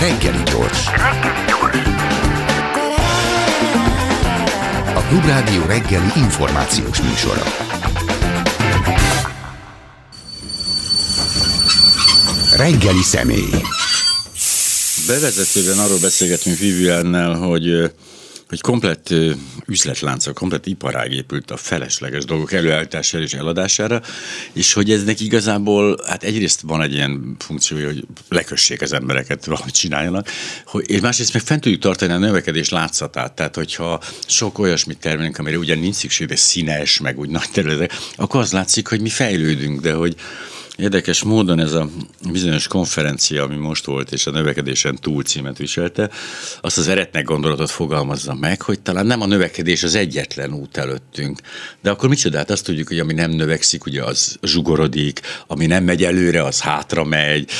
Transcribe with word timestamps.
Reggeli 0.00 0.42
gyors. 0.44 0.86
A 4.94 5.00
Klubrádió 5.08 5.64
reggeli 5.66 6.10
információs 6.16 7.00
műsora. 7.00 7.42
Reggeli 12.56 13.02
személy. 13.02 13.50
Bevezetőben 15.06 15.78
arról 15.78 15.98
beszélgetünk 15.98 16.58
Viviannel, 16.58 17.34
hogy 17.34 17.92
hogy 18.48 18.60
komplett 18.60 19.14
üzletlánca, 19.66 20.32
komplett 20.32 20.66
iparág 20.66 21.12
épült 21.12 21.50
a 21.50 21.56
felesleges 21.56 22.24
dolgok 22.24 22.52
előállítására 22.52 23.24
és 23.24 23.32
eladására, 23.32 24.02
és 24.52 24.72
hogy 24.72 24.90
eznek 24.90 25.20
igazából, 25.20 26.00
hát 26.06 26.22
egyrészt 26.22 26.60
van 26.60 26.82
egy 26.82 26.92
ilyen 26.92 27.36
funkciója, 27.38 27.86
hogy 27.86 28.06
lekössék 28.28 28.82
az 28.82 28.92
embereket, 28.92 29.44
valamit 29.44 29.74
csináljanak, 29.74 30.28
hogy, 30.66 30.90
és 30.90 31.00
másrészt 31.00 31.32
meg 31.32 31.42
fent 31.42 31.60
tudjuk 31.60 31.80
tartani 31.80 32.12
a 32.12 32.18
növekedés 32.18 32.68
látszatát, 32.68 33.32
tehát 33.32 33.54
hogyha 33.54 34.00
sok 34.26 34.58
olyasmit 34.58 34.98
termelünk, 34.98 35.38
amire 35.38 35.58
ugye 35.58 35.74
nincs 35.74 35.94
szükség, 35.94 36.26
de 36.26 36.36
színes, 36.36 37.00
meg 37.00 37.18
úgy 37.18 37.28
nagy 37.28 37.50
területek, 37.52 37.92
akkor 38.16 38.40
az 38.40 38.52
látszik, 38.52 38.88
hogy 38.88 39.00
mi 39.00 39.08
fejlődünk, 39.08 39.80
de 39.80 39.92
hogy, 39.92 40.16
Érdekes 40.76 41.22
módon 41.22 41.60
ez 41.60 41.72
a 41.72 41.88
bizonyos 42.30 42.66
konferencia, 42.66 43.42
ami 43.42 43.56
most 43.56 43.84
volt, 43.84 44.12
és 44.12 44.26
a 44.26 44.30
növekedésen 44.30 44.96
túl 44.96 45.22
címet 45.22 45.58
viselte, 45.58 46.10
azt 46.60 46.78
az 46.78 46.88
eretnek 46.88 47.24
gondolatot 47.24 47.70
fogalmazza 47.70 48.34
meg, 48.34 48.62
hogy 48.62 48.80
talán 48.80 49.06
nem 49.06 49.20
a 49.20 49.26
növekedés 49.26 49.82
az 49.82 49.94
egyetlen 49.94 50.52
út 50.52 50.76
előttünk. 50.76 51.40
De 51.82 51.90
akkor 51.90 52.08
micsoda? 52.08 52.36
Hát 52.36 52.50
azt 52.50 52.64
tudjuk, 52.64 52.88
hogy 52.88 52.98
ami 52.98 53.12
nem 53.12 53.30
növekszik, 53.30 53.86
ugye 53.86 54.02
az 54.02 54.38
zsugorodik, 54.42 55.20
ami 55.46 55.66
nem 55.66 55.84
megy 55.84 56.04
előre, 56.04 56.44
az 56.44 56.60
hátra 56.60 57.04
megy, 57.04 57.50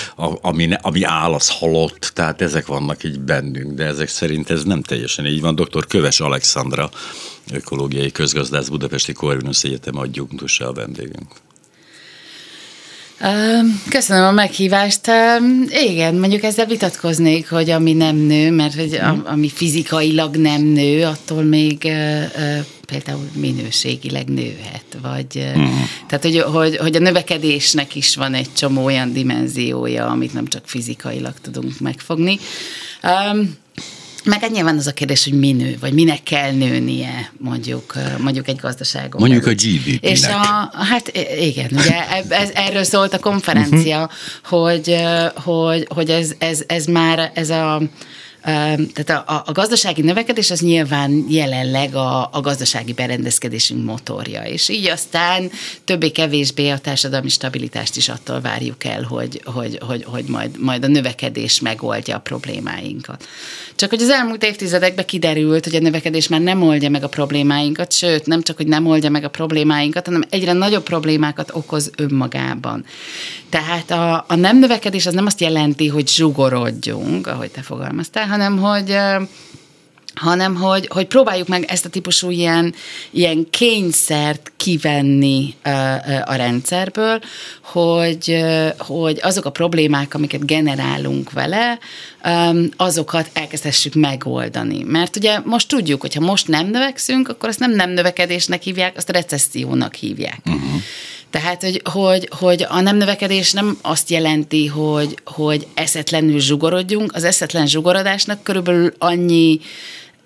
ami, 0.40 0.66
ne, 0.66 0.74
ami 0.74 1.02
áll, 1.02 1.32
az 1.32 1.48
halott, 1.48 2.10
tehát 2.14 2.40
ezek 2.40 2.66
vannak 2.66 3.04
így 3.04 3.20
bennünk, 3.20 3.72
de 3.72 3.84
ezek 3.84 4.08
szerint 4.08 4.50
ez 4.50 4.64
nem 4.64 4.82
teljesen 4.82 5.26
így 5.26 5.40
van. 5.40 5.54
Dr. 5.54 5.86
Köves 5.86 6.20
Alexandra, 6.20 6.90
ökológiai 7.52 8.12
közgazdász 8.12 8.68
Budapesti 8.68 9.12
Corvinus 9.12 9.64
Egyetem 9.64 9.98
adjunktusa 9.98 10.68
a 10.68 10.72
vendégünk. 10.72 11.32
Köszönöm 13.88 14.24
a 14.24 14.30
meghívást. 14.30 15.10
Igen, 15.88 16.14
mondjuk 16.14 16.42
ezzel 16.42 16.66
vitatkoznék, 16.66 17.48
hogy 17.48 17.70
ami 17.70 17.92
nem 17.92 18.16
nő, 18.16 18.50
mert 18.50 18.74
hogy 18.74 18.98
mhm. 19.02 19.20
ami 19.24 19.48
fizikailag 19.48 20.36
nem 20.36 20.62
nő, 20.62 21.04
attól 21.04 21.42
még 21.42 21.88
például 22.86 23.28
minőségileg 23.34 24.28
nőhet. 24.28 24.84
Vagy, 25.02 25.36
uh-huh. 25.36 25.68
Tehát, 26.06 26.24
hogy, 26.24 26.40
hogy, 26.40 26.76
hogy 26.76 26.96
a 26.96 26.98
növekedésnek 26.98 27.94
is 27.94 28.16
van 28.16 28.34
egy 28.34 28.52
csomó 28.52 28.84
olyan 28.84 29.12
dimenziója, 29.12 30.06
amit 30.06 30.34
nem 30.34 30.46
csak 30.46 30.62
fizikailag 30.66 31.34
tudunk 31.42 31.80
megfogni. 31.80 32.38
Um, 33.02 33.62
meg 34.24 34.42
egy 34.42 34.50
nyilván 34.50 34.76
az 34.78 34.86
a 34.86 34.92
kérdés, 34.92 35.24
hogy 35.24 35.38
mi 35.38 35.52
nő, 35.52 35.76
vagy 35.80 35.92
minek 35.92 36.22
kell 36.22 36.52
nőnie 36.52 37.32
mondjuk, 37.38 37.94
mondjuk 38.18 38.48
egy 38.48 38.56
gazdaságon. 38.56 39.20
Mondjuk 39.20 39.42
belül. 39.44 39.56
a 39.58 39.62
GDP-nek. 39.62 40.10
És 40.10 40.26
a, 40.26 40.70
hát 40.72 41.12
igen, 41.40 41.70
ugye 41.72 42.08
ez, 42.28 42.50
erről 42.54 42.84
szólt 42.84 43.14
a 43.14 43.18
konferencia, 43.18 44.10
uh-huh. 44.42 44.70
hogy, 44.72 44.96
hogy, 45.34 45.86
hogy 45.88 46.10
ez, 46.10 46.32
ez, 46.38 46.62
ez 46.66 46.84
már 46.84 47.30
ez 47.34 47.50
a 47.50 47.82
tehát 48.44 49.10
a, 49.28 49.42
a 49.46 49.52
gazdasági 49.52 50.02
növekedés 50.02 50.50
az 50.50 50.60
nyilván 50.60 51.24
jelenleg 51.28 51.94
a, 51.94 52.28
a 52.32 52.40
gazdasági 52.40 52.92
berendezkedésünk 52.92 53.84
motorja, 53.84 54.42
és 54.42 54.68
így 54.68 54.86
aztán 54.86 55.50
többé-kevésbé 55.84 56.68
a 56.68 56.78
társadalmi 56.78 57.28
stabilitást 57.28 57.96
is 57.96 58.08
attól 58.08 58.40
várjuk 58.40 58.84
el, 58.84 59.02
hogy, 59.02 59.40
hogy, 59.44 59.78
hogy, 59.86 60.04
hogy 60.04 60.24
majd, 60.24 60.60
majd 60.60 60.84
a 60.84 60.86
növekedés 60.86 61.60
megoldja 61.60 62.16
a 62.16 62.20
problémáinkat. 62.20 63.26
Csak 63.74 63.90
hogy 63.90 64.02
az 64.02 64.10
elmúlt 64.10 64.44
évtizedekben 64.44 65.04
kiderült, 65.04 65.64
hogy 65.64 65.74
a 65.74 65.80
növekedés 65.80 66.28
már 66.28 66.40
nem 66.40 66.62
oldja 66.62 66.90
meg 66.90 67.02
a 67.02 67.08
problémáinkat, 67.08 67.92
sőt, 67.92 68.26
nem 68.26 68.42
csak, 68.42 68.56
hogy 68.56 68.66
nem 68.66 68.86
oldja 68.86 69.10
meg 69.10 69.24
a 69.24 69.30
problémáinkat, 69.30 70.06
hanem 70.06 70.24
egyre 70.30 70.52
nagyobb 70.52 70.82
problémákat 70.82 71.50
okoz 71.52 71.90
önmagában. 71.96 72.84
Tehát 73.48 73.90
a, 73.90 74.24
a 74.28 74.34
nem 74.34 74.58
növekedés 74.58 75.06
az 75.06 75.14
nem 75.14 75.26
azt 75.26 75.40
jelenti, 75.40 75.88
hogy 75.88 76.08
zsugorodjunk, 76.08 77.26
ahogy 77.26 77.50
te 77.50 77.62
fogalmaztál, 77.62 78.26
hanem 78.34 78.58
hogy 78.58 78.96
hanem 80.14 80.54
hogy, 80.54 80.88
hogy 80.92 81.06
próbáljuk 81.06 81.48
meg 81.48 81.64
ezt 81.68 81.84
a 81.84 81.88
típusú 81.88 82.30
ilyen, 82.30 82.74
ilyen 83.10 83.46
kényszert 83.50 84.52
kivenni 84.56 85.54
a 86.24 86.34
rendszerből, 86.34 87.20
hogy, 87.62 88.44
hogy 88.78 89.18
azok 89.22 89.44
a 89.44 89.50
problémák, 89.50 90.14
amiket 90.14 90.46
generálunk 90.46 91.32
vele, 91.32 91.78
azokat 92.76 93.30
elkezdhessük 93.32 93.94
megoldani. 93.94 94.82
Mert 94.82 95.16
ugye 95.16 95.38
most 95.44 95.68
tudjuk, 95.68 96.00
hogy 96.00 96.14
ha 96.14 96.20
most 96.20 96.48
nem 96.48 96.66
növekszünk, 96.66 97.28
akkor 97.28 97.48
azt 97.48 97.58
nem 97.58 97.72
nem 97.72 97.90
növekedésnek 97.90 98.62
hívják, 98.62 98.96
azt 98.96 99.10
recessziónak 99.10 99.94
hívják. 99.94 100.40
Uh-huh. 100.46 100.80
Tehát, 101.34 101.62
hogy, 101.62 101.80
hogy, 101.84 102.28
hogy 102.38 102.66
a 102.68 102.80
nem 102.80 102.96
növekedés 102.96 103.52
nem 103.52 103.78
azt 103.82 104.10
jelenti, 104.10 104.66
hogy, 104.66 105.18
hogy 105.24 105.66
eszetlenül 105.74 106.40
zsugorodjunk. 106.40 107.14
Az 107.14 107.24
eszetlen 107.24 107.66
zsugorodásnak 107.66 108.42
körülbelül 108.42 108.94
annyi 108.98 109.60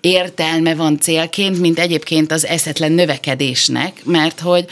értelme 0.01 0.75
van 0.75 0.99
célként, 0.99 1.59
mint 1.59 1.79
egyébként 1.79 2.31
az 2.31 2.45
eszetlen 2.45 2.91
növekedésnek, 2.91 4.05
mert 4.05 4.39
hogy, 4.39 4.65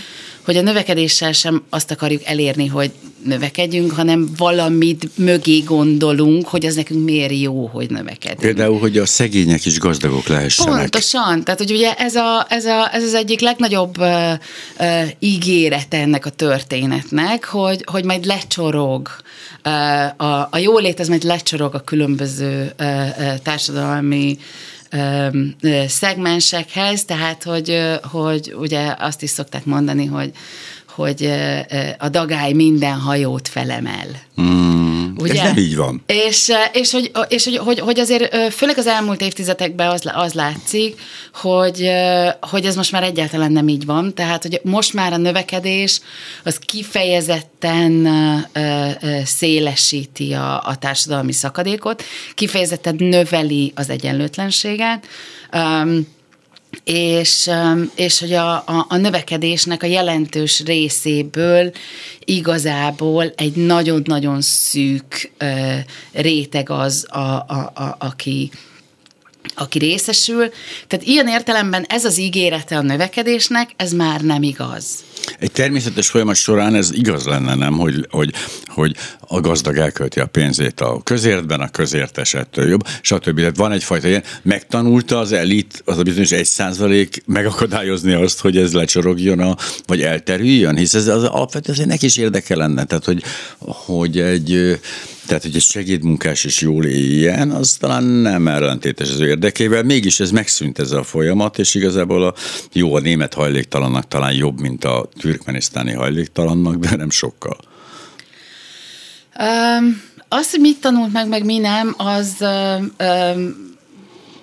hogy 0.48 0.58
a 0.58 0.62
növekedéssel 0.62 1.32
sem 1.32 1.64
azt 1.70 1.92
akarjuk 1.92 2.22
elérni, 2.26 2.68
hogy 2.68 2.92
növekedjünk, 3.24 3.92
hanem 3.92 4.30
valamit 4.38 5.10
mögé 5.18 5.60
gondolunk, 5.60 6.48
hogy 6.48 6.66
az 6.66 6.76
nekünk 6.76 7.04
miért 7.04 7.40
jó, 7.40 7.66
hogy 7.66 7.90
növekedünk. 7.90 8.40
Például, 8.40 8.80
hogy 8.80 8.98
a 8.98 9.06
szegények 9.06 9.66
is 9.66 9.80
gazdagok 9.80 10.28
lehessenek. 10.28 10.80
Pontosan. 10.80 11.44
Tehát, 11.44 11.60
hogy 11.60 11.72
ugye 11.72 11.94
ez, 11.94 12.16
a, 12.16 12.46
ez, 12.50 12.66
a, 12.66 12.90
ez 12.94 13.04
az 13.04 13.14
egyik 13.14 13.40
legnagyobb 13.40 14.00
uh, 14.00 14.32
uh, 14.80 15.02
ígérete 15.20 15.98
ennek 15.98 16.26
a 16.26 16.30
történetnek, 16.30 17.46
hogy, 17.46 17.84
hogy 17.92 18.04
majd 18.04 18.26
lecsorog 18.26 19.10
uh, 19.66 20.28
a, 20.30 20.48
a 20.52 20.58
jólét, 20.58 21.00
ez 21.00 21.08
majd 21.08 21.24
lecsorog 21.24 21.76
a 21.76 21.80
különböző 21.80 22.74
uh, 22.80 22.88
uh, 23.18 23.38
társadalmi 23.44 24.38
szegmensekhez, 25.88 27.06
tehát 27.06 27.44
hogy, 27.44 27.82
hogy 28.12 28.54
ugye 28.58 28.96
azt 29.00 29.24
is 29.24 29.30
szokták 29.30 29.66
mondani, 29.66 30.06
hogy, 30.06 30.32
hogy 30.98 31.32
a 31.98 32.10
dagály 32.10 32.54
minden 32.54 33.00
hajót 33.00 33.48
felemel. 33.48 34.08
Mm. 34.42 35.16
Ugye? 35.18 35.34
Ez 35.34 35.48
nem 35.48 35.58
így 35.58 35.76
van. 35.76 36.04
És, 36.06 36.52
és, 36.74 36.92
hogy, 36.92 37.12
és 37.28 37.44
hogy, 37.44 37.58
hogy, 37.58 37.80
hogy 37.80 38.00
azért 38.00 38.54
főleg 38.54 38.78
az 38.78 38.88
elmúlt 38.88 39.22
évtizedekben 39.22 39.90
az, 39.90 40.12
az 40.14 40.34
látszik, 40.34 41.00
hogy, 41.34 41.90
hogy 42.42 42.66
ez 42.66 42.76
most 42.76 42.92
már 42.92 43.04
egyáltalán 43.04 43.52
nem 43.52 43.68
így 43.68 43.86
van. 43.86 44.14
Tehát, 44.14 44.42
hogy 44.42 44.62
most 44.64 44.94
már 44.94 45.14
a 45.14 45.18
növekedés 45.18 46.02
az 46.44 46.58
kifejezetten 46.58 48.08
szélesíti 49.26 50.34
a, 50.34 50.64
a 50.64 50.76
társadalmi 50.76 51.32
szakadékot, 51.32 52.04
kifejezetten 52.36 52.96
növeli 53.00 53.72
az 53.76 53.90
egyenlőtlenséget. 53.90 55.08
Um, 55.54 56.16
és, 56.84 57.50
és 57.96 58.20
hogy 58.20 58.34
a, 58.34 58.54
a, 58.56 58.86
a 58.90 58.98
növekedésnek 58.98 59.84
a 59.84 59.88
jelentős 59.88 60.64
részéből 60.66 61.72
igazából 62.26 63.34
egy 63.36 63.56
nagyon-nagyon 63.56 64.42
szűk 64.42 65.32
uh, 65.42 65.78
réteg 66.12 66.70
az, 66.70 67.06
a, 67.10 67.20
a, 67.48 67.72
a, 67.76 67.96
aki, 68.00 68.52
aki 69.56 69.80
részesül. 69.80 70.50
Tehát 70.88 71.06
ilyen 71.06 71.28
értelemben 71.28 71.86
ez 71.88 72.06
az 72.06 72.20
ígérete 72.20 72.78
a 72.78 72.82
növekedésnek, 72.82 73.70
ez 73.76 73.92
már 73.92 74.22
nem 74.22 74.44
igaz. 74.44 74.86
Egy 75.40 75.52
természetes 75.52 76.10
folyamat 76.10 76.36
során 76.36 76.76
ez 76.76 76.90
igaz 76.94 77.26
lenne, 77.26 77.56
nem, 77.56 77.74
hogy, 77.74 78.08
hogy, 78.10 78.34
hogy 78.66 78.96
a 79.20 79.40
gazdag 79.40 79.78
elkölti 79.78 80.20
a 80.20 80.26
pénzét 80.26 80.82
a 80.82 81.02
közértben, 81.04 81.60
a 81.60 81.70
közért 81.70 82.18
esettől 82.18 82.70
jobb, 82.70 82.88
stb. 83.02 83.38
Tehát 83.38 83.58
van 83.58 83.72
egyfajta 83.72 84.08
ilyen, 84.08 84.24
megtanulta 84.42 85.20
az 85.20 85.32
elit, 85.32 85.82
az 85.86 85.98
a 85.98 86.04
bizonyos 86.04 86.32
egy 86.32 86.46
százalék 86.46 87.24
megakadályozni 87.26 88.14
azt, 88.14 88.40
hogy 88.40 88.58
ez 88.58 88.74
lecsorogjon, 88.74 89.40
a, 89.40 89.56
vagy 89.86 90.02
elterüljön, 90.02 90.78
hisz 90.78 90.94
ez 90.94 91.08
az 91.08 91.24
alapvetően 91.24 91.88
neki 91.88 92.06
is 92.06 92.18
érdeke 92.18 92.56
lenne, 92.56 92.84
tehát 92.84 93.06
hogy, 93.06 93.24
hogy 93.60 94.20
egy 94.20 94.80
tehát, 95.28 95.44
hogy 95.44 95.56
egy 95.56 95.62
segédmunkás 95.62 96.44
is 96.44 96.62
jól 96.62 96.86
éljen, 96.86 97.52
az 97.52 97.74
talán 97.80 98.04
nem 98.04 98.48
ellentétes 98.48 99.10
az 99.10 99.20
ő 99.20 99.28
érdekével, 99.28 99.84
mégis 99.84 100.20
ez 100.20 100.32
megszűnt 100.32 100.80
ez 100.80 100.92
a 100.92 101.04
folyamat, 101.04 101.60
és 101.60 101.76
igazából 101.76 102.24
a 102.24 102.34
jó 102.74 102.96
a 102.96 103.00
német 103.00 103.34
hajléktalannak 103.34 104.08
talán 104.08 104.34
jobb, 104.34 104.60
mint 104.60 104.84
a 104.84 105.10
türkmenisztáni 105.20 105.92
hajléktalannak, 105.92 106.76
de 106.76 106.96
nem 106.96 107.10
sokkal. 107.10 107.58
Um, 109.40 110.02
azt, 110.28 110.52
hogy 110.52 110.60
mit 110.60 110.80
tanult 110.80 111.14
meg, 111.14 111.28
meg 111.28 111.46
mi 111.46 111.58
nem, 111.58 111.96
az 111.98 112.36
um, 112.40 112.94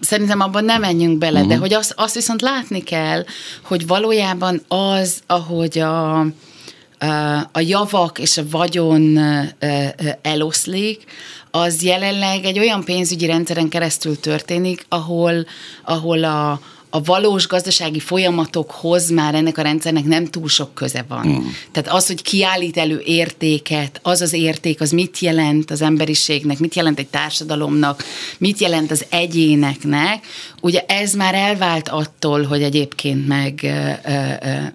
szerintem 0.01 0.41
abban 0.41 0.65
nem 0.65 0.81
menjünk 0.81 1.19
bele, 1.19 1.39
uh-huh. 1.39 1.53
de 1.53 1.59
hogy 1.59 1.73
azt, 1.73 1.93
azt 1.97 2.15
viszont 2.15 2.41
látni 2.41 2.83
kell, 2.83 3.25
hogy 3.63 3.87
valójában 3.87 4.63
az, 4.69 5.21
ahogy 5.27 5.79
a 5.79 6.27
a 7.53 7.61
javak 7.61 8.19
és 8.19 8.37
a 8.37 8.43
vagyon 8.51 9.19
eloszlik, 10.23 11.05
az 11.51 11.83
jelenleg 11.83 12.45
egy 12.45 12.59
olyan 12.59 12.85
pénzügyi 12.85 13.27
rendszeren 13.27 13.69
keresztül 13.69 14.21
történik, 14.21 14.87
ahol, 14.89 15.47
ahol 15.85 16.25
a, 16.25 16.61
a 16.91 17.03
valós 17.03 17.47
gazdasági 17.47 17.99
folyamatokhoz 17.99 19.11
már 19.11 19.35
ennek 19.35 19.59
a 19.59 19.63
rendszernek 19.63 20.05
nem 20.05 20.27
túl 20.27 20.49
sok 20.49 20.75
köze 20.75 21.05
van. 21.09 21.27
Mm. 21.27 21.47
Tehát 21.73 21.93
az, 21.93 22.07
hogy 22.07 22.23
kiállít 22.23 22.77
elő 22.77 23.03
értéket, 23.05 24.01
az 24.03 24.21
az 24.21 24.33
érték, 24.33 24.81
az 24.81 24.91
mit 24.91 25.19
jelent 25.19 25.71
az 25.71 25.83
emberiségnek, 25.83 26.59
mit 26.59 26.75
jelent 26.75 26.99
egy 26.99 27.09
társadalomnak, 27.09 28.05
mit 28.39 28.59
jelent 28.59 28.91
az 28.91 29.05
egyéneknek, 29.09 30.27
ugye 30.65 30.85
ez 30.87 31.13
már 31.13 31.35
elvált 31.35 31.89
attól, 31.89 32.43
hogy 32.43 32.63
egyébként 32.63 33.27
meg, 33.27 33.73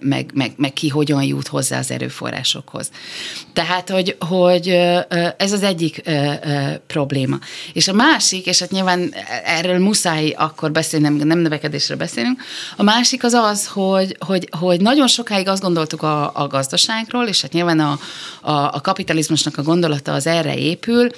meg, 0.00 0.30
meg, 0.34 0.52
meg 0.56 0.72
ki 0.72 0.88
hogyan 0.88 1.22
jut 1.22 1.48
hozzá 1.48 1.78
az 1.78 1.90
erőforrásokhoz. 1.90 2.90
Tehát, 3.52 3.90
hogy, 3.90 4.16
hogy 4.18 4.68
ez 5.36 5.52
az 5.52 5.62
egyik 5.62 6.02
probléma. 6.86 7.38
És 7.72 7.88
a 7.88 7.92
másik, 7.92 8.46
és 8.46 8.58
hát 8.58 8.70
nyilván 8.70 9.14
erről 9.44 9.78
muszáj 9.78 10.30
akkor 10.30 10.72
beszélni, 10.72 11.08
nem 11.08 11.38
növekedésről 11.38 11.96
beszélünk, 11.96 12.42
a 12.76 12.82
másik 12.82 13.24
az 13.24 13.32
az, 13.32 13.66
hogy, 13.66 14.16
hogy, 14.18 14.48
hogy 14.58 14.80
nagyon 14.80 15.06
sokáig 15.06 15.48
azt 15.48 15.62
gondoltuk 15.62 16.02
a, 16.02 16.30
a 16.34 16.46
gazdaságról, 16.46 17.26
és 17.26 17.40
hát 17.40 17.52
nyilván 17.52 17.80
a, 17.80 17.98
a, 18.40 18.52
a 18.52 18.80
kapitalizmusnak 18.82 19.58
a 19.58 19.62
gondolata 19.62 20.12
az 20.12 20.26
erre 20.26 20.56
épül, 20.56 21.08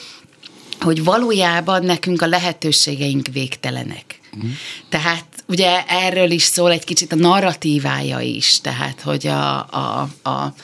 hogy 0.80 1.04
valójában 1.04 1.84
nekünk 1.84 2.22
a 2.22 2.26
lehetőségeink 2.26 3.26
végtelenek. 3.32 4.20
Uh-huh. 4.36 4.50
Tehát 4.88 5.24
ugye 5.46 5.84
erről 5.86 6.30
is 6.30 6.42
szól 6.42 6.70
egy 6.70 6.84
kicsit 6.84 7.12
a 7.12 7.16
narratívája 7.16 8.20
is, 8.20 8.60
tehát 8.60 9.00
hogy 9.00 9.26
a, 9.26 9.58
a, 9.58 10.08
a, 10.22 10.28
a 10.30 10.54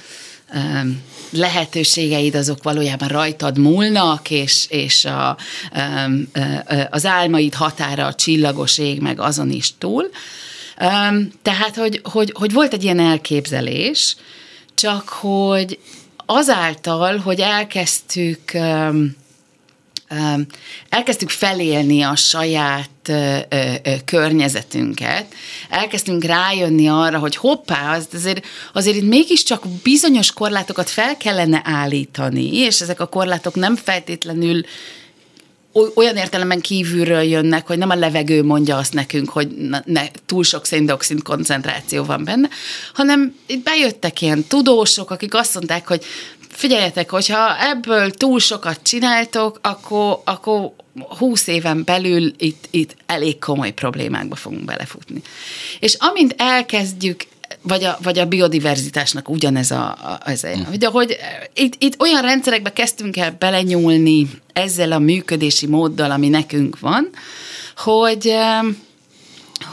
lehetőségeid 1.31 2.35
azok 2.35 2.63
valójában 2.63 3.09
rajtad 3.09 3.59
múlnak, 3.59 4.31
és, 4.31 4.67
és 4.69 5.05
a, 5.05 5.37
az 6.91 7.07
álmaid 7.07 7.55
határa 7.55 8.07
a 8.07 8.15
csillagos 8.15 8.79
ég, 8.79 9.01
meg 9.01 9.21
azon 9.21 9.51
is 9.51 9.73
túl. 9.79 10.11
Tehát, 11.43 11.75
hogy, 11.77 12.01
hogy, 12.03 12.33
hogy 12.39 12.53
volt 12.53 12.73
egy 12.73 12.83
ilyen 12.83 13.01
elképzelés, 13.01 14.17
csak 14.75 15.09
hogy 15.09 15.79
azáltal, 16.27 17.19
hogy 17.19 17.41
elkezdtük 17.41 18.53
elkezdtük 20.89 21.31
felélni 21.31 22.03
a 22.03 22.17
saját 22.17 22.91
környezetünket, 24.05 25.35
elkezdtünk 25.69 26.25
rájönni 26.25 26.89
arra, 26.89 27.19
hogy 27.19 27.37
hoppá, 27.37 27.97
az, 27.97 28.09
azért, 28.15 28.47
azért 28.73 28.97
itt 28.97 29.09
mégiscsak 29.09 29.63
bizonyos 29.83 30.33
korlátokat 30.33 30.91
fel 30.91 31.17
kellene 31.17 31.63
állítani, 31.65 32.57
és 32.57 32.81
ezek 32.81 33.01
a 33.01 33.07
korlátok 33.07 33.55
nem 33.55 33.77
feltétlenül 33.77 34.65
olyan 35.95 36.17
értelemben 36.17 36.61
kívülről 36.61 37.23
jönnek, 37.23 37.67
hogy 37.67 37.79
nem 37.79 37.91
a 37.91 37.95
levegő 37.95 38.43
mondja 38.43 38.77
azt 38.77 38.93
nekünk, 38.93 39.29
hogy 39.29 39.49
ne, 39.85 40.07
túl 40.27 40.45
sok 40.45 40.67
széndiokszid 40.67 41.23
koncentráció 41.23 42.05
van 42.05 42.25
benne, 42.25 42.49
hanem 42.95 43.35
itt 43.47 43.63
bejöttek 43.63 44.21
ilyen 44.21 44.45
tudósok, 44.45 45.11
akik 45.11 45.35
azt 45.35 45.55
mondták, 45.55 45.87
hogy 45.87 46.05
figyeljetek, 46.59 47.11
hogyha 47.11 47.61
ebből 47.71 48.11
túl 48.11 48.41
sokat 48.41 48.83
csináltok, 48.83 49.59
akkor, 49.63 50.21
akkor 50.25 50.73
20 51.19 51.47
éven 51.47 51.85
belül 51.85 52.33
itt, 52.39 52.69
itt 52.71 52.97
elég 53.07 53.39
komoly 53.39 53.71
problémákba 53.71 54.35
fogunk 54.35 54.65
belefutni. 54.65 55.23
És 55.79 55.95
amint 55.95 56.35
elkezdjük 56.37 57.27
vagy 57.63 57.85
a, 57.85 57.99
vagy 58.03 58.19
a 58.19 58.27
biodiverzitásnak 58.27 59.29
ugyanez 59.29 59.71
a, 59.71 59.85
a, 59.85 60.21
ez 60.25 60.45
a 60.45 60.49
hogy, 60.69 60.85
hogy 60.85 61.17
itt, 61.55 61.75
itt 61.79 62.01
olyan 62.01 62.23
rendszerekbe 62.23 62.73
kezdtünk 62.73 63.17
el 63.17 63.37
belenyúlni 63.39 64.31
ezzel 64.53 64.93
a 64.93 64.99
működési 64.99 65.67
móddal, 65.67 66.11
ami 66.11 66.29
nekünk 66.29 66.81
van, 66.81 67.11
hogy, 67.77 68.35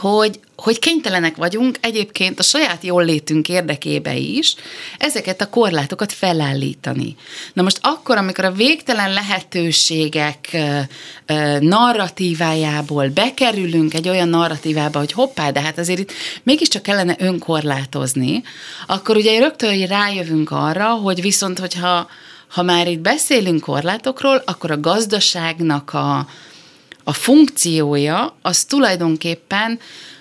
hogy, 0.00 0.40
hogy 0.56 0.78
kénytelenek 0.78 1.36
vagyunk 1.36 1.78
egyébként 1.80 2.38
a 2.38 2.42
saját 2.42 2.84
jól 2.84 3.04
létünk 3.04 3.48
érdekébe 3.48 4.16
is 4.16 4.54
ezeket 4.98 5.40
a 5.40 5.48
korlátokat 5.48 6.12
felállítani. 6.12 7.16
Na 7.52 7.62
most 7.62 7.78
akkor, 7.82 8.16
amikor 8.16 8.44
a 8.44 8.52
végtelen 8.52 9.12
lehetőségek 9.12 10.56
narratívájából 11.60 13.08
bekerülünk 13.08 13.94
egy 13.94 14.08
olyan 14.08 14.28
narratívába, 14.28 14.98
hogy 14.98 15.12
hoppá, 15.12 15.50
de 15.50 15.60
hát 15.60 15.78
azért 15.78 15.98
itt 15.98 16.12
mégiscsak 16.42 16.82
kellene 16.82 17.16
önkorlátozni, 17.18 18.42
akkor 18.86 19.16
ugye 19.16 19.38
rögtön 19.38 19.86
rájövünk 19.86 20.50
arra, 20.50 20.88
hogy 20.88 21.20
viszont, 21.20 21.58
hogyha 21.58 22.08
ha 22.48 22.62
már 22.62 22.88
itt 22.88 23.00
beszélünk 23.00 23.60
korlátokról, 23.60 24.42
akkor 24.44 24.70
a 24.70 24.80
gazdaságnak 24.80 25.92
a, 25.92 26.26
a 27.08 27.12
funkciója 27.12 28.36
az 28.42 28.64
tulajdonképpen 28.64 29.78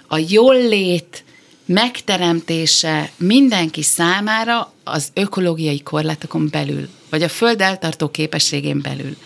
a 0.07 0.17
jól-lét 0.27 1.23
megteremtése 1.65 3.09
mindenki 3.17 3.81
számára 3.81 4.73
az 4.83 5.07
ökológiai 5.13 5.81
korlátokon 5.81 6.47
belül, 6.51 6.89
vagy 7.09 7.23
a 7.23 7.29
föld 7.29 7.61
eltartó 7.61 8.09
képességén 8.09 8.81
belül. 8.81 9.17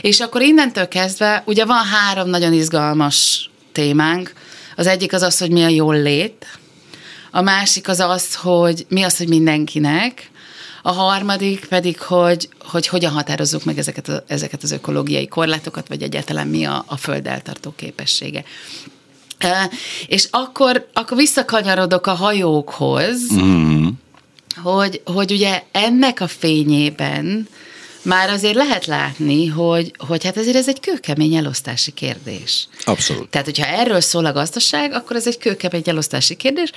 És 0.00 0.20
akkor 0.20 0.42
innentől 0.42 0.88
kezdve, 0.88 1.42
ugye 1.46 1.64
van 1.64 1.84
három 1.84 2.28
nagyon 2.28 2.52
izgalmas 2.52 3.50
témánk. 3.72 4.32
Az 4.76 4.86
egyik 4.86 5.12
az 5.12 5.22
az, 5.22 5.38
hogy 5.38 5.50
mi 5.50 5.62
a 5.62 5.68
jól 5.68 6.02
lét, 6.02 6.46
a 7.30 7.40
másik 7.40 7.88
az 7.88 8.00
az, 8.00 8.34
hogy 8.34 8.86
mi 8.88 9.02
az, 9.02 9.16
hogy 9.16 9.28
mindenkinek, 9.28 10.30
a 10.82 10.92
harmadik 10.92 11.64
pedig, 11.64 12.00
hogy, 12.00 12.48
hogy 12.58 12.86
hogyan 12.86 13.12
határozzuk 13.12 13.64
meg 13.64 13.78
ezeket, 13.78 14.08
a, 14.08 14.24
ezeket 14.26 14.62
az 14.62 14.70
ökológiai 14.70 15.28
korlátokat, 15.28 15.88
vagy 15.88 16.02
egyáltalán 16.02 16.46
mi 16.46 16.64
a, 16.64 16.84
a 16.86 16.96
föld 16.96 17.26
eltartó 17.26 17.72
képessége. 17.76 18.44
És 20.06 20.28
akkor, 20.30 20.88
akkor 20.92 21.16
visszakanyarodok 21.16 22.06
a 22.06 22.14
hajókhoz, 22.14 23.32
mm. 23.32 23.86
hogy, 24.62 25.02
hogy 25.04 25.32
ugye 25.32 25.62
ennek 25.72 26.20
a 26.20 26.26
fényében 26.26 27.48
már 28.02 28.30
azért 28.30 28.54
lehet 28.54 28.86
látni, 28.86 29.46
hogy, 29.46 29.92
hogy 29.98 30.24
hát 30.24 30.36
azért 30.36 30.56
ez 30.56 30.68
egy 30.68 30.80
kőkemény 30.80 31.34
elosztási 31.34 31.90
kérdés. 31.90 32.68
Abszolút. 32.84 33.28
Tehát, 33.28 33.46
hogyha 33.46 33.66
erről 33.66 34.00
szól 34.00 34.24
a 34.24 34.32
gazdaság, 34.32 34.92
akkor 34.92 35.16
ez 35.16 35.26
egy 35.26 35.38
kőkemény 35.38 35.82
elosztási 35.84 36.36
kérdés, 36.36 36.72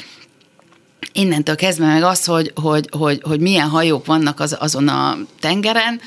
innentől 1.14 1.56
kezdve 1.56 1.86
meg 1.86 2.04
az, 2.04 2.26
hogy, 2.26 2.52
hogy, 2.56 2.90
hogy, 2.92 3.22
hogy 3.24 3.40
milyen 3.40 3.68
hajók 3.68 4.06
vannak 4.06 4.40
az, 4.40 4.56
azon 4.60 4.88
a 4.88 5.18
tengeren, 5.40 6.00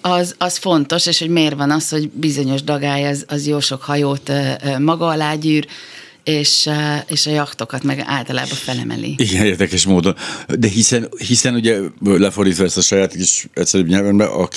az, 0.00 0.34
az 0.38 0.56
fontos, 0.56 1.06
és 1.06 1.18
hogy 1.18 1.28
miért 1.28 1.54
van 1.54 1.70
az, 1.70 1.88
hogy 1.88 2.10
bizonyos 2.10 2.62
dagály 2.62 3.06
az, 3.06 3.24
az 3.28 3.46
jó 3.46 3.60
sok 3.60 3.82
hajót 3.82 4.32
maga 4.78 5.06
alá 5.06 5.34
gyűr, 5.34 5.66
és, 6.24 6.68
és 7.06 7.26
a 7.26 7.30
jachtokat 7.30 7.82
meg 7.82 8.02
általában 8.06 8.56
felemeli. 8.56 9.14
Igen, 9.16 9.44
érdekes 9.44 9.86
módon. 9.86 10.16
De 10.58 10.68
hiszen, 10.68 11.08
hiszen 11.26 11.54
ugye 11.54 11.78
lefordítva 12.04 12.64
ezt 12.64 12.76
a 12.76 12.80
saját 12.80 13.12
kis 13.12 13.46
egyszerűbb 13.54 13.88
nyelvenbe, 13.88 14.48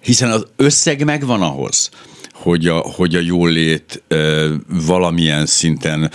hiszen 0.00 0.30
az 0.30 0.46
összeg 0.56 1.04
megvan 1.04 1.42
ahhoz, 1.42 1.90
hogy 2.32 2.66
a, 2.66 2.76
hogy 2.76 3.14
a 3.14 3.20
jólét 3.20 4.02
valamilyen 4.86 5.46
szinten 5.46 6.10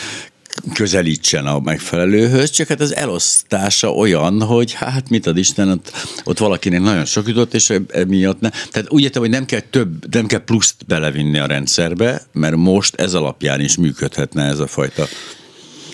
közelítsen 0.73 1.45
a 1.45 1.59
megfelelőhöz, 1.59 2.49
csak 2.49 2.67
hát 2.67 2.81
az 2.81 2.95
elosztása 2.95 3.93
olyan, 3.93 4.41
hogy 4.41 4.73
hát 4.73 5.09
mit 5.09 5.27
ad 5.27 5.37
Isten, 5.37 5.69
ott, 5.69 5.91
ott 6.23 6.37
valakinek 6.37 6.81
nagyon 6.81 7.05
sok 7.05 7.27
jutott, 7.27 7.53
és 7.53 7.73
emiatt 7.87 8.39
ne. 8.39 8.49
Tehát 8.49 8.91
úgy 8.91 9.01
értem, 9.01 9.21
hogy 9.21 9.31
nem 9.31 9.45
kell 9.45 9.59
több, 9.59 10.15
nem 10.15 10.25
kell 10.25 10.43
pluszt 10.43 10.75
belevinni 10.87 11.39
a 11.39 11.45
rendszerbe, 11.45 12.21
mert 12.31 12.55
most 12.55 12.95
ez 12.95 13.13
alapján 13.13 13.59
is 13.59 13.77
működhetne 13.77 14.43
ez 14.43 14.59
a 14.59 14.67
fajta 14.67 15.07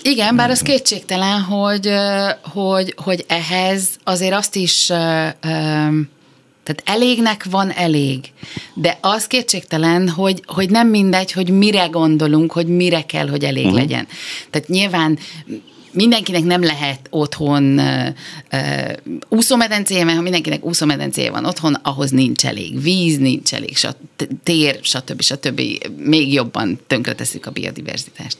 igen, 0.02 0.36
bár 0.36 0.50
az 0.50 0.62
kétségtelen, 0.62 1.40
hogy, 1.40 1.92
hogy, 2.42 2.94
hogy 2.96 3.24
ehhez 3.28 3.88
azért 4.04 4.34
azt 4.34 4.56
is 4.56 4.92
tehát 6.62 6.82
elégnek 6.84 7.44
van 7.50 7.70
elég, 7.70 8.20
de 8.74 8.98
az 9.00 9.26
kétségtelen, 9.26 10.08
hogy, 10.08 10.42
hogy 10.46 10.70
nem 10.70 10.88
mindegy, 10.88 11.32
hogy 11.32 11.50
mire 11.50 11.86
gondolunk, 11.86 12.52
hogy 12.52 12.66
mire 12.66 13.02
kell, 13.02 13.28
hogy 13.28 13.44
elég 13.44 13.64
uh-huh. 13.64 13.80
legyen. 13.80 14.06
Tehát 14.50 14.68
nyilván 14.68 15.18
mindenkinek 15.92 16.44
nem 16.44 16.62
lehet 16.62 17.00
otthon 17.10 17.78
uh, 17.78 18.06
uh, 18.52 18.92
úszómedencéje, 19.28 20.04
mert 20.04 20.16
ha 20.16 20.22
mindenkinek 20.22 20.64
úszómedencéje 20.64 21.30
van 21.30 21.44
otthon, 21.44 21.74
ahhoz 21.74 22.10
nincs 22.10 22.46
elég 22.46 22.82
víz, 22.82 23.18
nincs 23.18 23.54
elég 23.54 23.76
sat, 23.76 23.96
tér, 24.42 24.78
stb. 24.82 25.22
stb. 25.22 25.60
Még 25.96 26.32
jobban 26.32 26.78
tönkreteszük 26.86 27.46
a 27.46 27.50
biodiverzitást. 27.50 28.36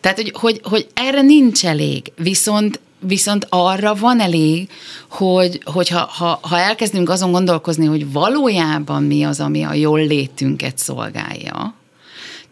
Tehát, 0.00 0.16
hogy, 0.16 0.32
hogy, 0.34 0.60
hogy 0.62 0.86
erre 0.94 1.22
nincs 1.22 1.64
elég, 1.64 2.12
viszont 2.16 2.80
viszont 3.06 3.46
arra 3.48 3.94
van 3.94 4.20
elég, 4.20 4.68
hogy, 5.08 5.60
hogy 5.64 5.88
ha, 5.88 6.08
ha, 6.12 6.38
ha 6.42 6.58
elkezdünk 6.58 7.08
azon 7.10 7.32
gondolkozni, 7.32 7.86
hogy 7.86 8.12
valójában 8.12 9.02
mi 9.02 9.22
az, 9.22 9.40
ami 9.40 9.62
a 9.62 9.74
jól 9.74 10.06
létünket 10.06 10.78
szolgálja, 10.78 11.74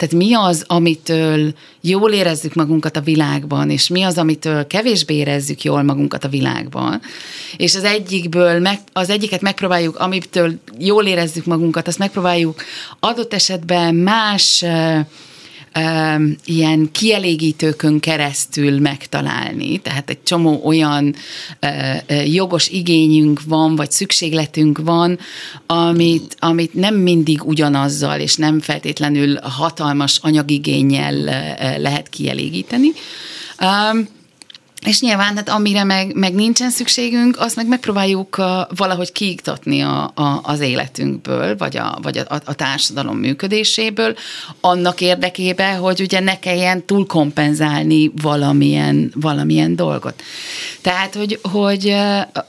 tehát 0.03 0.15
mi 0.15 0.35
az, 0.35 0.65
amitől 0.67 1.55
jól 1.81 2.13
érezzük 2.13 2.55
magunkat 2.55 2.97
a 2.97 3.01
világban, 3.01 3.71
és 3.71 3.89
mi 3.89 4.03
az, 4.03 4.19
amitől 4.19 4.67
kevésbé 4.67 5.15
érezzük 5.15 5.63
jól 5.63 5.83
magunkat 5.83 6.25
a 6.25 6.29
világban, 6.29 7.01
és 7.57 7.75
az 7.75 7.85
egyikből, 7.85 8.61
meg, 8.61 8.79
az 8.93 9.11
egyiket 9.11 9.41
megpróbáljuk, 9.41 9.97
amitől 9.97 10.53
jól 10.79 11.07
érezzük 11.07 11.45
magunkat, 11.45 11.89
azt 11.89 11.99
megpróbáljuk 11.99 12.63
adott 13.01 13.35
esetben 13.35 13.95
más 13.95 14.65
ilyen 16.45 16.89
kielégítőkön 16.93 18.01
keresztül 18.01 18.81
megtalálni. 18.81 19.79
Tehát 19.79 20.11
egy 20.11 20.23
csomó 20.23 20.61
olyan 20.65 21.15
jogos 22.25 22.69
igényünk 22.69 23.41
van, 23.47 23.77
vagy 23.77 23.91
szükségletünk 23.91 24.79
van, 24.79 25.19
amit, 25.67 26.37
amit 26.39 26.75
nem 26.75 26.95
mindig 26.95 27.45
ugyanazzal, 27.45 28.21
és 28.21 28.37
nem 28.37 28.61
feltétlenül 28.61 29.39
hatalmas 29.43 30.19
anyagigényel 30.23 31.15
lehet 31.79 32.09
kielégíteni. 32.09 32.89
És 34.87 35.01
nyilván, 35.01 35.37
hát 35.37 35.49
amire 35.49 35.85
meg, 35.85 36.15
meg 36.15 36.35
nincsen 36.35 36.71
szükségünk, 36.71 37.37
azt 37.39 37.57
meg 37.57 37.67
megpróbáljuk 37.67 38.37
valahogy 38.77 39.13
kiiktatni 39.13 39.81
a, 39.81 40.13
a, 40.15 40.41
az 40.43 40.61
életünkből, 40.61 41.57
vagy, 41.57 41.77
a, 41.77 41.99
vagy 42.03 42.19
a, 42.19 42.25
a 42.45 42.55
társadalom 42.55 43.17
működéséből, 43.17 44.15
annak 44.61 45.01
érdekében, 45.01 45.79
hogy 45.79 46.01
ugye 46.01 46.21
ne 46.21 46.39
kelljen 46.39 46.87
túlkompenzálni 46.87 48.13
valamilyen, 48.23 49.13
valamilyen 49.15 49.77
dolgot. 49.77 50.23
Tehát, 50.81 51.15
hogy, 51.15 51.39
hogy, 51.43 51.97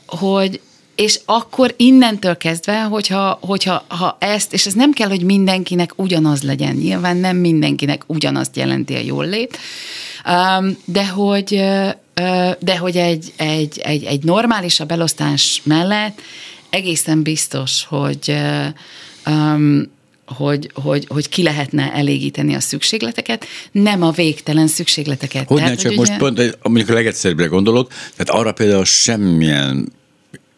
hogy 0.05 0.61
és 0.95 1.19
akkor 1.25 1.73
innentől 1.77 2.37
kezdve, 2.37 2.81
hogyha, 2.81 3.37
hogyha 3.41 3.85
ha 3.87 4.17
ezt, 4.19 4.53
és 4.53 4.65
ez 4.65 4.73
nem 4.73 4.91
kell, 4.91 5.09
hogy 5.09 5.23
mindenkinek 5.23 5.91
ugyanaz 5.95 6.43
legyen, 6.43 6.75
nyilván 6.75 7.17
nem 7.17 7.37
mindenkinek 7.37 8.03
ugyanazt 8.07 8.55
jelenti 8.57 8.95
a 8.95 8.99
jól 8.99 9.25
lét, 9.25 9.57
de 10.85 11.07
hogy 11.07 11.63
de 12.59 12.77
hogy 12.79 12.97
egy, 12.97 13.33
egy, 13.35 13.79
egy, 13.79 14.03
egy 14.03 14.23
normálisabb 14.23 14.91
elosztás 14.91 15.61
mellett 15.63 16.21
egészen 16.69 17.21
biztos, 17.21 17.85
hogy 17.85 18.35
um, 19.25 19.91
hogy, 20.25 20.71
hogy, 20.73 21.05
hogy 21.09 21.29
ki 21.29 21.43
lehetne 21.43 21.93
elégíteni 21.93 22.53
a 22.53 22.59
szükségleteket, 22.59 23.45
nem 23.71 24.01
a 24.01 24.11
végtelen 24.11 24.67
szükségleteket. 24.67 25.47
Hogy 25.47 25.57
tehát, 25.57 25.79
csak 25.79 25.87
hogy 25.87 25.97
most 25.97 26.09
ugye... 26.09 26.19
pont, 26.19 26.57
mondjuk 26.63 26.89
a 26.89 26.93
legegyszerűbbre 26.93 27.45
gondolok, 27.45 27.87
tehát 28.15 28.41
arra 28.41 28.51
például 28.51 28.85
semmilyen 28.85 29.91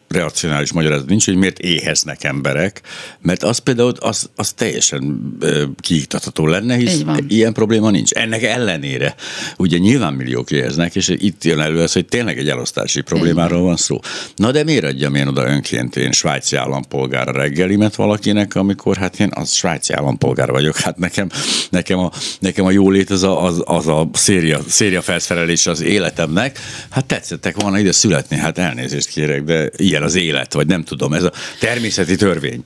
reakcionális 0.08 0.72
magyarázat 0.72 1.08
nincs, 1.08 1.24
hogy 1.24 1.36
miért 1.36 1.58
éheznek 1.58 2.24
emberek, 2.24 2.80
mert 3.20 3.42
az 3.42 3.58
például 3.58 3.92
az, 3.98 4.30
az 4.36 4.52
teljesen 4.52 5.36
kiiktatható 5.80 6.46
lenne, 6.46 6.74
hisz 6.74 7.04
ilyen 7.28 7.52
probléma 7.52 7.90
nincs. 7.90 8.12
Ennek 8.12 8.42
ellenére 8.42 9.14
ugye 9.56 9.78
nyilván 9.78 10.12
milliók 10.12 10.50
éheznek, 10.50 10.94
és 10.94 11.08
itt 11.08 11.44
jön 11.44 11.60
elő 11.60 11.80
az, 11.82 11.92
hogy 11.92 12.06
tényleg 12.06 12.38
egy 12.38 12.48
elosztási 12.48 13.00
problémáról 13.00 13.62
van 13.62 13.76
szó. 13.76 14.00
Na 14.36 14.50
de 14.50 14.64
miért 14.64 14.84
adjam 14.84 15.14
én 15.14 15.26
oda 15.26 15.46
önként 15.46 15.96
én 15.96 16.12
svájci 16.12 16.56
állampolgár 16.56 17.26
reggelimet 17.26 17.94
valakinek, 17.94 18.54
amikor 18.54 18.96
hát 18.96 19.20
én 19.20 19.30
az 19.34 19.52
svájci 19.52 19.92
állampolgár 19.92 20.50
vagyok, 20.50 20.76
hát 20.76 20.98
nekem, 20.98 21.28
nekem, 21.70 21.98
a, 21.98 22.10
nekem 22.38 22.64
a 22.64 22.70
jólét 22.70 23.10
az 23.10 23.22
a, 23.22 23.44
az, 23.44 23.62
az 23.64 23.86
a 23.86 24.08
széria, 24.12 24.60
széria 24.68 25.02
felszerelés 25.02 25.66
az 25.66 25.80
életemnek, 25.80 26.58
hát 26.90 27.04
tetszettek 27.04 27.60
volna 27.60 27.78
ide 27.78 27.92
születni, 27.92 28.36
hát 28.36 28.58
elnézést 28.58 29.08
kérek, 29.08 29.42
de 29.42 29.70
ilyen 29.76 29.95
ilyen 29.96 30.08
az 30.08 30.14
élet, 30.14 30.52
vagy 30.52 30.66
nem 30.66 30.84
tudom, 30.84 31.12
ez 31.12 31.22
a 31.22 31.32
természeti 31.58 32.16
törvény. 32.16 32.62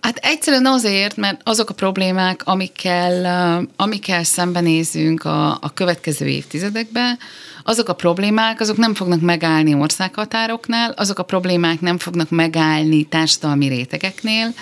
Hát 0.00 0.16
egyszerűen 0.16 0.66
azért, 0.66 1.16
mert 1.16 1.40
azok 1.44 1.70
a 1.70 1.74
problémák, 1.74 2.42
amikkel, 2.44 3.66
amikkel 3.76 4.24
szembenézünk 4.24 5.24
a, 5.24 5.50
a 5.50 5.72
következő 5.74 6.26
évtizedekben, 6.26 7.18
azok 7.64 7.88
a 7.88 7.92
problémák, 7.92 8.60
azok 8.60 8.76
nem 8.76 8.94
fognak 8.94 9.20
megállni 9.20 9.74
országhatároknál, 9.74 10.90
azok 10.90 11.18
a 11.18 11.22
problémák 11.22 11.80
nem 11.80 11.98
fognak 11.98 12.30
megállni 12.30 13.04
társadalmi 13.04 13.68
rétegeknél, 13.68 14.54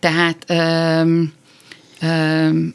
tehát 0.00 0.44
öm, 0.46 1.32
öm, 2.00 2.74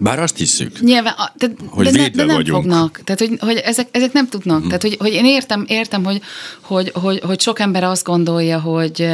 bár 0.00 0.18
azt 0.18 0.36
hiszük. 0.36 0.80
Nyilván, 0.80 1.14
de, 1.34 1.46
hogy 1.68 1.84
de, 1.84 1.90
ne, 1.90 2.08
de 2.08 2.24
nem 2.24 2.36
vagyunk. 2.36 2.62
fognak. 2.62 3.00
Tehát, 3.04 3.20
hogy, 3.20 3.38
hogy 3.40 3.56
ezek, 3.56 3.88
ezek 3.90 4.12
nem 4.12 4.28
tudnak. 4.28 4.58
Hmm. 4.58 4.66
Tehát, 4.66 4.82
hogy, 4.82 4.96
hogy 4.98 5.12
én 5.12 5.24
értem, 5.24 5.64
értem 5.68 6.04
hogy, 6.04 6.20
hogy, 6.60 6.90
hogy, 6.94 7.20
hogy 7.20 7.40
sok 7.40 7.58
ember 7.58 7.84
azt 7.84 8.04
gondolja, 8.04 8.60
hogy 8.60 9.08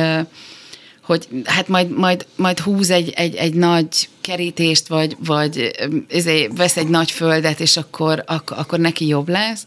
hogy 1.11 1.29
hát 1.45 1.69
majd, 1.69 1.91
majd, 1.91 2.27
majd 2.37 2.59
húz 2.59 2.91
egy, 2.91 3.13
egy, 3.17 3.35
egy 3.35 3.55
nagy 3.55 4.09
kerítést, 4.21 4.89
vagy, 4.89 5.17
vagy 5.25 5.71
ezért 6.09 6.57
vesz 6.57 6.77
egy 6.77 6.89
nagy 6.89 7.11
földet, 7.11 7.61
és 7.61 7.77
akkor, 7.77 8.23
akkor, 8.27 8.59
akkor 8.59 8.79
neki 8.79 9.07
jobb 9.07 9.29
lesz. 9.29 9.65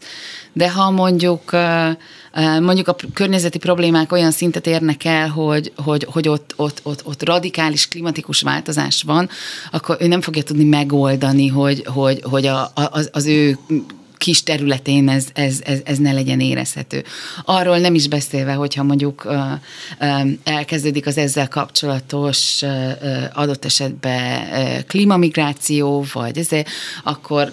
De 0.52 0.70
ha 0.70 0.90
mondjuk 0.90 1.56
mondjuk 2.60 2.88
a 2.88 2.96
környezeti 3.14 3.58
problémák 3.58 4.12
olyan 4.12 4.30
szintet 4.30 4.66
érnek 4.66 5.04
el, 5.04 5.28
hogy, 5.28 5.72
hogy, 5.76 6.06
hogy 6.10 6.28
ott, 6.28 6.52
ott, 6.56 6.80
ott, 6.82 7.06
ott 7.06 7.24
radikális 7.24 7.88
klimatikus 7.88 8.42
változás 8.42 9.02
van, 9.02 9.28
akkor 9.70 9.96
ő 10.00 10.06
nem 10.06 10.20
fogja 10.20 10.42
tudni 10.42 10.64
megoldani, 10.64 11.46
hogy, 11.46 11.84
hogy, 11.86 12.22
hogy 12.30 12.46
a, 12.46 12.72
az, 12.74 13.08
az 13.12 13.26
ő 13.26 13.58
kis 14.24 14.42
területén 14.42 15.08
ez, 15.08 15.26
ez, 15.32 15.60
ez, 15.64 15.78
ez 15.84 15.98
ne 15.98 16.12
legyen 16.12 16.40
érezhető. 16.40 17.04
Arról 17.44 17.78
nem 17.78 17.94
is 17.94 18.08
beszélve, 18.08 18.52
hogyha 18.52 18.82
mondjuk 18.82 19.28
elkezdődik 20.44 21.06
az 21.06 21.16
ezzel 21.16 21.48
kapcsolatos 21.48 22.62
adott 23.32 23.64
esetben 23.64 24.46
klímamigráció, 24.86 26.04
vagy 26.12 26.38
ezért, 26.38 26.68
akkor 27.02 27.52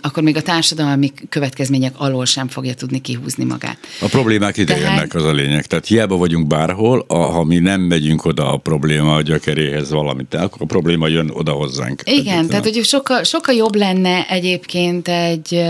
akkor 0.00 0.22
még 0.22 0.36
a 0.36 0.42
társadalmi 0.42 1.12
következmények 1.28 1.94
alól 1.96 2.24
sem 2.24 2.48
fogja 2.48 2.74
tudni 2.74 3.00
kihúzni 3.00 3.44
magát. 3.44 3.78
A 4.00 4.06
problémák 4.06 4.56
ide 4.56 4.74
Tehát... 4.74 4.88
jönnek, 4.88 5.14
az 5.14 5.24
a 5.24 5.32
lényeg. 5.32 5.66
Tehát 5.66 5.86
hiába 5.86 6.16
vagyunk 6.16 6.46
bárhol, 6.46 7.04
a, 7.08 7.16
ha 7.16 7.44
mi 7.44 7.58
nem 7.58 7.80
megyünk 7.80 8.24
oda 8.24 8.52
a 8.52 8.56
probléma 8.56 9.14
a 9.14 9.22
gyökeréhez 9.22 9.90
valamit, 9.90 10.34
akkor 10.34 10.62
a 10.62 10.64
probléma 10.64 11.08
jön 11.08 11.30
oda 11.32 11.52
hozzánk. 11.52 12.02
Igen, 12.04 12.24
tehát, 12.24 12.48
tehát 12.48 12.64
hogy 12.64 12.84
sokkal, 12.84 13.22
sokkal 13.22 13.54
jobb 13.54 13.74
lenne 13.74 14.26
egyébként 14.28 15.08
egy, 15.08 15.62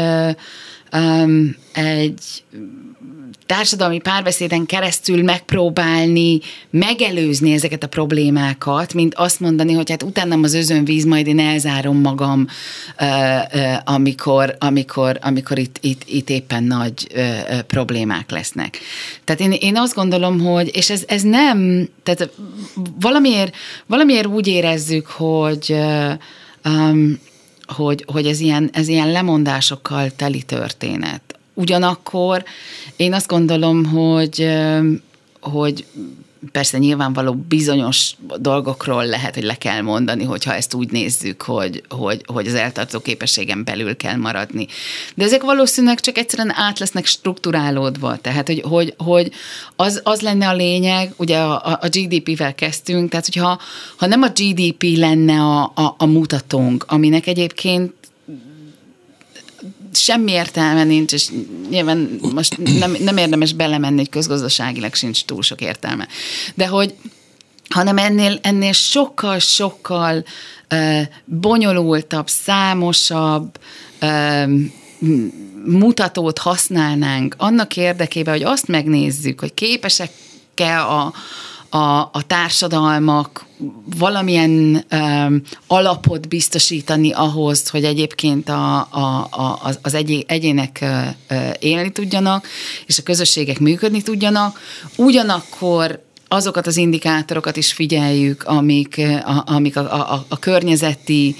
um, 0.92 1.56
egy 1.72 2.44
társadalmi 3.46 3.98
párbeszéden 3.98 4.66
keresztül 4.66 5.22
megpróbálni 5.22 6.40
megelőzni 6.70 7.52
ezeket 7.52 7.82
a 7.82 7.86
problémákat, 7.86 8.94
mint 8.94 9.14
azt 9.14 9.40
mondani, 9.40 9.72
hogy 9.72 9.90
hát 9.90 10.02
utánam 10.02 10.42
az 10.42 10.54
özönvíz, 10.54 11.04
majd 11.04 11.26
én 11.26 11.38
elzárom 11.38 12.00
magam, 12.00 12.46
amikor, 13.84 14.56
amikor, 14.58 15.18
amikor 15.20 15.58
itt, 15.58 15.78
itt, 15.80 16.02
itt 16.06 16.30
éppen 16.30 16.62
nagy 16.62 17.06
problémák 17.66 18.30
lesznek. 18.30 18.78
Tehát 19.24 19.40
én, 19.40 19.52
én 19.52 19.76
azt 19.76 19.94
gondolom, 19.94 20.40
hogy, 20.40 20.70
és 20.76 20.90
ez, 20.90 21.02
ez 21.06 21.22
nem, 21.22 21.88
tehát 22.02 22.30
valamiért, 23.00 23.54
valamiért 23.86 24.26
úgy 24.26 24.46
érezzük, 24.46 25.06
hogy 25.06 25.76
um, 26.64 27.18
hogy, 27.66 28.04
hogy 28.06 28.26
ez, 28.26 28.40
ilyen, 28.40 28.70
ez 28.72 28.88
ilyen 28.88 29.10
lemondásokkal 29.10 30.10
teli 30.10 30.42
történet. 30.42 31.25
Ugyanakkor 31.58 32.44
én 32.96 33.12
azt 33.12 33.26
gondolom, 33.26 33.84
hogy, 33.84 34.48
hogy 35.40 35.84
persze 36.52 36.78
nyilvánvaló 36.78 37.32
bizonyos 37.32 38.14
dolgokról 38.38 39.06
lehet, 39.06 39.34
hogy 39.34 39.44
le 39.44 39.54
kell 39.54 39.80
mondani, 39.80 40.24
hogyha 40.24 40.54
ezt 40.54 40.74
úgy 40.74 40.90
nézzük, 40.90 41.42
hogy, 41.42 41.82
hogy, 41.88 42.22
hogy 42.26 42.46
az 42.46 42.54
eltartó 42.54 43.00
képességen 43.00 43.64
belül 43.64 43.96
kell 43.96 44.16
maradni. 44.16 44.66
De 45.14 45.24
ezek 45.24 45.42
valószínűleg 45.42 46.00
csak 46.00 46.18
egyszerűen 46.18 46.52
át 46.54 46.78
lesznek 46.78 47.06
strukturálódva, 47.06 48.16
tehát 48.16 48.46
hogy, 48.46 48.60
hogy, 48.60 48.94
hogy 48.98 49.32
az, 49.76 50.00
az 50.04 50.20
lenne 50.20 50.48
a 50.48 50.54
lényeg, 50.54 51.12
ugye 51.16 51.38
a, 51.38 51.78
a 51.80 51.88
GDP-vel 51.88 52.54
kezdtünk, 52.54 53.10
tehát 53.10 53.24
hogyha 53.24 53.60
ha 53.96 54.06
nem 54.06 54.22
a 54.22 54.28
GDP 54.28 54.82
lenne 54.96 55.40
a, 55.40 55.62
a, 55.62 55.94
a 55.98 56.06
mutatónk, 56.06 56.84
aminek 56.88 57.26
egyébként 57.26 57.92
semmi 59.96 60.32
értelme 60.32 60.84
nincs, 60.84 61.12
és 61.12 61.28
nyilván 61.70 62.18
most 62.34 62.78
nem, 62.78 62.96
nem 63.00 63.16
érdemes 63.16 63.52
belemenni, 63.52 63.96
hogy 63.96 64.08
közgazdaságilag 64.08 64.94
sincs 64.94 65.24
túl 65.24 65.42
sok 65.42 65.60
értelme. 65.60 66.08
De 66.54 66.66
hogy 66.66 66.94
hanem 67.68 67.98
ennél, 67.98 68.38
ennél 68.42 68.72
sokkal, 68.72 69.38
sokkal 69.38 70.24
uh, 70.70 71.00
bonyolultabb, 71.24 72.28
számosabb 72.28 73.58
uh, 74.02 74.50
mutatót 75.64 76.38
használnánk 76.38 77.34
annak 77.38 77.76
érdekében, 77.76 78.34
hogy 78.34 78.42
azt 78.42 78.68
megnézzük, 78.68 79.40
hogy 79.40 79.54
képesek-e 79.54 80.80
a, 80.80 81.12
a, 81.68 82.00
a 82.12 82.22
társadalmak 82.26 83.45
valamilyen 83.98 84.84
ö, 84.88 85.36
alapot 85.66 86.28
biztosítani 86.28 87.12
ahhoz, 87.12 87.68
hogy 87.68 87.84
egyébként 87.84 88.48
a, 88.48 88.76
a, 88.90 89.28
a, 89.30 89.76
az 89.82 89.94
egy, 89.94 90.24
egyének 90.28 90.84
ö, 91.28 91.34
élni 91.58 91.90
tudjanak, 91.90 92.46
és 92.86 92.98
a 92.98 93.02
közösségek 93.02 93.58
működni 93.58 94.02
tudjanak. 94.02 94.60
Ugyanakkor 94.96 96.04
azokat 96.28 96.66
az 96.66 96.76
indikátorokat 96.76 97.56
is 97.56 97.72
figyeljük, 97.72 98.42
amik, 98.42 99.00
a, 99.24 99.42
amik 99.54 99.76
a, 99.76 100.12
a, 100.12 100.24
a 100.28 100.38
környezeti 100.38 101.36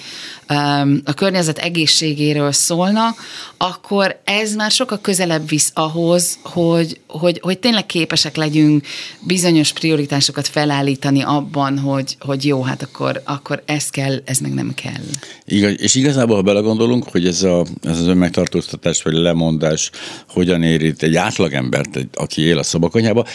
a 1.04 1.14
környezet 1.14 1.58
egészségéről 1.58 2.52
szólnak, 2.52 3.20
akkor 3.56 4.20
ez 4.24 4.54
már 4.54 4.70
sokkal 4.70 4.98
közelebb 5.00 5.48
visz 5.48 5.70
ahhoz, 5.74 6.38
hogy, 6.42 7.00
hogy, 7.06 7.40
hogy 7.42 7.58
tényleg 7.58 7.86
képesek 7.86 8.36
legyünk 8.36 8.86
bizonyos 9.20 9.72
prioritásokat 9.72 10.46
felállítani 10.46 11.22
abban, 11.22 11.78
hogy, 11.78 12.16
hogy 12.20 12.44
jó, 12.44 12.62
hát 12.62 12.82
akkor, 12.82 13.22
akkor 13.24 13.62
ez 13.64 13.90
kell, 13.90 14.22
ez 14.24 14.38
meg 14.38 14.54
nem 14.54 14.74
kell. 14.74 15.02
Igaz, 15.44 15.74
és 15.80 15.94
igazából, 15.94 16.36
ha 16.36 16.42
belegondolunk, 16.42 17.08
hogy 17.08 17.26
ez, 17.26 17.42
a, 17.42 17.66
ez 17.82 17.98
az 17.98 18.06
önmegtartóztatás 18.06 19.02
vagy 19.02 19.14
lemondás 19.14 19.90
hogyan 20.28 20.62
érít 20.62 21.02
egy 21.02 21.16
átlagembert, 21.16 21.98
aki 22.12 22.42
él 22.42 22.58
a 22.58 22.62
szobakonyába, 22.62 23.26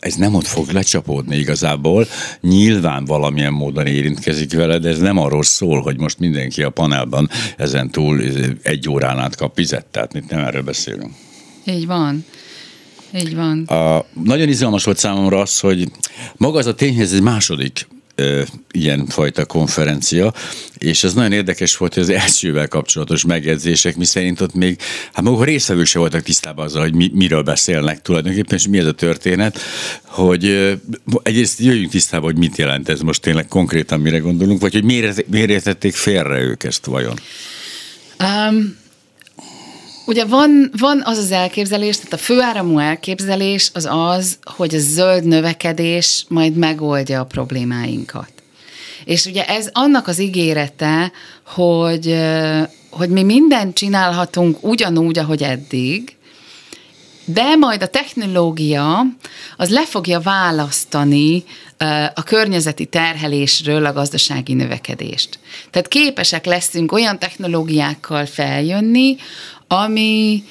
ez 0.00 0.14
nem 0.14 0.34
ott 0.34 0.46
fog 0.46 0.70
lecsapódni 0.70 1.36
igazából. 1.36 2.06
Nyilván 2.40 3.04
valamilyen 3.04 3.52
módon 3.52 3.86
érintkezik 3.86 4.52
vele, 4.52 4.78
de 4.78 4.88
ez 4.88 4.98
nem 4.98 5.18
arról 5.18 5.42
szól, 5.42 5.80
hogy 5.80 5.98
most 5.98 6.18
mindenki 6.18 6.62
a 6.62 6.70
panelban 6.70 7.30
ezen 7.56 7.90
túl 7.90 8.22
egy 8.62 8.88
órán 8.88 9.18
át 9.18 9.36
kap 9.36 9.56
vizet, 9.56 9.86
tehát 9.86 10.12
mit 10.12 10.30
nem 10.30 10.44
erről 10.44 10.62
beszélünk. 10.62 11.12
Így 11.64 11.86
van. 11.86 12.24
Így 13.14 13.34
van. 13.34 13.62
A, 13.62 14.04
nagyon 14.24 14.48
izgalmas 14.48 14.84
volt 14.84 14.98
számomra 14.98 15.40
az, 15.40 15.60
hogy 15.60 15.90
maga 16.36 16.58
az 16.58 16.66
a 16.66 16.74
tényhez 16.74 17.12
egy 17.12 17.22
második 17.22 17.86
ilyen 18.70 19.06
fajta 19.06 19.44
konferencia, 19.44 20.34
és 20.78 21.04
ez 21.04 21.14
nagyon 21.14 21.32
érdekes 21.32 21.76
volt, 21.76 21.94
hogy 21.94 22.02
az 22.02 22.08
elsővel 22.08 22.68
kapcsolatos 22.68 23.24
megjegyzések, 23.24 23.96
mi 23.96 24.04
szerint 24.04 24.40
ott 24.40 24.54
még, 24.54 24.78
hát 25.12 25.24
maguk 25.24 25.44
részvevők 25.44 25.86
se 25.86 25.98
voltak 25.98 26.22
tisztában 26.22 26.64
azzal, 26.64 26.82
hogy 26.82 26.94
mi, 26.94 27.10
miről 27.14 27.42
beszélnek 27.42 28.02
tulajdonképpen, 28.02 28.58
és 28.58 28.68
mi 28.68 28.78
ez 28.78 28.86
a 28.86 28.92
történet, 28.92 29.58
hogy 30.02 30.76
egyrészt 31.22 31.60
jöjjünk 31.60 31.90
tisztába, 31.90 32.24
hogy 32.24 32.38
mit 32.38 32.56
jelent 32.56 32.88
ez 32.88 33.00
most 33.00 33.22
tényleg 33.22 33.48
konkrétan, 33.48 34.00
mire 34.00 34.18
gondolunk, 34.18 34.60
vagy 34.60 34.72
hogy 34.72 34.84
miért, 34.84 35.26
miért 35.28 35.50
értették 35.50 35.94
félre 35.94 36.40
ők 36.40 36.64
ezt 36.64 36.86
vajon? 36.86 37.18
Um, 38.20 38.79
Ugye 40.10 40.24
van, 40.24 40.70
van 40.78 41.02
az 41.04 41.18
az 41.18 41.30
elképzelés, 41.30 41.96
tehát 41.96 42.12
a 42.12 42.16
főáramú 42.16 42.78
elképzelés 42.78 43.70
az 43.74 43.88
az, 43.90 44.38
hogy 44.44 44.74
a 44.74 44.78
zöld 44.78 45.24
növekedés 45.24 46.24
majd 46.28 46.56
megoldja 46.56 47.20
a 47.20 47.24
problémáinkat. 47.24 48.32
És 49.04 49.26
ugye 49.26 49.44
ez 49.44 49.68
annak 49.72 50.06
az 50.06 50.18
ígérete, 50.18 51.12
hogy, 51.46 52.18
hogy 52.90 53.08
mi 53.08 53.22
mindent 53.22 53.74
csinálhatunk 53.74 54.56
ugyanúgy, 54.60 55.18
ahogy 55.18 55.42
eddig, 55.42 56.16
de 57.24 57.56
majd 57.56 57.82
a 57.82 57.88
technológia 57.88 59.02
az 59.56 59.70
le 59.70 59.86
fogja 59.86 60.20
választani 60.20 61.44
a 62.14 62.22
környezeti 62.22 62.84
terhelésről 62.84 63.86
a 63.86 63.92
gazdasági 63.92 64.54
növekedést. 64.54 65.38
Tehát 65.70 65.88
képesek 65.88 66.44
leszünk 66.44 66.92
olyan 66.92 67.18
technológiákkal 67.18 68.26
feljönni, 68.26 69.16
ami, 69.72 70.44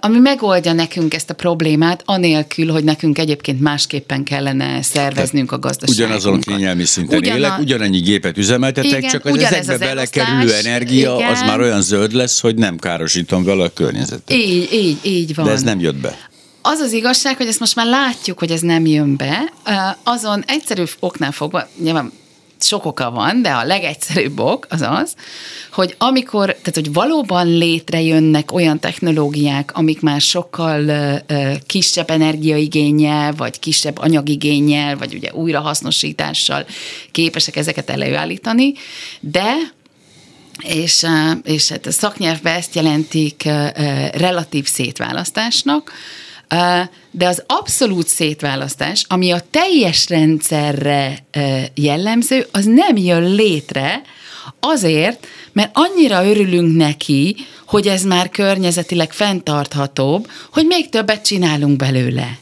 ami 0.00 0.18
megoldja 0.18 0.72
nekünk 0.72 1.14
ezt 1.14 1.30
a 1.30 1.34
problémát, 1.34 2.02
anélkül, 2.04 2.70
hogy 2.70 2.84
nekünk 2.84 3.18
egyébként 3.18 3.60
másképpen 3.60 4.24
kellene 4.24 4.82
szerveznünk 4.82 5.52
a 5.52 5.58
gazdaságunkat. 5.58 6.06
Ugyanazon 6.06 6.34
a 6.34 6.56
kényelmi 6.56 6.84
szinten 6.84 7.18
Ugyan 7.18 7.36
élek, 7.36 7.58
ugyanannyi 7.58 7.98
gépet 7.98 8.38
üzemeltetek, 8.38 8.98
igen, 8.98 9.10
csak 9.10 9.24
az 9.24 9.38
ezekbe 9.38 9.72
az 9.72 9.78
belekerülő 9.78 10.54
energia 10.54 11.14
igen. 11.14 11.30
az 11.30 11.40
már 11.40 11.60
olyan 11.60 11.82
zöld 11.82 12.12
lesz, 12.12 12.40
hogy 12.40 12.54
nem 12.54 12.78
károsítom 12.78 13.44
vele 13.44 13.64
a 13.64 13.72
környezetet. 13.72 14.32
Így, 14.32 14.72
így, 14.72 14.98
így 15.02 15.34
van. 15.34 15.44
De 15.44 15.52
ez 15.52 15.62
nem 15.62 15.80
jött 15.80 16.00
be. 16.00 16.28
Az 16.62 16.78
az 16.78 16.92
igazság, 16.92 17.36
hogy 17.36 17.46
ezt 17.46 17.60
most 17.60 17.76
már 17.76 17.86
látjuk, 17.86 18.38
hogy 18.38 18.50
ez 18.50 18.60
nem 18.60 18.86
jön 18.86 19.16
be, 19.16 19.52
azon 20.02 20.44
egyszerű 20.46 20.82
oknál 20.98 21.32
fogva, 21.32 21.68
nyilván 21.82 22.12
sok 22.62 22.84
oka 22.84 23.10
van, 23.10 23.42
de 23.42 23.50
a 23.50 23.64
legegyszerűbb 23.64 24.38
ok 24.38 24.66
az 24.68 24.80
az, 24.80 25.14
hogy 25.72 25.94
amikor, 25.98 26.46
tehát 26.46 26.74
hogy 26.74 26.92
valóban 26.92 27.46
létrejönnek 27.46 28.52
olyan 28.52 28.78
technológiák, 28.78 29.70
amik 29.74 30.00
már 30.00 30.20
sokkal 30.20 30.84
uh, 30.84 31.54
kisebb 31.66 32.10
energiaigényel, 32.10 33.32
vagy 33.32 33.58
kisebb 33.58 33.98
anyagigényel, 33.98 34.96
vagy 34.96 35.14
ugye 35.14 35.32
újrahasznosítással 35.32 36.66
képesek 37.10 37.56
ezeket 37.56 37.90
előállítani, 37.90 38.72
de 39.20 39.54
és, 40.62 41.06
és 41.42 41.68
hát 41.68 41.86
a 41.86 41.92
szaknyelvben 41.92 42.54
ezt 42.54 42.74
jelentik 42.74 43.42
relatív 44.12 44.66
szétválasztásnak, 44.66 45.92
de 47.10 47.26
az 47.26 47.42
abszolút 47.46 48.06
szétválasztás, 48.06 49.04
ami 49.08 49.30
a 49.30 49.42
teljes 49.50 50.08
rendszerre 50.08 51.18
jellemző, 51.74 52.46
az 52.52 52.64
nem 52.64 52.96
jön 52.96 53.34
létre 53.34 54.02
azért, 54.60 55.26
mert 55.52 55.70
annyira 55.72 56.26
örülünk 56.26 56.76
neki, 56.76 57.36
hogy 57.66 57.86
ez 57.86 58.02
már 58.02 58.28
környezetileg 58.28 59.12
fenntarthatóbb, 59.12 60.30
hogy 60.52 60.66
még 60.66 60.88
többet 60.88 61.24
csinálunk 61.24 61.76
belőle. 61.76 62.38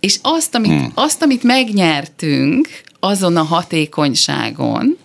És 0.00 0.18
azt, 0.22 0.54
amit, 0.54 0.70
hmm. 0.70 0.92
azt, 0.94 1.22
amit 1.22 1.42
megnyertünk 1.42 2.68
azon 3.00 3.36
a 3.36 3.42
hatékonyságon, 3.42 4.98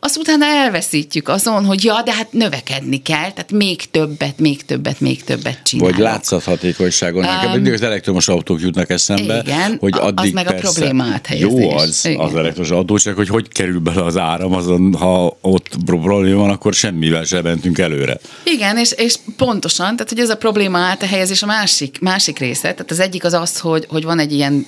azt 0.00 0.16
utána 0.16 0.44
elveszítjük 0.44 1.28
azon, 1.28 1.64
hogy 1.64 1.84
ja, 1.84 2.02
de 2.04 2.12
hát 2.12 2.32
növekedni 2.32 3.02
kell, 3.02 3.32
tehát 3.32 3.52
még 3.52 3.90
többet, 3.90 4.38
még 4.38 4.64
többet, 4.64 5.00
még 5.00 5.24
többet 5.24 5.62
csinálok. 5.62 5.94
Vagy 5.94 6.02
látszathatékonyságon. 6.02 7.24
Um, 7.24 7.30
Nekem 7.30 7.50
mindig 7.50 7.72
az 7.72 7.82
elektromos 7.82 8.28
autók 8.28 8.60
jutnak 8.60 8.90
eszembe, 8.90 9.42
igen, 9.44 9.76
hogy 9.80 9.94
addig 9.98 10.26
az 10.26 10.30
meg 10.30 10.46
persze, 10.46 10.68
a 10.68 10.72
problémát 10.72 11.28
Jó 11.38 11.70
az, 11.70 12.04
igen. 12.04 12.20
az 12.20 12.34
elektromos 12.34 12.70
autó, 12.70 12.98
csak 12.98 13.16
hogy 13.16 13.28
hogy 13.28 13.48
kerül 13.48 13.80
bele 13.80 14.04
az 14.04 14.16
áram 14.16 14.52
azon, 14.52 14.94
ha 14.94 15.36
ott 15.40 15.68
probléma 15.84 16.40
van, 16.40 16.50
akkor 16.50 16.74
semmivel 16.74 17.24
sem 17.24 17.42
mentünk 17.42 17.78
előre. 17.78 18.18
Igen, 18.44 18.78
és, 18.78 18.92
és 18.92 19.16
pontosan, 19.36 19.96
tehát 19.96 20.08
hogy 20.08 20.18
ez 20.20 20.30
a 20.30 20.36
probléma 20.36 20.78
áthelyezés 20.78 21.42
a 21.42 21.46
másik, 21.46 21.98
másik 22.00 22.38
része. 22.38 22.72
Tehát 22.72 22.90
az 22.90 23.00
egyik 23.00 23.24
az 23.24 23.32
az, 23.32 23.58
hogy, 23.58 23.86
hogy 23.88 24.04
van 24.04 24.18
egy 24.18 24.32
ilyen 24.32 24.66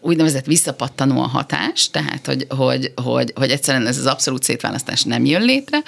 úgynevezett 0.00 0.46
visszapattanó 0.46 1.22
a 1.22 1.26
hatás, 1.26 1.90
tehát 1.90 2.26
hogy, 2.26 2.46
hogy, 2.48 2.92
hogy, 3.04 3.32
hogy 3.34 3.50
egyszerűen 3.50 3.86
ez 3.86 3.98
az 3.98 4.06
abszolút 4.06 4.42
szétválasztás 4.48 5.02
nem 5.02 5.24
jön 5.24 5.42
létre. 5.42 5.82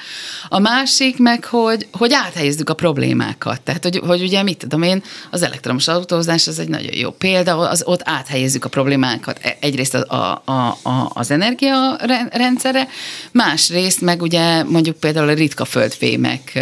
A 0.49 0.59
másik 0.59 1.19
meg, 1.19 1.45
hogy, 1.45 1.87
hogy 1.93 2.13
áthelyezzük 2.13 2.71
a 2.71 2.75
problémákat. 2.75 3.61
Tehát, 3.61 3.83
hogy, 3.83 4.01
hogy 4.07 4.23
ugye 4.23 4.43
mit 4.43 4.59
tudom 4.59 4.83
én, 4.83 5.03
az 5.31 5.43
elektromos 5.43 5.89
autózás 5.89 6.47
az 6.47 6.59
egy 6.59 6.69
nagyon 6.69 6.97
jó 6.97 7.11
példa, 7.11 7.59
az 7.59 7.83
ott 7.87 8.01
áthelyezzük 8.05 8.65
a 8.65 8.69
problémákat 8.69 9.39
e, 9.43 9.57
egyrészt 9.61 9.95
a, 9.95 10.43
a, 10.45 10.79
a, 10.83 11.11
az 11.15 11.31
energiarendszerre, 11.31 12.89
másrészt 13.33 14.01
meg 14.01 14.23
ugye 14.23 14.63
mondjuk 14.65 14.97
például 14.97 15.29
a 15.29 15.35
ritka 15.35 15.65
földfémek 15.65 16.59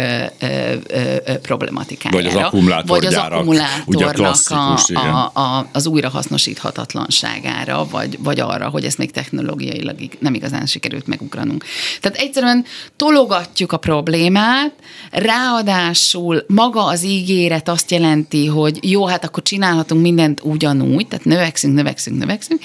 problematikájára. 1.41 2.21
Vagy 2.21 2.25
az 2.25 2.35
akkumulátorgyárak. 2.35 3.45
Vagy 3.45 3.57
az 3.57 3.63
akkumulátornak 3.79 4.35
a, 4.49 4.77
a, 4.93 5.31
a, 5.39 5.67
az 5.71 5.87
újrahasznosíthatatlanságára, 5.87 7.85
vagy, 7.85 8.17
vagy 8.19 8.39
arra, 8.39 8.69
hogy 8.69 8.85
ezt 8.85 8.97
még 8.97 9.11
technológiailag 9.11 9.97
nem 10.19 10.33
igazán 10.33 10.65
sikerült 10.65 11.07
megugranunk. 11.07 11.65
Tehát 11.99 12.17
egyszerűen 12.17 12.65
tologatjuk 12.95 13.71
a 13.71 13.77
problémát, 13.77 14.73
ráadásul 15.11 16.43
maga 16.47 16.85
az 16.85 17.03
ígéret 17.03 17.69
azt 17.69 17.91
jelenti, 17.91 18.45
hogy 18.45 18.91
jó, 18.91 19.05
hát 19.05 19.25
akkor 19.25 19.43
csinálhatunk 19.43 20.01
mindent 20.01 20.41
ugyanúgy, 20.43 21.07
tehát 21.07 21.25
növekszünk, 21.25 21.75
növekszünk, 21.75 22.19
növekszünk, 22.19 22.61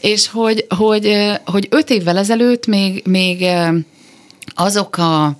és 0.00 0.28
hogy, 0.28 0.66
hogy, 0.76 1.16
hogy 1.44 1.66
öt 1.70 1.90
évvel 1.90 2.18
ezelőtt 2.18 2.66
még, 2.66 3.02
még 3.06 3.46
azok 4.54 4.96
a 4.96 5.36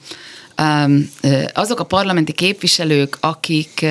azok 1.52 1.80
a 1.80 1.84
parlamenti 1.84 2.32
képviselők, 2.32 3.16
akik 3.20 3.86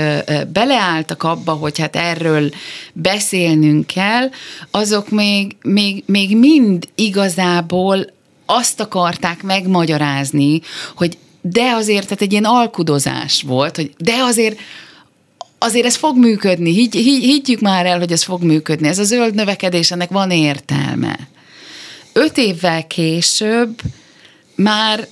beleálltak 0.53 1.23
abba, 1.23 1.51
hogy 1.51 1.79
hát 1.79 1.95
erről 1.95 2.49
beszélnünk 2.93 3.87
kell, 3.87 4.29
azok 4.71 5.09
még, 5.09 5.55
még, 5.61 6.03
még 6.05 6.37
mind 6.37 6.87
igazából 6.95 8.15
azt 8.47 8.79
akarták 8.79 9.43
megmagyarázni, 9.43 10.61
hogy 10.95 11.17
de 11.41 11.71
azért, 11.71 12.03
tehát 12.03 12.21
egy 12.21 12.31
ilyen 12.31 12.43
alkudozás 12.43 13.41
volt, 13.41 13.75
hogy 13.75 13.91
de 13.97 14.13
azért 14.13 14.59
azért 15.57 15.85
ez 15.85 15.95
fog 15.95 16.17
működni, 16.17 16.73
Higy, 16.73 16.93
higy, 16.93 17.23
higgyük 17.23 17.59
már 17.59 17.85
el, 17.85 17.97
hogy 17.99 18.11
ez 18.11 18.23
fog 18.23 18.43
működni, 18.43 18.87
ez 18.87 18.99
a 18.99 19.03
zöld 19.03 19.33
növekedés, 19.33 19.91
ennek 19.91 20.09
van 20.09 20.31
értelme. 20.31 21.19
Öt 22.13 22.37
évvel 22.37 22.87
később 22.87 23.81
már, 24.55 25.07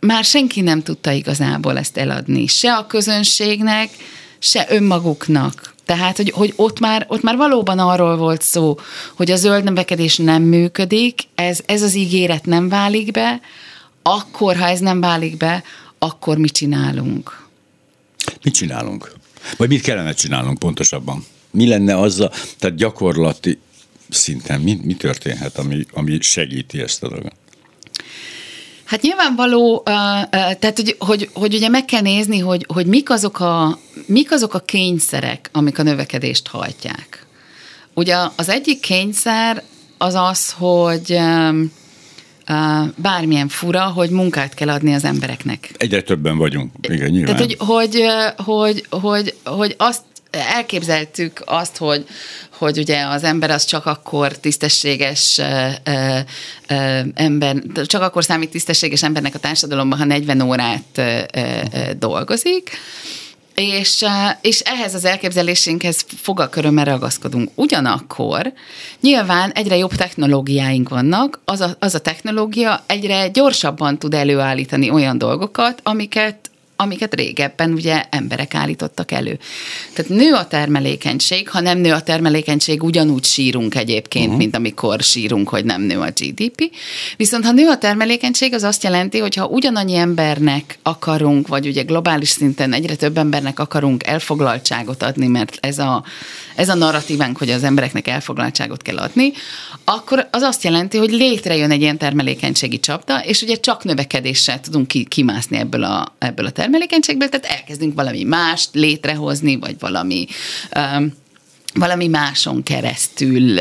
már 0.00 0.24
senki 0.24 0.60
nem 0.60 0.82
tudta 0.82 1.10
igazából 1.10 1.78
ezt 1.78 1.96
eladni, 1.96 2.46
se 2.46 2.74
a 2.74 2.86
közönségnek, 2.86 3.90
se 4.38 4.66
önmaguknak. 4.68 5.73
Tehát, 5.84 6.16
hogy, 6.16 6.30
hogy 6.30 6.52
ott, 6.56 6.80
már, 6.80 7.06
ott 7.08 7.22
már 7.22 7.36
valóban 7.36 7.78
arról 7.78 8.16
volt 8.16 8.42
szó, 8.42 8.78
hogy 9.14 9.30
a 9.30 9.36
zöld 9.36 9.64
növekedés 9.64 10.16
nem 10.16 10.42
működik, 10.42 11.22
ez, 11.34 11.60
ez 11.66 11.82
az 11.82 11.94
ígéret 11.94 12.44
nem 12.44 12.68
válik 12.68 13.10
be, 13.10 13.40
akkor, 14.02 14.56
ha 14.56 14.66
ez 14.66 14.80
nem 14.80 15.00
válik 15.00 15.36
be, 15.36 15.62
akkor 15.98 16.38
mit 16.38 16.52
csinálunk? 16.52 17.46
Mit 18.42 18.54
csinálunk? 18.54 19.12
Vagy 19.56 19.68
mit 19.68 19.80
kellene 19.80 20.12
csinálnunk 20.12 20.58
pontosabban? 20.58 21.24
Mi 21.50 21.66
lenne 21.66 21.94
a, 21.94 22.08
tehát 22.58 22.76
gyakorlati 22.76 23.58
szinten 24.08 24.60
mi, 24.60 24.80
mi 24.82 24.94
történhet, 24.94 25.58
ami, 25.58 25.86
ami 25.92 26.20
segíti 26.20 26.80
ezt 26.80 27.02
a 27.02 27.08
dolgot? 27.08 27.34
Hát 28.84 29.02
nyilvánvaló, 29.02 29.82
tehát 29.84 30.72
hogy, 30.76 30.96
hogy, 30.98 31.30
hogy 31.32 31.54
ugye 31.54 31.68
meg 31.68 31.84
kell 31.84 32.00
nézni, 32.00 32.38
hogy, 32.38 32.66
hogy 32.68 32.86
mik, 32.86 33.10
azok 33.10 33.40
a, 33.40 33.78
mik 34.06 34.32
azok 34.32 34.54
a 34.54 34.60
kényszerek, 34.60 35.50
amik 35.52 35.78
a 35.78 35.82
növekedést 35.82 36.48
hajtják. 36.48 37.26
Ugye 37.94 38.16
az 38.36 38.48
egyik 38.48 38.80
kényszer 38.80 39.62
az 39.98 40.14
az, 40.14 40.52
hogy 40.52 41.18
bármilyen 42.96 43.48
fura, 43.48 43.82
hogy 43.82 44.10
munkát 44.10 44.54
kell 44.54 44.68
adni 44.68 44.94
az 44.94 45.04
embereknek. 45.04 45.70
Egyre 45.76 46.02
többen 46.02 46.38
vagyunk, 46.38 46.72
igen, 46.80 47.10
nyilván. 47.10 47.36
Tehát, 47.36 47.40
hogy, 47.40 47.56
hogy, 47.58 48.04
hogy, 48.44 48.86
hogy, 48.90 49.34
hogy 49.44 49.74
azt 49.78 50.02
elképzeltük 50.34 51.42
azt, 51.44 51.76
hogy, 51.76 52.06
hogy 52.58 52.78
ugye 52.78 53.06
az 53.06 53.24
ember 53.24 53.50
az 53.50 53.64
csak 53.64 53.86
akkor 53.86 54.32
tisztességes 54.32 55.38
ö, 55.38 55.68
ö, 56.68 56.98
ember, 57.14 57.56
csak 57.86 58.02
akkor 58.02 58.24
számít 58.24 58.50
tisztességes 58.50 59.02
embernek 59.02 59.34
a 59.34 59.38
társadalomban, 59.38 59.98
ha 59.98 60.04
40 60.04 60.40
órát 60.40 60.84
ö, 60.94 61.20
ö, 61.34 61.40
dolgozik, 61.98 62.70
és, 63.54 64.04
és 64.40 64.60
ehhez 64.60 64.94
az 64.94 65.04
elképzelésünkhez 65.04 66.04
fogakörömmel 66.16 66.84
ragaszkodunk. 66.84 67.50
Ugyanakkor 67.54 68.52
nyilván 69.00 69.50
egyre 69.50 69.76
jobb 69.76 69.94
technológiáink 69.94 70.88
vannak, 70.88 71.40
az 71.44 71.60
a, 71.60 71.76
az 71.78 71.94
a 71.94 71.98
technológia 71.98 72.82
egyre 72.86 73.28
gyorsabban 73.28 73.98
tud 73.98 74.14
előállítani 74.14 74.90
olyan 74.90 75.18
dolgokat, 75.18 75.80
amiket 75.82 76.50
amiket 76.76 77.14
régebben 77.14 77.72
ugye 77.72 78.04
emberek 78.10 78.54
állítottak 78.54 79.12
elő. 79.12 79.38
Tehát 79.92 80.10
nő 80.10 80.32
a 80.32 80.46
termelékenység, 80.46 81.48
ha 81.48 81.60
nem 81.60 81.78
nő 81.78 81.92
a 81.92 82.02
termelékenység, 82.02 82.82
ugyanúgy 82.82 83.24
sírunk 83.24 83.74
egyébként, 83.74 84.24
uh-huh. 84.24 84.38
mint 84.38 84.56
amikor 84.56 85.00
sírunk, 85.00 85.48
hogy 85.48 85.64
nem 85.64 85.82
nő 85.82 85.98
a 85.98 86.10
GDP. 86.20 86.70
Viszont 87.16 87.44
ha 87.44 87.52
nő 87.52 87.68
a 87.68 87.78
termelékenység, 87.78 88.54
az 88.54 88.62
azt 88.62 88.82
jelenti, 88.82 89.18
hogy 89.18 89.34
ha 89.34 89.46
ugyanannyi 89.46 89.94
embernek 89.94 90.78
akarunk, 90.82 91.48
vagy 91.48 91.66
ugye 91.66 91.82
globális 91.82 92.28
szinten 92.28 92.72
egyre 92.72 92.94
több 92.94 93.18
embernek 93.18 93.58
akarunk 93.60 94.06
elfoglaltságot 94.06 95.02
adni, 95.02 95.26
mert 95.26 95.58
ez 95.60 95.78
a, 95.78 96.04
ez 96.54 96.68
a 96.68 96.74
narratívánk, 96.74 97.38
hogy 97.38 97.50
az 97.50 97.64
embereknek 97.64 98.08
elfoglaltságot 98.08 98.82
kell 98.82 98.98
adni, 98.98 99.32
akkor 99.84 100.28
az 100.30 100.42
azt 100.42 100.64
jelenti, 100.64 100.98
hogy 100.98 101.10
létrejön 101.10 101.70
egy 101.70 101.80
ilyen 101.80 101.98
termelékenységi 101.98 102.80
csapda, 102.80 103.24
és 103.24 103.42
ugye 103.42 103.56
csak 103.56 103.84
növekedéssel 103.84 104.60
tudunk 104.60 104.88
ki, 104.88 105.04
kimászni 105.04 105.56
ebből 105.56 105.82
a, 105.84 106.14
ebből 106.18 106.46
a 106.46 106.50
termelékenységből, 106.50 106.73
tehát 106.78 107.46
elkezdünk 107.46 107.94
valami 107.94 108.24
mást 108.24 108.68
létrehozni, 108.72 109.56
vagy 109.56 109.76
valami 109.78 110.26
um, 110.76 111.12
valami 111.74 112.06
máson 112.06 112.62
keresztül 112.62 113.60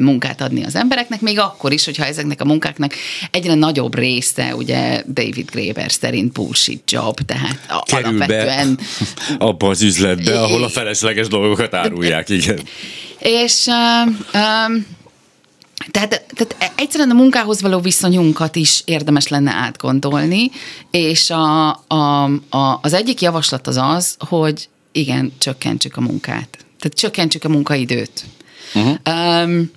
munkát 0.00 0.40
adni 0.40 0.64
az 0.64 0.74
embereknek, 0.74 1.20
még 1.20 1.38
akkor 1.38 1.72
is, 1.72 1.84
hogyha 1.84 2.04
ezeknek 2.04 2.40
a 2.40 2.44
munkáknak 2.44 2.94
egyre 3.30 3.54
nagyobb 3.54 3.94
része, 3.94 4.54
ugye 4.54 5.02
David 5.12 5.50
Graeber 5.50 5.92
szerint 5.92 6.32
bullshit 6.32 6.90
job, 6.90 7.20
tehát 7.20 7.82
Kerül 7.84 8.06
alapvetően... 8.06 8.74
Be 8.76 8.84
abba 9.46 9.68
az 9.68 9.82
üzletbe, 9.82 10.40
ahol 10.40 10.64
a 10.64 10.68
felesleges 10.68 11.28
dolgokat 11.28 11.74
árulják, 11.74 12.28
igen. 12.28 12.60
És 13.18 13.66
um, 14.32 14.86
tehát, 15.90 16.24
tehát 16.34 16.72
egyszerűen 16.76 17.10
a 17.10 17.14
munkához 17.14 17.62
való 17.62 17.78
viszonyunkat 17.78 18.56
is 18.56 18.82
érdemes 18.84 19.28
lenne 19.28 19.52
átgondolni, 19.52 20.50
és 20.90 21.30
a, 21.30 21.68
a, 21.86 22.24
a, 22.48 22.78
az 22.82 22.92
egyik 22.92 23.20
javaslat 23.20 23.66
az 23.66 23.76
az, 23.76 24.16
hogy 24.18 24.68
igen, 24.92 25.32
csökkentsük 25.38 25.96
a 25.96 26.00
munkát. 26.00 26.58
Tehát 26.78 26.96
csökkentsük 26.96 27.44
a 27.44 27.48
munkaidőt. 27.48 28.24
Uh-huh. 28.74 28.96
Um, 29.44 29.70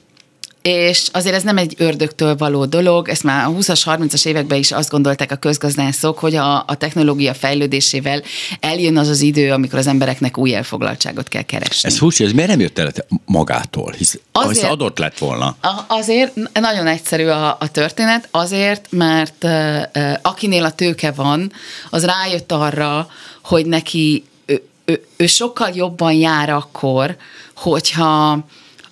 és 0.63 1.07
azért 1.11 1.35
ez 1.35 1.43
nem 1.43 1.57
egy 1.57 1.73
ördögtől 1.77 2.35
való 2.35 2.65
dolog, 2.65 3.09
ezt 3.09 3.23
már 3.23 3.45
a 3.45 3.49
20-as, 3.49 3.81
30-as 3.85 4.25
években 4.25 4.57
is 4.57 4.71
azt 4.71 4.89
gondolták 4.89 5.31
a 5.31 5.35
közgazdászok, 5.35 6.19
hogy 6.19 6.35
a, 6.35 6.57
a 6.67 6.75
technológia 6.77 7.33
fejlődésével 7.33 8.21
eljön 8.59 8.97
az 8.97 9.07
az 9.07 9.21
idő, 9.21 9.51
amikor 9.51 9.79
az 9.79 9.87
embereknek 9.87 10.37
új 10.37 10.55
elfoglaltságot 10.55 11.27
kell 11.27 11.41
keresni. 11.41 11.89
Ez 11.89 11.97
furcsa, 11.97 12.23
ez 12.23 12.31
miért 12.31 12.49
nem 12.49 12.59
jött 12.59 12.79
el 12.79 12.91
magától? 13.25 13.93
Hisz 13.97 14.19
azért, 14.31 14.65
az 14.65 14.71
adott 14.71 14.97
lett 14.97 15.17
volna. 15.17 15.55
Azért, 15.87 16.33
nagyon 16.53 16.87
egyszerű 16.87 17.25
a, 17.25 17.57
a 17.59 17.71
történet, 17.71 18.27
azért, 18.31 18.87
mert 18.89 19.43
uh, 19.43 20.13
akinél 20.21 20.63
a 20.63 20.71
tőke 20.71 21.11
van, 21.11 21.51
az 21.89 22.05
rájött 22.05 22.51
arra, 22.51 23.07
hogy 23.43 23.65
neki 23.65 24.23
ő, 24.45 24.63
ő, 24.85 25.05
ő 25.17 25.25
sokkal 25.25 25.69
jobban 25.73 26.13
jár 26.13 26.49
akkor, 26.49 27.15
hogyha 27.55 28.45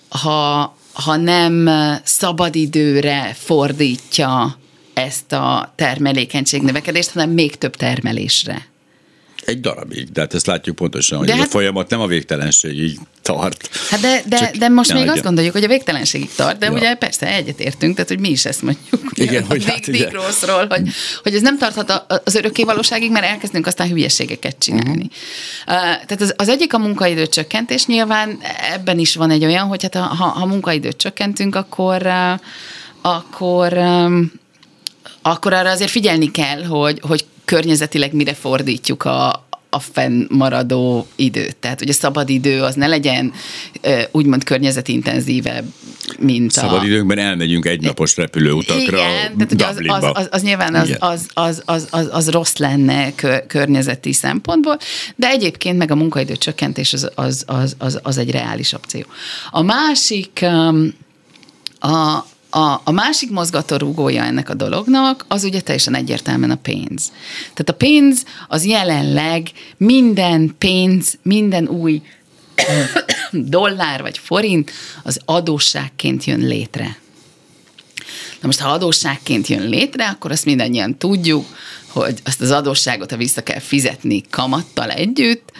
ha 0.08 0.74
ha 0.92 1.16
nem 1.16 1.70
szabadidőre 2.04 3.34
fordítja 3.38 4.56
ezt 4.94 5.32
a 5.32 5.72
termelékenység 5.76 6.62
növekedést, 6.62 7.10
hanem 7.10 7.30
még 7.30 7.56
több 7.56 7.76
termelésre. 7.76 8.71
Egy 9.44 9.60
darabig, 9.60 10.12
de 10.12 10.20
hát 10.20 10.34
ezt 10.34 10.46
látjuk 10.46 10.76
pontosan, 10.76 11.18
hogy 11.18 11.26
de 11.26 11.36
hát, 11.36 11.46
a 11.46 11.50
folyamat 11.50 11.90
nem 11.90 12.00
a 12.00 12.06
végtelenségig 12.06 12.98
tart. 13.22 13.68
Hát 13.90 14.00
de, 14.00 14.22
de, 14.26 14.52
de 14.58 14.68
most 14.68 14.92
még 14.92 15.08
azt 15.08 15.22
gondoljuk, 15.22 15.52
hogy 15.52 15.64
a 15.64 15.68
végtelenségig 15.68 16.30
tart, 16.34 16.58
de 16.58 16.66
ja. 16.66 16.72
ugye 16.72 16.94
persze 16.94 17.26
egyetértünk, 17.26 17.94
tehát 17.94 18.10
hogy 18.10 18.20
mi 18.20 18.28
is 18.28 18.44
ezt 18.44 18.62
mondjuk. 18.62 19.02
Igen, 19.14 19.44
hogy 19.44 19.64
hát, 19.64 19.90
Dick 19.90 20.12
Rossról, 20.12 20.66
hogy, 20.68 20.88
hogy 21.22 21.34
ez 21.34 21.42
nem 21.42 21.58
tarthat 21.58 22.04
az 22.24 22.34
örökké 22.34 22.62
valóságig, 22.62 23.10
mert 23.10 23.24
elkezdünk 23.24 23.66
aztán 23.66 23.88
hülyeségeket 23.88 24.56
csinálni. 24.58 25.10
Uh-huh. 25.66 25.82
Uh, 25.82 26.04
tehát 26.06 26.20
az, 26.20 26.34
az 26.36 26.48
egyik 26.48 26.74
a 26.74 26.78
munkaidő 26.78 27.26
csökkentés, 27.26 27.86
nyilván 27.86 28.38
ebben 28.72 28.98
is 28.98 29.14
van 29.14 29.30
egy 29.30 29.44
olyan, 29.44 29.66
hogy 29.66 29.82
hát 29.82 29.94
ha, 29.94 30.24
ha 30.24 30.46
munkaidőt 30.46 30.96
csökkentünk, 30.96 31.54
akkor 31.54 32.02
uh, 32.02 32.40
akkor 33.02 33.72
um, 33.72 34.32
akkor 35.22 35.52
arra 35.52 35.70
azért 35.70 35.90
figyelni 35.90 36.30
kell, 36.30 36.64
hogy, 36.64 37.00
hogy 37.06 37.24
környezetileg 37.52 38.12
mire 38.12 38.34
fordítjuk 38.34 39.04
a, 39.04 39.46
a 39.70 39.78
fennmaradó 39.78 41.06
időt. 41.16 41.56
Tehát, 41.56 41.78
hogy 41.78 41.88
a 41.88 41.92
szabad 41.92 42.28
idő 42.28 42.62
az 42.62 42.74
ne 42.74 42.86
legyen 42.86 43.32
úgymond 44.10 44.44
környezetintenzívebb, 44.44 45.64
mint 46.18 46.50
szabad 46.50 46.70
a... 46.70 46.72
Szabad 46.72 46.90
időnkben 46.90 47.18
elmegyünk 47.18 47.66
egynapos 47.66 48.16
repülőutakra 48.16 48.98
Igen, 48.98 49.36
tehát 49.36 49.52
ugye 49.52 49.66
az, 49.66 49.76
az, 49.86 50.10
az, 50.14 50.28
az 50.30 50.42
nyilván 50.42 50.74
az, 50.74 50.96
az, 50.98 51.26
az, 51.34 51.62
az, 51.64 51.86
az, 51.90 52.08
az 52.12 52.30
rossz 52.30 52.56
lenne 52.56 53.14
környezeti 53.46 54.12
szempontból, 54.12 54.78
de 55.16 55.28
egyébként 55.28 55.78
meg 55.78 55.90
a 55.90 55.94
munkaidő 55.94 56.36
csökkentés 56.36 56.92
az, 56.92 57.10
az, 57.14 57.44
az, 57.46 57.74
az, 57.78 58.00
az 58.02 58.18
egy 58.18 58.30
reális 58.30 58.72
opció. 58.72 59.04
A 59.50 59.62
másik 59.62 60.44
a, 61.78 62.26
a, 62.54 62.80
a 62.84 62.90
másik 62.90 63.30
mozgatórugója 63.30 64.22
ennek 64.22 64.50
a 64.50 64.54
dolognak, 64.54 65.24
az 65.28 65.44
ugye 65.44 65.60
teljesen 65.60 65.94
egyértelműen 65.94 66.50
a 66.50 66.56
pénz. 66.56 67.12
Tehát 67.40 67.68
a 67.68 67.72
pénz 67.72 68.24
az 68.48 68.64
jelenleg 68.64 69.50
minden 69.76 70.54
pénz, 70.58 71.18
minden 71.22 71.68
új 71.68 72.02
dollár 73.32 74.00
vagy 74.00 74.18
forint 74.18 74.70
az 75.02 75.20
adósságként 75.24 76.24
jön 76.24 76.40
létre. 76.40 76.96
Na 78.40 78.46
most, 78.46 78.60
ha 78.60 78.70
adósságként 78.70 79.46
jön 79.46 79.68
létre, 79.68 80.08
akkor 80.08 80.30
azt 80.30 80.44
mindannyian 80.44 80.98
tudjuk, 80.98 81.46
hogy 81.86 82.20
azt 82.24 82.40
az 82.40 82.50
adósságot, 82.50 83.10
ha 83.10 83.16
vissza 83.16 83.42
kell 83.42 83.60
fizetni 83.60 84.22
kamattal 84.30 84.90
együtt, 84.90 85.52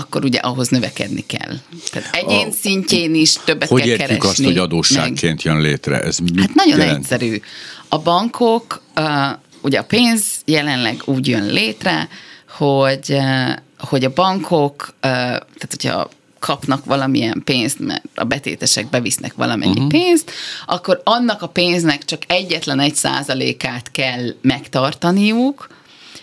akkor 0.00 0.24
ugye 0.24 0.38
ahhoz 0.38 0.68
növekedni 0.68 1.26
kell. 1.26 1.56
Tehát 1.90 2.14
egyén 2.14 2.48
a, 2.48 2.52
szintjén 2.52 3.14
is 3.14 3.32
többet 3.44 3.68
hogy 3.68 3.82
kell 3.82 3.96
keresni. 3.96 4.18
Hogy 4.18 4.28
azt, 4.28 4.42
hogy 4.44 4.58
adósságként 4.58 5.44
meg. 5.44 5.54
jön 5.54 5.60
létre? 5.60 6.00
Ez 6.00 6.18
hát 6.36 6.54
nagyon 6.54 6.78
jelent? 6.78 6.98
egyszerű. 6.98 7.40
A 7.88 7.98
bankok, 7.98 8.82
uh, 8.96 9.04
ugye 9.60 9.78
a 9.78 9.84
pénz 9.84 10.22
jelenleg 10.44 11.02
úgy 11.04 11.28
jön 11.28 11.46
létre, 11.46 12.08
hogy, 12.48 13.06
uh, 13.08 13.52
hogy 13.78 14.04
a 14.04 14.12
bankok, 14.12 14.88
uh, 14.88 15.00
tehát 15.00 15.68
hogyha 15.68 16.10
kapnak 16.38 16.84
valamilyen 16.84 17.42
pénzt, 17.44 17.78
mert 17.78 18.04
a 18.14 18.24
betétesek 18.24 18.90
bevisznek 18.90 19.34
valamennyi 19.34 19.70
uh-huh. 19.70 19.88
pénzt, 19.88 20.30
akkor 20.66 21.00
annak 21.04 21.42
a 21.42 21.48
pénznek 21.48 22.04
csak 22.04 22.22
egyetlen 22.26 22.80
egy 22.80 22.94
százalékát 22.94 23.90
kell 23.90 24.34
megtartaniuk, 24.42 25.68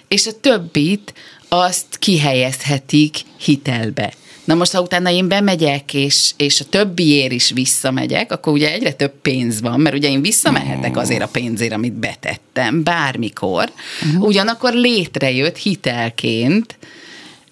és 0.07 0.27
a 0.27 0.39
többit 0.41 1.13
azt 1.47 1.85
kihelyezhetik 1.99 3.17
hitelbe. 3.37 4.13
Na 4.43 4.53
most, 4.53 4.71
ha 4.71 4.81
utána 4.81 5.09
én 5.09 5.27
bemegyek, 5.27 5.93
és, 5.93 6.31
és 6.37 6.59
a 6.59 6.65
többiért 6.65 7.31
is 7.31 7.51
visszamegyek, 7.51 8.31
akkor 8.31 8.53
ugye 8.53 8.71
egyre 8.71 8.93
több 8.93 9.13
pénz 9.21 9.61
van, 9.61 9.79
mert 9.79 9.95
ugye 9.95 10.09
én 10.09 10.21
visszamehetek 10.21 10.97
azért 10.97 11.21
a 11.21 11.27
pénzért, 11.27 11.73
amit 11.73 11.93
betettem, 11.93 12.83
bármikor. 12.83 13.71
Uh-huh. 14.05 14.23
Ugyanakkor 14.23 14.73
létrejött 14.73 15.57
hitelként 15.57 16.77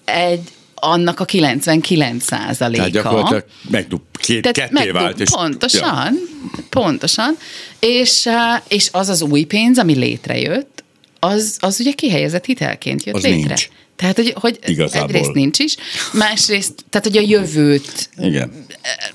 egy 0.04 0.40
annak 0.74 1.20
a 1.20 1.24
99 1.24 2.24
százaléka. 2.24 2.76
Tehát 2.76 2.92
gyakorlatilag 2.92 3.44
megdub, 3.70 4.00
két, 4.12 4.42
Tehát 4.42 4.56
ketté 4.56 4.72
megdub, 4.72 4.94
vált. 4.94 5.20
És, 5.20 5.30
pontosan, 5.30 6.14
ja. 6.14 6.62
pontosan. 6.70 7.36
És, 7.78 8.28
és 8.68 8.88
az 8.92 9.08
az 9.08 9.22
új 9.22 9.42
pénz, 9.44 9.78
ami 9.78 9.94
létrejött, 9.94 10.84
az, 11.18 11.56
az 11.60 11.80
ugye 11.80 11.92
kihelyezett 11.92 12.44
hitelként 12.44 13.04
jött 13.04 13.14
az 13.14 13.22
létre. 13.22 13.46
Nincs. 13.46 13.68
Tehát, 13.96 14.16
hogy, 14.16 14.34
hogy 14.40 14.58
Igazából. 14.66 15.08
egyrészt 15.08 15.32
nincs 15.32 15.58
is, 15.58 15.76
másrészt, 16.12 16.84
tehát, 16.90 17.06
hogy 17.06 17.16
a 17.16 17.24
jövőt, 17.28 18.10
Igen. 18.18 18.66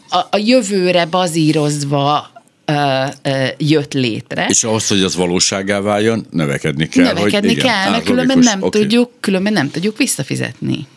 a, 0.09 0.17
a 0.17 0.37
jövőre 0.37 1.05
bazírozva 1.05 2.31
ö, 2.65 3.03
ö, 3.21 3.45
jött 3.57 3.93
létre. 3.93 4.45
És 4.49 4.63
ahhoz, 4.63 4.87
hogy 4.87 5.01
az 5.01 5.15
valóságá 5.15 5.79
váljon, 5.79 6.25
növekedni 6.29 6.87
kell. 6.87 7.13
Növekedni 7.13 7.47
hogy, 7.47 7.57
igen, 7.57 7.65
kell, 7.65 7.91
mert 7.91 8.03
különben 8.03 8.39
nem, 8.39 8.61
oké. 8.61 8.79
tudjuk, 8.79 9.11
különben 9.19 9.53
nem 9.53 9.71
tudjuk 9.71 9.97
visszafizetni. 9.97 10.87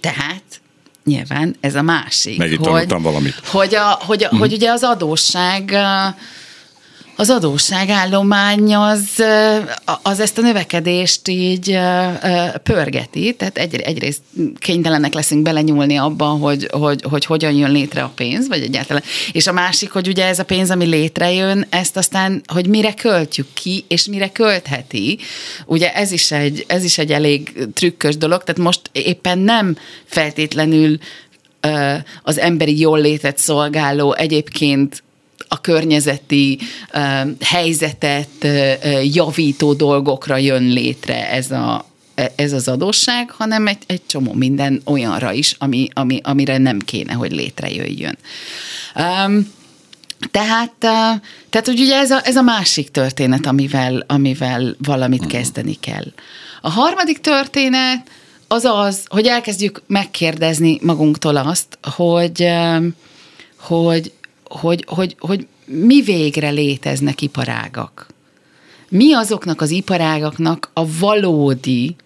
Tehát 0.00 0.42
nyilván 1.04 1.56
ez 1.60 1.74
a 1.74 1.82
másik. 1.82 2.38
Megint 2.38 2.66
hogy, 2.66 2.88
valamit. 2.88 3.34
Hogy, 3.44 3.74
a, 3.74 3.98
hogy, 4.00 4.24
a, 4.24 4.36
hogy 4.36 4.52
ugye 4.52 4.70
az 4.70 4.82
adósság 4.82 5.76
az 7.20 7.30
adósságállomány 7.30 8.74
az, 8.74 9.22
az 10.02 10.20
ezt 10.20 10.38
a 10.38 10.40
növekedést 10.40 11.28
így 11.28 11.78
pörgeti, 12.62 13.34
tehát 13.34 13.58
egy, 13.58 13.74
egyrészt 13.74 14.20
kénytelenek 14.58 15.14
leszünk 15.14 15.42
belenyúlni 15.42 15.96
abban, 15.96 16.38
hogy, 16.38 16.68
hogy, 16.70 17.02
hogy 17.02 17.24
hogyan 17.24 17.52
jön 17.52 17.70
létre 17.70 18.02
a 18.02 18.12
pénz, 18.14 18.48
vagy 18.48 18.62
egyáltalán. 18.62 19.02
És 19.32 19.46
a 19.46 19.52
másik, 19.52 19.90
hogy 19.90 20.08
ugye 20.08 20.26
ez 20.26 20.38
a 20.38 20.44
pénz, 20.44 20.70
ami 20.70 20.84
létrejön, 20.84 21.66
ezt 21.70 21.96
aztán, 21.96 22.42
hogy 22.46 22.66
mire 22.66 22.94
költjük 22.94 23.46
ki, 23.54 23.84
és 23.88 24.06
mire 24.06 24.28
költheti. 24.28 25.18
Ugye 25.66 25.94
ez 25.94 26.12
is 26.12 26.30
egy, 26.30 26.64
ez 26.68 26.84
is 26.84 26.98
egy 26.98 27.12
elég 27.12 27.66
trükkös 27.74 28.16
dolog, 28.16 28.44
tehát 28.44 28.60
most 28.60 28.80
éppen 28.92 29.38
nem 29.38 29.76
feltétlenül 30.04 30.98
az 32.22 32.38
emberi 32.38 32.78
jólétet 32.78 33.38
szolgáló 33.38 34.14
egyébként 34.14 35.02
környezeti 35.68 36.58
helyzetet 37.40 38.46
javító 39.02 39.72
dolgokra 39.72 40.36
jön 40.36 40.62
létre 40.62 41.30
ez, 41.30 41.50
a, 41.50 41.84
ez 42.34 42.52
az 42.52 42.68
adósság, 42.68 43.30
hanem 43.30 43.66
egy, 43.66 43.78
egy 43.86 44.00
csomó 44.06 44.32
minden 44.32 44.82
olyanra 44.84 45.32
is, 45.32 45.54
ami, 45.58 45.88
ami, 45.92 46.20
amire 46.22 46.58
nem 46.58 46.78
kéne, 46.78 47.12
hogy 47.12 47.32
létrejöjjön. 47.32 48.18
Um, 48.96 49.52
tehát, 50.30 50.72
uh, 50.72 51.20
tehát 51.50 51.66
hogy 51.66 51.80
ugye 51.80 51.96
ez 51.96 52.10
a, 52.10 52.20
ez 52.24 52.36
a 52.36 52.42
másik 52.42 52.90
történet, 52.90 53.46
amivel, 53.46 54.04
amivel 54.06 54.76
valamit 54.78 55.26
kezdeni 55.26 55.76
kell. 55.80 56.12
A 56.60 56.70
harmadik 56.70 57.18
történet 57.18 58.10
az 58.46 58.64
az, 58.64 59.02
hogy 59.08 59.26
elkezdjük 59.26 59.82
megkérdezni 59.86 60.78
magunktól 60.82 61.36
azt, 61.36 61.78
hogy, 61.82 62.48
hogy 63.56 64.12
hogy, 64.48 64.84
hogy, 64.88 65.16
hogy 65.18 65.46
mi 65.64 66.02
végre 66.02 66.50
léteznek 66.50 67.20
iparágak. 67.20 68.06
Mi 68.88 69.14
azoknak 69.14 69.60
az 69.60 69.70
iparágaknak 69.70 70.70
a 70.72 70.98
valódi 70.98 71.96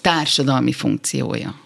társadalmi 0.00 0.72
funkciója. 0.72 1.60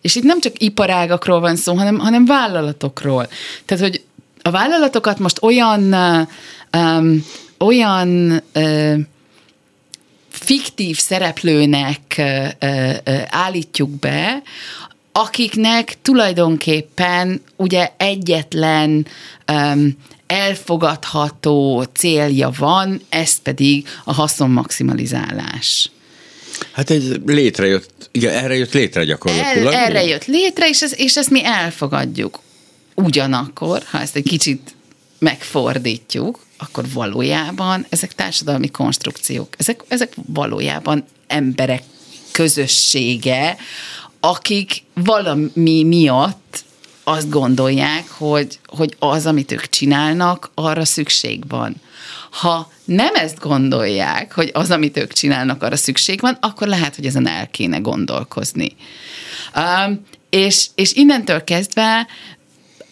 És 0.00 0.14
itt 0.14 0.22
nem 0.22 0.40
csak 0.40 0.62
iparágakról 0.62 1.40
van 1.40 1.56
szó, 1.56 1.74
hanem, 1.74 1.98
hanem 1.98 2.24
vállalatokról. 2.24 3.28
Tehát, 3.64 3.82
hogy 3.82 4.02
a 4.42 4.50
vállalatokat 4.50 5.18
most 5.18 5.42
olyan, 5.42 5.94
um, 6.72 7.24
olyan 7.58 8.42
uh, 8.54 8.98
fiktív 10.28 10.98
szereplőnek 10.98 12.22
állítjuk 13.30 13.90
be, 13.90 14.42
akiknek 15.16 15.96
tulajdonképpen 16.02 17.42
ugye 17.56 17.90
egyetlen 17.96 19.06
um, 19.52 19.96
elfogadható 20.26 21.82
célja 21.82 22.50
van, 22.58 23.00
ez 23.08 23.38
pedig 23.42 23.88
a 24.04 24.12
haszonmaximalizálás. 24.12 25.90
Hát 26.72 26.90
egy 26.90 27.20
létrejött, 27.26 28.08
igen, 28.12 28.34
erre 28.34 28.56
jött 28.56 28.72
létre 28.72 29.04
gyakorlatilag. 29.04 29.72
El, 29.72 29.80
erre 29.80 30.04
jött 30.04 30.24
létre, 30.24 30.68
és, 30.68 30.82
ez, 30.82 30.98
és 30.98 31.16
ezt 31.16 31.30
mi 31.30 31.44
elfogadjuk. 31.44 32.40
Ugyanakkor, 32.94 33.82
ha 33.90 34.00
ezt 34.00 34.16
egy 34.16 34.28
kicsit 34.28 34.74
megfordítjuk, 35.18 36.38
akkor 36.56 36.84
valójában 36.92 37.86
ezek 37.88 38.14
társadalmi 38.14 38.70
konstrukciók, 38.70 39.54
ezek, 39.58 39.82
ezek 39.88 40.12
valójában 40.26 41.04
emberek 41.26 41.82
közössége, 42.32 43.56
akik 44.24 44.82
valami 44.94 45.82
miatt 45.82 46.64
azt 47.04 47.30
gondolják, 47.30 48.08
hogy, 48.08 48.58
hogy 48.66 48.96
az, 48.98 49.26
amit 49.26 49.52
ők 49.52 49.68
csinálnak, 49.68 50.50
arra 50.54 50.84
szükség 50.84 51.48
van. 51.48 51.74
Ha 52.30 52.72
nem 52.84 53.14
ezt 53.14 53.38
gondolják, 53.38 54.32
hogy 54.32 54.50
az, 54.52 54.70
amit 54.70 54.96
ők 54.96 55.12
csinálnak, 55.12 55.62
arra 55.62 55.76
szükség 55.76 56.20
van, 56.20 56.38
akkor 56.40 56.66
lehet, 56.66 56.94
hogy 56.94 57.06
ezen 57.06 57.28
el 57.28 57.48
kéne 57.50 57.78
gondolkozni. 57.78 58.76
Um, 59.56 60.00
és, 60.30 60.66
és 60.74 60.92
innentől 60.92 61.44
kezdve 61.44 62.06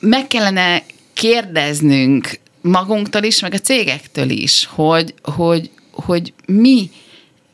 meg 0.00 0.26
kellene 0.26 0.82
kérdeznünk 1.12 2.40
magunktól 2.60 3.22
is, 3.22 3.40
meg 3.40 3.54
a 3.54 3.58
cégektől 3.58 4.30
is, 4.30 4.68
hogy, 4.70 5.14
hogy, 5.22 5.70
hogy 5.92 6.32
mi, 6.46 6.90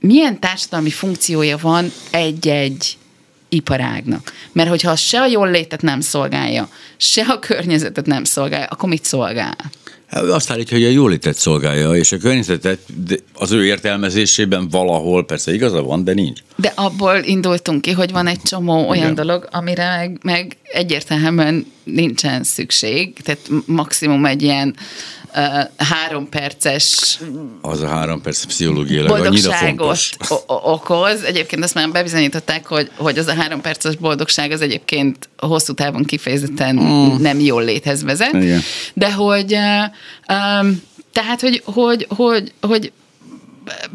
milyen 0.00 0.40
társadalmi 0.40 0.90
funkciója 0.90 1.56
van 1.56 1.92
egy-egy 2.10 2.97
iparágnak. 3.48 4.32
Mert 4.52 4.68
hogyha 4.68 4.96
se 4.96 5.20
a 5.20 5.26
jól 5.26 5.50
létet 5.50 5.82
nem 5.82 6.00
szolgálja, 6.00 6.68
se 6.96 7.22
a 7.28 7.38
környezetet 7.38 8.06
nem 8.06 8.24
szolgálja, 8.24 8.66
akkor 8.66 8.88
mit 8.88 9.04
szolgál? 9.04 9.56
Hát 10.08 10.22
Azt 10.22 10.50
állítja, 10.50 10.76
hogy 10.76 10.86
a 10.86 10.90
jólétet 10.90 11.36
szolgálja, 11.36 11.94
és 11.94 12.12
a 12.12 12.16
környezetet 12.16 12.78
az 13.34 13.52
ő 13.52 13.64
értelmezésében 13.64 14.68
valahol 14.68 15.24
persze 15.24 15.54
igaza 15.54 15.82
van, 15.82 16.04
de 16.04 16.12
nincs. 16.12 16.40
De 16.56 16.72
abból 16.76 17.16
indultunk 17.24 17.80
ki, 17.80 17.92
hogy 17.92 18.12
van 18.12 18.26
egy 18.26 18.42
csomó 18.42 18.88
olyan 18.88 19.02
Igen. 19.02 19.14
dolog, 19.14 19.48
amire 19.50 19.96
meg, 19.96 20.18
meg 20.22 20.56
egyértelműen 20.62 21.66
nincsen 21.84 22.44
szükség, 22.44 23.12
tehát 23.22 23.50
maximum 23.66 24.24
egy 24.24 24.42
ilyen 24.42 24.74
három 25.76 26.28
perces 26.28 27.18
Az 27.60 27.80
a 27.80 27.88
három 27.88 28.20
perc 28.20 28.44
pszichológiailag 28.44 29.26
annyira 29.26 29.52
fontos. 29.52 30.12
okoz. 30.46 31.22
Egyébként 31.22 31.64
azt 31.64 31.74
már 31.74 31.90
bebizonyították, 31.90 32.66
hogy, 32.66 32.90
hogy 32.96 33.18
az 33.18 33.26
a 33.26 33.34
három 33.34 33.60
perces 33.60 33.96
boldogság 33.96 34.50
az 34.50 34.60
egyébként 34.60 35.28
hosszú 35.36 35.72
távon 35.74 36.04
kifejezetten 36.04 36.74
mm. 36.74 37.20
nem 37.20 37.40
jól 37.40 37.64
léthez 37.64 38.02
vezet. 38.02 38.32
Igen. 38.32 38.60
De 38.94 39.12
hogy 39.12 39.56
um, 40.28 40.82
tehát, 41.12 41.40
hogy, 41.40 41.62
hogy, 41.64 42.06
hogy, 42.08 42.52
hogy 42.60 42.92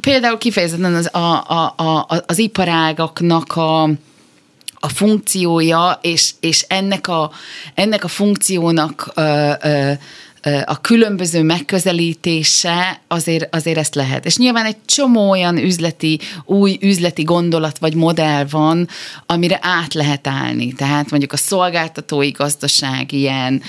például 0.02 0.38
kifejezetten 0.38 0.94
az, 0.94 1.10
a, 1.12 1.44
a, 1.48 1.74
a, 1.78 2.24
az 2.26 2.38
iparágaknak 2.38 3.56
a, 3.56 3.84
a 4.80 4.88
funkciója, 4.88 6.00
és, 6.02 6.32
és 6.40 6.66
ennek, 6.68 7.08
a, 7.08 7.32
ennek 7.74 8.04
a 8.04 8.08
funkciónak 8.08 9.12
ö, 9.16 9.52
ö, 9.62 9.92
a 10.66 10.82
különböző 10.82 11.44
megközelítése 11.44 13.02
azért, 13.08 13.56
azért 13.56 13.78
ezt 13.78 13.96
lehet. 13.96 14.26
És 14.26 14.38
nyilván 14.38 14.66
egy 14.66 14.78
csomó 14.86 15.30
olyan 15.30 15.58
üzleti, 15.58 16.20
új 16.46 16.78
üzleti 16.82 17.24
gondolat 17.24 17.78
vagy 17.78 17.96
modell 17.96 18.46
van, 18.50 18.88
amire 19.26 19.60
át 19.62 19.94
lehet 19.94 20.28
állni. 20.28 20.74
Tehát 20.74 21.10
mondjuk 21.10 21.34
a 21.34 21.38
szolgáltatói 21.38 22.30
gazdaság 22.30 23.12
ilyen, 23.12 23.62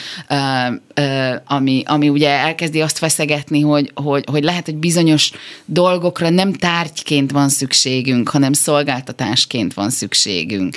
ami, 1.46 1.82
ami 1.86 2.08
ugye 2.08 2.28
elkezdi 2.28 2.80
azt 2.80 2.98
feszegetni, 2.98 3.60
hogy, 3.60 3.92
hogy, 3.94 4.24
hogy 4.30 4.44
lehet, 4.44 4.64
hogy 4.64 4.76
bizonyos 4.76 5.30
dolgokra 5.64 6.30
nem 6.30 6.52
tárgyként 6.52 7.30
van 7.30 7.48
szükségünk, 7.48 8.28
hanem 8.28 8.52
szolgáltatásként 8.52 9.74
van 9.74 9.90
szükségünk. 9.90 10.76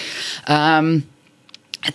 Um, 0.49 1.15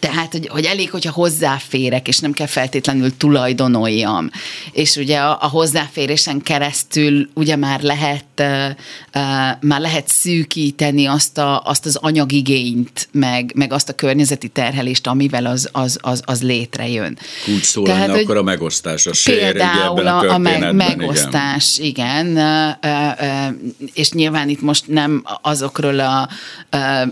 tehát, 0.01 0.33
hogy, 0.33 0.49
hogy 0.49 0.64
elég, 0.64 0.90
hogyha 0.90 1.12
hozzáférek, 1.12 2.09
és 2.09 2.18
nem 2.18 2.33
kell 2.33 2.47
feltétlenül 2.47 3.16
tulajdonoljam. 3.16 4.31
És 4.73 4.97
ugye 4.97 5.18
a, 5.18 5.38
a 5.40 5.49
hozzáférésen 5.49 6.40
keresztül 6.40 7.29
ugye 7.35 7.57
már 7.57 7.81
lehet, 7.81 8.25
uh, 8.38 8.68
uh, 9.14 9.23
már 9.61 9.81
lehet 9.81 10.09
szűkíteni 10.09 11.07
azt, 11.07 11.38
a, 11.38 11.62
azt 11.64 11.87
az 11.87 11.97
anyagigényt, 11.97 13.09
meg, 13.12 13.53
meg 13.55 13.73
azt 13.73 13.88
a 13.88 13.92
környezeti 13.92 14.49
terhelést, 14.49 15.07
amivel 15.07 15.47
az, 15.47 15.68
az, 15.73 15.99
az, 16.01 16.23
az 16.25 16.42
létrejön. 16.42 17.18
Úgy 17.55 17.62
szól 17.62 17.87
lenne, 17.87 18.12
akkor 18.12 18.37
a 18.37 18.42
megosztás, 18.42 19.07
a 19.07 19.11
ugye 19.11 19.53
Például 19.53 19.99
ebben 19.99 20.07
a, 20.07 20.18
a, 20.18 20.35
a 20.35 20.38
meg, 20.38 20.75
megosztás, 20.75 21.79
igen. 21.79 22.27
igen. 22.27 22.37
Ö, 22.37 23.87
És 23.92 24.11
nyilván 24.11 24.49
itt 24.49 24.61
most 24.61 24.88
nem 24.88 25.25
azokról 25.42 25.99
a 26.01 26.29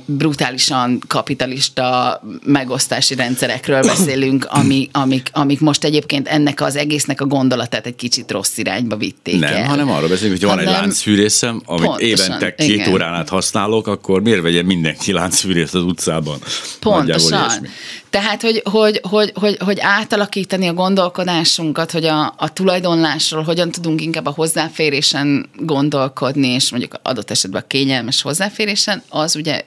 brutálisan 0.05 0.99
kapitalista 1.07 2.21
megosztási 2.61 3.15
rendszerekről 3.15 3.83
beszélünk, 3.83 4.47
ami, 4.49 4.89
amik, 4.93 5.29
amik 5.33 5.61
most 5.61 5.85
egyébként 5.85 6.29
ennek 6.29 6.61
az 6.61 6.77
egésznek 6.77 7.21
a 7.21 7.27
gondolatát 7.27 7.87
egy 7.87 7.95
kicsit 7.97 8.31
rossz 8.31 8.59
irányba 8.59 8.97
vitték 8.97 9.39
Nem, 9.41 9.55
el. 9.55 9.65
hanem 9.65 9.91
arra 9.91 10.09
beszélünk, 10.09 10.39
hogy 10.39 10.49
van 10.49 10.59
egy 10.59 10.65
Hanem- 10.65 10.81
láncfűrészem, 10.81 11.63
amit 11.65 11.85
Pontosan, 11.85 12.09
évente 12.09 12.55
két 12.55 12.69
igen. 12.69 12.93
órán 12.93 13.15
át 13.15 13.29
használok, 13.29 13.87
akkor 13.87 14.23
miért 14.23 14.43
vegye 14.43 14.63
mindenki 14.63 15.13
láncfűrészt 15.13 15.75
az 15.75 15.83
utcában? 15.83 16.39
Pontosan. 16.81 17.67
Tehát, 18.11 18.43
hogy, 18.43 18.63
hogy, 18.65 19.01
hogy, 19.03 19.33
hogy, 19.35 19.57
hogy 19.65 19.79
átalakítani 19.81 20.69
a 20.69 20.73
gondolkodásunkat, 20.73 21.91
hogy 21.91 22.05
a, 22.05 22.35
a 22.37 22.53
tulajdonlásról 22.53 23.43
hogyan 23.43 23.71
tudunk 23.71 24.01
inkább 24.01 24.27
a 24.27 24.31
hozzáférésen 24.31 25.49
gondolkodni, 25.57 26.49
és 26.49 26.71
mondjuk 26.71 26.95
adott 27.03 27.31
esetben 27.31 27.63
a 27.63 27.67
kényelmes 27.67 28.23
hozzáférésen, 28.23 29.03
az 29.09 29.37
ugye 29.37 29.63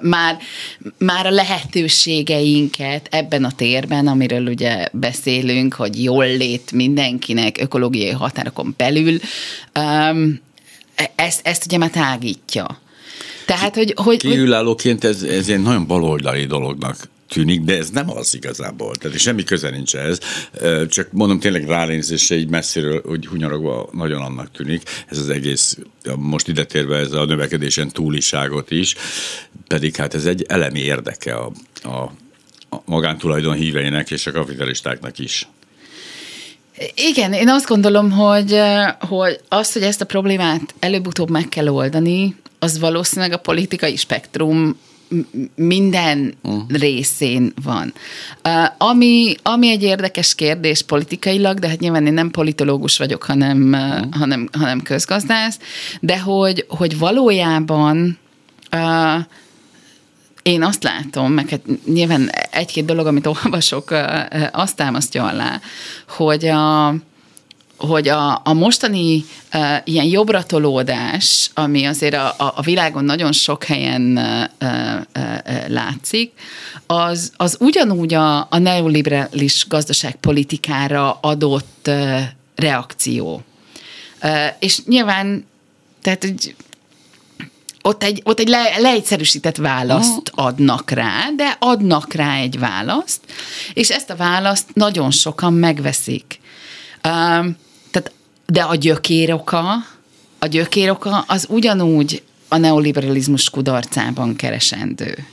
már, 0.00 0.38
már 0.98 1.26
a 1.26 1.30
lehetőségeinket 1.30 3.08
ebben 3.10 3.44
a 3.44 3.52
térben, 3.52 4.06
amiről 4.06 4.46
ugye 4.46 4.88
beszélünk, 4.92 5.74
hogy 5.74 6.02
jól 6.02 6.26
lét 6.26 6.72
mindenkinek 6.72 7.58
ökológiai 7.60 8.10
határokon 8.10 8.74
belül, 8.76 9.18
um, 9.78 10.40
ezt, 11.14 11.46
ezt 11.46 11.64
ugye 11.66 11.78
már 11.78 11.90
tágítja. 11.90 12.80
Tehát, 13.46 13.74
hogy... 13.74 13.92
hogy 13.96 14.16
Kívülállóként 14.16 15.04
ez, 15.04 15.22
ez 15.22 15.48
egy 15.48 15.62
nagyon 15.62 15.86
baloldali 15.86 16.46
dolognak 16.46 17.09
tűnik, 17.30 17.60
de 17.60 17.76
ez 17.76 17.90
nem 17.90 18.10
az 18.10 18.34
igazából. 18.34 18.96
Tehát 18.96 19.18
semmi 19.18 19.44
köze 19.44 19.70
nincs 19.70 19.96
ez. 19.96 20.18
Csak 20.88 21.12
mondom 21.12 21.40
tényleg 21.40 21.66
ránézésre 21.66 22.36
így 22.36 22.48
messziről, 22.48 23.02
hogy 23.04 23.26
hunyarogva 23.26 23.88
nagyon 23.92 24.22
annak 24.22 24.50
tűnik. 24.50 24.82
Ez 25.08 25.18
az 25.18 25.28
egész, 25.28 25.78
most 26.16 26.48
ide 26.48 26.64
térve 26.64 26.96
ez 26.96 27.12
a 27.12 27.24
növekedésen 27.24 27.88
túliságot 27.88 28.70
is, 28.70 28.94
pedig 29.66 29.96
hát 29.96 30.14
ez 30.14 30.26
egy 30.26 30.44
elemi 30.48 30.80
érdeke 30.80 31.34
a, 31.34 31.52
a, 31.82 32.12
a 32.68 32.82
magántulajdon 32.84 33.54
híveinek 33.54 34.10
és 34.10 34.26
a 34.26 34.32
kapitalistáknak 34.32 35.18
is. 35.18 35.48
Igen, 36.94 37.32
én 37.32 37.48
azt 37.48 37.66
gondolom, 37.66 38.10
hogy, 38.10 38.60
hogy 39.00 39.40
azt, 39.48 39.72
hogy 39.72 39.82
ezt 39.82 40.00
a 40.00 40.04
problémát 40.04 40.74
előbb-utóbb 40.78 41.30
meg 41.30 41.48
kell 41.48 41.68
oldani, 41.68 42.36
az 42.58 42.78
valószínűleg 42.78 43.32
a 43.32 43.38
politikai 43.38 43.96
spektrum 43.96 44.78
minden 45.54 46.34
uh. 46.42 46.62
részén 46.68 47.52
van. 47.62 47.92
Uh, 48.44 48.88
ami, 48.88 49.34
ami 49.42 49.70
egy 49.70 49.82
érdekes 49.82 50.34
kérdés 50.34 50.82
politikailag, 50.82 51.58
de 51.58 51.68
hát 51.68 51.80
nyilván 51.80 52.06
én 52.06 52.12
nem 52.12 52.30
politológus 52.30 52.98
vagyok, 52.98 53.22
hanem, 53.22 53.72
uh. 53.72 54.18
hanem, 54.18 54.48
hanem 54.52 54.82
közgazdász, 54.82 55.58
de 56.00 56.18
hogy, 56.20 56.64
hogy 56.68 56.98
valójában 56.98 58.18
uh, 58.72 59.24
én 60.42 60.62
azt 60.62 60.82
látom, 60.82 61.32
meg 61.32 61.48
hát 61.48 61.60
nyilván 61.84 62.30
egy-két 62.50 62.84
dolog, 62.84 63.06
amit 63.06 63.26
olvasok, 63.26 63.94
azt 64.52 64.76
támasztja 64.76 65.24
alá, 65.24 65.60
hogy 66.08 66.46
a, 66.46 66.94
hogy 67.80 68.08
a, 68.08 68.40
a 68.44 68.52
mostani 68.52 69.24
uh, 69.54 69.76
ilyen 69.84 70.04
jobbratolódás, 70.04 71.50
ami 71.54 71.84
azért 71.84 72.14
a, 72.14 72.34
a 72.56 72.62
világon 72.62 73.04
nagyon 73.04 73.32
sok 73.32 73.64
helyen 73.64 74.16
uh, 74.16 74.68
uh, 74.68 75.68
látszik, 75.68 76.32
az, 76.86 77.32
az 77.36 77.56
ugyanúgy 77.60 78.14
a, 78.14 78.38
a 78.40 78.58
neoliberális 78.58 79.66
gazdaságpolitikára 79.68 81.18
adott 81.20 81.86
uh, 81.88 82.20
reakció. 82.54 83.42
Uh, 84.22 84.46
és 84.58 84.84
nyilván, 84.84 85.46
tehát 86.02 86.24
hogy 86.24 86.54
ott 87.82 88.02
egy, 88.02 88.20
ott 88.24 88.38
egy 88.38 88.48
le, 88.48 88.78
leegyszerűsített 88.78 89.56
választ 89.56 90.32
adnak 90.34 90.90
rá, 90.90 91.28
de 91.36 91.56
adnak 91.58 92.12
rá 92.12 92.36
egy 92.36 92.58
választ, 92.58 93.20
és 93.72 93.90
ezt 93.90 94.10
a 94.10 94.16
választ 94.16 94.74
nagyon 94.74 95.10
sokan 95.10 95.52
megveszik. 95.52 96.40
Um, 97.08 97.56
de 98.52 98.62
a 98.62 98.74
gyökéroka, 98.74 99.74
a 100.38 100.46
gyökéroka 100.46 101.24
az 101.28 101.46
ugyanúgy 101.48 102.22
a 102.48 102.56
neoliberalizmus 102.56 103.50
kudarcában 103.50 104.36
keresendő. 104.36 105.26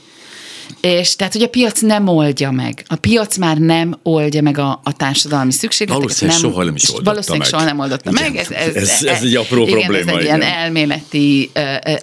És 0.80 1.16
tehát, 1.16 1.32
hogy 1.32 1.42
a 1.42 1.48
piac 1.48 1.80
nem 1.80 2.08
oldja 2.08 2.50
meg. 2.50 2.84
A 2.86 2.94
piac 2.96 3.36
már 3.36 3.58
nem 3.58 3.98
oldja 4.02 4.42
meg 4.42 4.58
a, 4.58 4.80
a 4.84 4.92
társadalmi 4.92 5.52
szükségleteket. 5.52 6.18
Valószínűleg 6.18 6.40
nem, 6.40 6.50
soha 6.50 6.64
nem 6.64 6.74
is 6.74 6.88
oldotta 6.90 7.10
Valószínűleg 7.10 7.50
meg. 7.50 7.60
soha 7.60 7.64
nem 7.64 7.78
oldotta 7.78 8.10
igen. 8.10 8.22
meg. 8.22 8.36
Ez, 8.36 8.50
ez, 8.50 8.74
ez, 8.74 9.02
ez 9.02 9.22
egy 9.22 9.36
apró 9.36 9.66
igen, 9.66 9.78
probléma. 9.78 10.10
Ez 10.10 10.16
egy 10.16 10.22
igen. 10.22 10.40
ilyen 10.40 10.52
elméleti, 10.52 11.50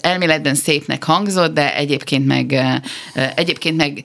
elméletben 0.02 0.56
szépnek 0.56 1.04
hangzott, 1.04 1.54
de 1.54 1.76
egyébként 1.76 2.26
meg, 2.26 2.60
egyébként 3.36 3.78
meg 3.78 4.04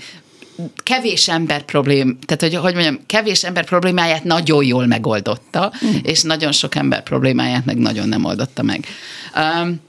kevés 0.83 1.29
ember 1.29 1.63
problém, 1.63 2.19
tehát 2.27 2.43
hogy, 2.43 2.55
hogy 2.55 2.75
mondjam, 2.75 3.01
kevés 3.07 3.45
ember 3.45 3.65
problémáját 3.65 4.25
nagyon 4.25 4.65
jól 4.65 4.87
megoldotta, 4.87 5.73
mm. 5.87 5.97
és 6.03 6.23
nagyon 6.23 6.53
sok 6.53 6.75
ember 6.75 7.03
problémáját 7.03 7.65
meg 7.65 7.77
nagyon 7.77 8.09
nem 8.09 8.25
oldotta 8.25 8.63
meg. 8.63 8.87
Um, 9.37 9.81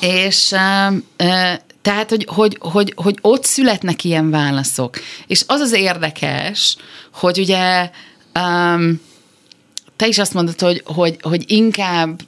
és 0.00 0.50
um, 0.50 1.04
uh, 1.18 1.52
tehát, 1.82 2.10
hogy, 2.10 2.26
hogy, 2.28 2.56
hogy, 2.60 2.92
hogy 2.96 3.18
ott 3.20 3.44
születnek 3.44 4.04
ilyen 4.04 4.30
válaszok. 4.30 4.98
És 5.26 5.44
az 5.46 5.60
az 5.60 5.72
érdekes, 5.72 6.76
hogy 7.12 7.38
ugye 7.38 7.90
um, 8.34 9.00
te 9.96 10.06
is 10.06 10.18
azt 10.18 10.34
mondod, 10.34 10.60
hogy, 10.60 10.82
hogy, 10.84 11.16
hogy 11.20 11.44
inkább 11.46 12.20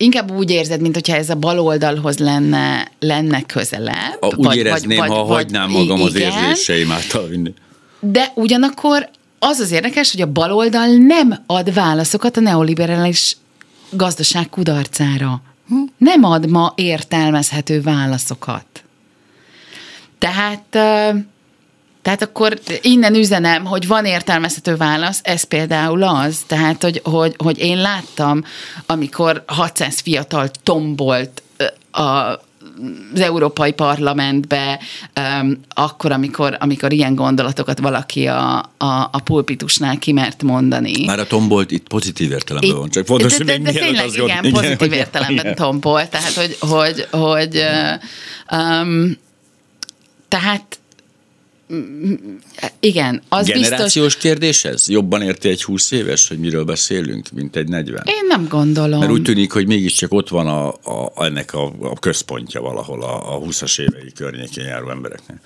inkább 0.00 0.30
úgy 0.30 0.50
érzed, 0.50 0.80
mint 0.80 0.94
hogyha 0.94 1.16
ez 1.16 1.30
a 1.30 1.34
baloldalhoz 1.34 2.18
lenne, 2.18 2.90
lenne 2.98 3.42
közelebb. 3.42 4.16
A, 4.20 4.26
úgy 4.26 4.44
vagy, 4.44 4.56
érezném, 4.56 4.98
vagy, 4.98 5.08
ha 5.08 5.24
vagy, 5.24 5.36
hagynám 5.36 5.70
magam 5.70 5.96
igen, 5.96 6.06
az 6.06 6.14
érzéseim 6.14 6.92
által 6.92 7.26
vinni. 7.26 7.54
De 8.00 8.32
ugyanakkor 8.34 9.08
az 9.38 9.58
az 9.58 9.70
érdekes, 9.70 10.10
hogy 10.10 10.20
a 10.20 10.32
baloldal 10.32 10.86
nem 10.86 11.42
ad 11.46 11.74
válaszokat 11.74 12.36
a 12.36 12.40
neoliberális 12.40 13.36
gazdaság 13.90 14.48
kudarcára. 14.48 15.42
Hm? 15.68 15.74
Nem 15.96 16.24
ad 16.24 16.48
ma 16.50 16.72
értelmezhető 16.76 17.80
válaszokat. 17.80 18.64
Tehát, 20.18 20.78
tehát 22.02 22.22
akkor 22.22 22.58
innen 22.80 23.14
üzenem, 23.14 23.64
hogy 23.64 23.86
van 23.86 24.04
értelmezhető 24.04 24.76
válasz, 24.76 25.20
ez 25.22 25.42
például 25.42 26.02
az, 26.02 26.38
tehát, 26.46 26.82
hogy, 26.82 27.00
hogy, 27.04 27.34
hogy 27.38 27.58
én 27.58 27.78
láttam, 27.78 28.44
amikor 28.86 29.42
600 29.46 30.00
fiatal 30.00 30.50
tombolt 30.62 31.42
a 31.92 32.38
az 33.14 33.20
Európai 33.20 33.72
Parlamentbe, 33.72 34.80
um, 35.40 35.60
akkor, 35.68 36.12
amikor, 36.12 36.56
amikor 36.60 36.92
ilyen 36.92 37.14
gondolatokat 37.14 37.78
valaki 37.78 38.26
a, 38.26 38.58
a, 38.58 39.08
a 39.12 39.20
pulpitusnál 39.24 39.98
kimert 39.98 40.42
mondani. 40.42 41.04
Már 41.04 41.18
a 41.18 41.26
tombolt 41.26 41.70
itt 41.70 41.88
pozitív 41.88 42.30
értelemben 42.30 42.70
itt, 42.70 42.76
van, 42.76 42.90
csak 42.90 43.06
fontos, 43.06 43.36
de, 43.36 43.44
de, 43.44 43.58
de, 43.58 43.72
de 43.72 43.78
tényleg, 43.78 44.04
az 44.04 44.14
igen, 44.14 44.44
igen, 44.44 44.52
pozitív 44.52 44.86
igen, 44.86 44.98
értelemben 44.98 45.44
igen. 45.44 45.54
tombolt, 45.54 46.10
tehát, 46.10 46.32
hogy, 46.32 46.56
hogy, 46.60 47.06
hogy 47.10 47.62
um, 48.52 49.18
tehát 50.28 50.79
igen, 52.80 53.22
az 53.28 53.46
Generációs 53.46 54.04
biztos... 54.04 54.16
kérdés 54.16 54.64
ez? 54.64 54.88
Jobban 54.88 55.22
érti 55.22 55.48
egy 55.48 55.62
20 55.62 55.90
éves, 55.90 56.28
hogy 56.28 56.38
miről 56.38 56.64
beszélünk, 56.64 57.28
mint 57.30 57.56
egy 57.56 57.68
40? 57.68 58.02
Én 58.06 58.26
nem 58.28 58.46
gondolom. 58.48 58.98
Mert 58.98 59.10
úgy 59.12 59.22
tűnik, 59.22 59.52
hogy 59.52 59.66
mégiscsak 59.66 60.12
ott 60.12 60.28
van 60.28 60.46
a, 60.46 60.68
a, 60.68 61.24
ennek 61.24 61.54
a, 61.54 61.72
a 61.80 61.98
központja 61.98 62.60
valahol 62.60 63.02
a, 63.02 63.34
a 63.34 63.40
20-as 63.40 63.80
évei 63.80 64.12
környékén 64.12 64.64
járó 64.64 64.90
embereknek. 64.90 65.40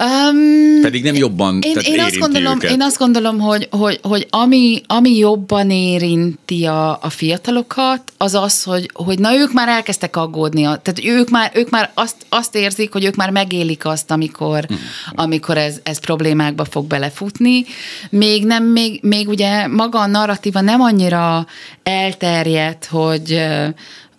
Um, 0.00 0.80
Pedig 0.82 1.02
nem 1.02 1.14
jobban 1.14 1.58
én, 1.62 1.76
én, 1.82 2.00
azt 2.00 2.18
gondolom, 2.18 2.56
őket. 2.56 2.70
én 2.70 2.82
azt 2.82 2.98
gondolom, 2.98 3.38
hogy, 3.38 3.68
hogy, 3.70 3.98
hogy 4.02 4.26
ami, 4.30 4.82
ami 4.86 5.16
jobban 5.16 5.70
érinti 5.70 6.64
a, 6.64 6.90
a 7.02 7.10
fiatalokat, 7.10 8.02
az 8.16 8.34
az, 8.34 8.62
hogy, 8.62 8.90
hogy 8.94 9.18
na 9.18 9.34
ők 9.34 9.52
már 9.52 9.68
elkezdtek 9.68 10.16
aggódni. 10.16 10.62
Tehát 10.62 11.00
ők 11.04 11.30
már, 11.30 11.50
ők 11.54 11.70
már 11.70 11.90
azt, 11.94 12.16
azt 12.28 12.54
érzik, 12.54 12.92
hogy 12.92 13.04
ők 13.04 13.14
már 13.14 13.30
megélik 13.30 13.86
azt, 13.86 14.10
amikor, 14.10 14.64
hmm. 14.64 14.78
amikor 15.14 15.58
ez, 15.58 15.76
ez 15.82 15.98
problémákba 15.98 16.64
fog 16.64 16.86
belefutni. 16.86 17.64
Még 18.10 18.44
nem, 18.44 18.64
még, 18.64 18.98
még 19.02 19.28
ugye 19.28 19.66
maga 19.66 20.00
a 20.00 20.06
narratíva 20.06 20.60
nem 20.60 20.80
annyira 20.80 21.46
elterjedt, 21.82 22.84
hogy, 22.84 23.42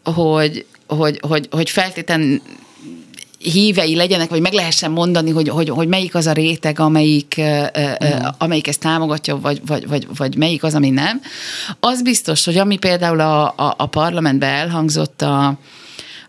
hogy, 0.03 0.65
hogy, 0.87 1.19
hogy, 1.27 1.47
hogy 1.51 1.69
feltétlenül 1.69 2.41
hívei 3.41 3.95
legyenek, 3.95 4.29
vagy 4.29 4.41
meg 4.41 4.53
lehessen 4.53 4.91
mondani, 4.91 5.29
hogy, 5.29 5.49
hogy, 5.49 5.69
hogy 5.69 5.87
melyik 5.87 6.15
az 6.15 6.27
a 6.27 6.31
réteg, 6.31 6.79
amelyik, 6.79 7.41
mm. 7.41 8.25
amelyik 8.37 8.67
ezt 8.67 8.79
támogatja, 8.79 9.39
vagy, 9.39 9.61
vagy, 9.65 9.87
vagy, 9.87 10.07
vagy 10.17 10.35
melyik 10.35 10.63
az, 10.63 10.75
ami 10.75 10.89
nem. 10.89 11.21
Az 11.79 12.01
biztos, 12.01 12.45
hogy 12.45 12.57
ami 12.57 12.77
például 12.77 13.19
a, 13.19 13.43
a, 13.43 13.73
a 13.77 13.85
parlamentben 13.85 14.49
elhangzott 14.49 15.21
a, 15.21 15.57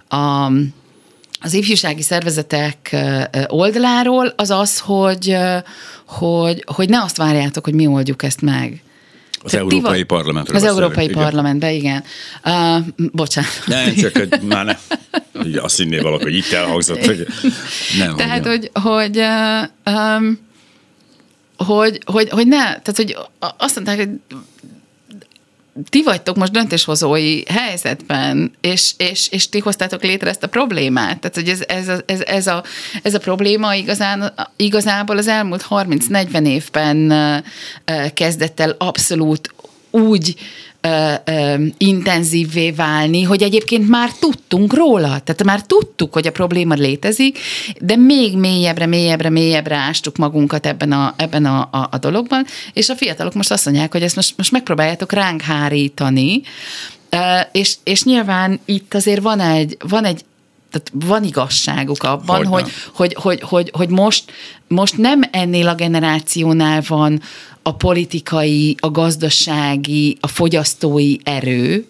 a 0.09 0.51
az 1.45 1.55
ifjúsági 1.55 2.03
szervezetek 2.03 2.97
oldaláról 3.47 4.33
az 4.37 4.51
az, 4.51 4.79
hogy, 4.79 5.37
hogy, 6.07 6.65
hogy 6.67 6.89
ne 6.89 7.03
azt 7.03 7.17
várjátok, 7.17 7.65
hogy 7.65 7.75
mi 7.75 7.87
oldjuk 7.87 8.23
ezt 8.23 8.41
meg. 8.41 8.83
Az 9.43 9.51
Te 9.51 9.59
Európai 9.59 10.03
Parlamentről 10.03 10.57
Az 10.57 10.65
Európai 10.65 11.05
igen. 11.05 11.23
Parlamentben, 11.23 11.71
igen. 11.71 12.05
Uh, 12.45 12.87
bocsánat. 12.97 13.63
Nem, 13.67 13.95
csak 13.95 14.17
hogy 14.17 14.41
már 14.49 14.65
ne. 14.65 14.77
Azt 15.61 15.77
hinné 15.77 15.99
valaki, 15.99 16.23
hogy 16.23 16.35
itt 16.35 16.53
elhangzott, 16.53 17.05
hogy 17.05 17.27
nem. 17.99 18.17
Tehát, 18.17 18.47
hogy, 18.47 18.71
hogy, 18.73 19.19
uh, 19.19 19.95
um, 19.95 20.39
hogy, 21.57 21.99
hogy, 22.05 22.29
hogy 22.29 22.47
ne, 22.47 22.59
tehát, 22.59 22.97
hogy 22.97 23.17
azt 23.39 23.75
mondták, 23.75 23.97
hogy 23.97 24.39
ti 25.89 26.03
vagytok 26.03 26.37
most 26.37 26.53
döntéshozói 26.53 27.43
helyzetben, 27.47 28.53
és, 28.61 28.93
és, 28.97 29.29
és 29.31 29.49
ti 29.49 29.59
hoztátok 29.59 30.03
létre 30.03 30.31
ezt 30.31 30.43
a 30.43 30.49
problémát. 30.49 31.19
Tehát, 31.21 31.35
hogy 31.35 31.49
ez, 31.49 31.61
ez, 31.67 31.89
a, 31.89 32.01
ez, 32.07 32.21
ez, 32.21 32.47
a, 32.47 32.63
ez 33.03 33.15
a 33.15 33.19
probléma 33.19 33.75
igazán, 33.75 34.33
igazából 34.57 35.17
az 35.17 35.29
elmúlt 35.29 35.67
30-40 35.71 36.47
évben 36.47 37.13
kezdett 38.15 38.61
el 38.61 38.75
abszolút 38.79 39.55
úgy 39.91 40.35
ö, 40.83 41.13
ö, 41.25 41.65
intenzívvé 41.79 42.71
válni, 42.71 43.23
hogy 43.23 43.43
egyébként 43.43 43.89
már 43.89 44.13
tudtunk 44.13 44.75
róla, 44.75 45.07
tehát 45.07 45.45
már 45.45 45.63
tudtuk, 45.63 46.13
hogy 46.13 46.27
a 46.27 46.33
probléma 46.33 46.75
létezik, 46.75 47.39
de 47.81 47.97
még 47.97 48.37
mélyebbre, 48.37 48.87
mélyebbre, 48.87 49.31
mélyebbre 49.31 49.77
ástuk 49.77 50.17
magunkat 50.17 50.67
ebben 50.67 50.93
a, 50.93 51.15
ebben 51.17 51.45
a, 51.45 51.61
a, 51.61 51.89
a 51.91 51.99
dologban, 51.99 52.47
és 52.73 52.89
a 52.89 52.97
fiatalok 52.97 53.35
most 53.35 53.51
azt 53.51 53.65
mondják, 53.65 53.93
hogy 53.93 54.03
ezt 54.03 54.17
most, 54.17 54.37
most 54.37 54.53
megpróbáljátok 54.53 55.13
ránk 55.13 55.41
hárítani, 55.41 56.43
és, 57.53 57.75
és 57.85 58.03
nyilván 58.03 58.61
itt 58.65 58.95
azért 58.95 59.23
van 59.23 59.41
egy, 59.41 59.77
van 59.89 60.05
egy 60.05 60.25
tehát 60.71 61.07
van 61.07 61.25
igazságuk 61.25 62.03
abban, 62.03 62.47
hogy, 62.47 62.71
hogy, 62.95 63.15
hogy, 63.15 63.41
hogy, 63.41 63.71
hogy 63.73 63.89
most, 63.89 64.33
most 64.69 64.97
nem 64.97 65.21
ennél 65.31 65.69
a 65.69 65.75
generációnál 65.75 66.83
van 66.89 67.21
a 67.63 67.75
politikai, 67.75 68.77
a 68.79 68.91
gazdasági, 68.91 70.17
a 70.21 70.27
fogyasztói 70.27 71.17
erő, 71.23 71.87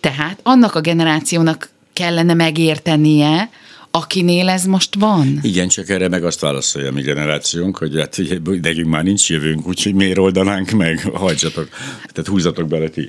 tehát 0.00 0.38
annak 0.42 0.74
a 0.74 0.80
generációnak 0.80 1.70
kellene 1.92 2.34
megértenie, 2.34 3.50
akinél 3.94 4.48
ez 4.48 4.64
most 4.64 4.94
van? 4.94 5.38
Igen, 5.42 5.68
csak 5.68 5.88
erre 5.88 6.08
meg 6.08 6.24
azt 6.24 6.40
válaszolja 6.40 6.88
a 6.88 6.92
mi 6.92 7.02
generációnk, 7.02 7.76
hogy 7.76 7.98
hát 7.98 8.18
ugye, 8.18 8.38
nekünk 8.62 8.88
már 8.88 9.02
nincs 9.02 9.30
jövőnk, 9.30 9.66
úgyhogy 9.66 9.94
miért 9.94 10.18
oldanánk 10.18 10.70
meg, 10.70 11.00
hajtsatok, 11.14 11.68
tehát 12.12 12.30
húzatok 12.30 12.68
bele 12.68 12.88
ti. 12.88 13.08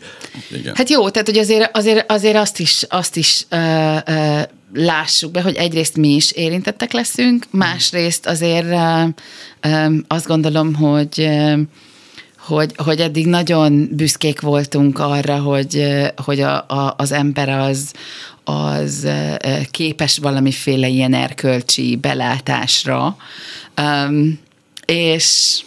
Igen. 0.52 0.76
Hát 0.76 0.90
jó, 0.90 1.10
tehát 1.10 1.28
hogy 1.28 1.38
azért, 1.38 1.78
azért, 1.78 2.12
azért 2.12 2.36
azt 2.36 2.60
is, 2.60 2.86
azt 2.90 3.16
is 3.16 3.46
uh, 3.52 3.98
uh, 4.08 4.42
lássuk 4.74 5.32
be, 5.32 5.42
hogy 5.42 5.56
egyrészt 5.56 5.98
mi 5.98 6.08
is 6.08 6.32
érintettek 6.32 6.92
leszünk, 6.92 7.46
másrészt 7.50 8.26
azért 8.26 8.76
azt 10.08 10.28
gondolom, 10.28 10.74
hogy 10.74 11.30
hogy, 12.38 12.72
hogy 12.76 13.00
eddig 13.00 13.28
nagyon 13.28 13.90
büszkék 13.92 14.42
voltunk 14.42 15.00
arra, 15.00 15.38
hogy, 15.38 15.88
hogy 16.16 16.40
a, 16.40 16.66
a, 16.68 16.94
az 16.98 17.12
ember 17.12 17.50
az, 17.50 17.92
az 18.44 19.08
képes 19.72 20.18
valamiféle 20.18 20.88
ilyen 20.88 21.14
erkölcsi 21.14 21.96
belátásra, 21.96 23.18
um, 23.82 24.40
és 24.86 25.60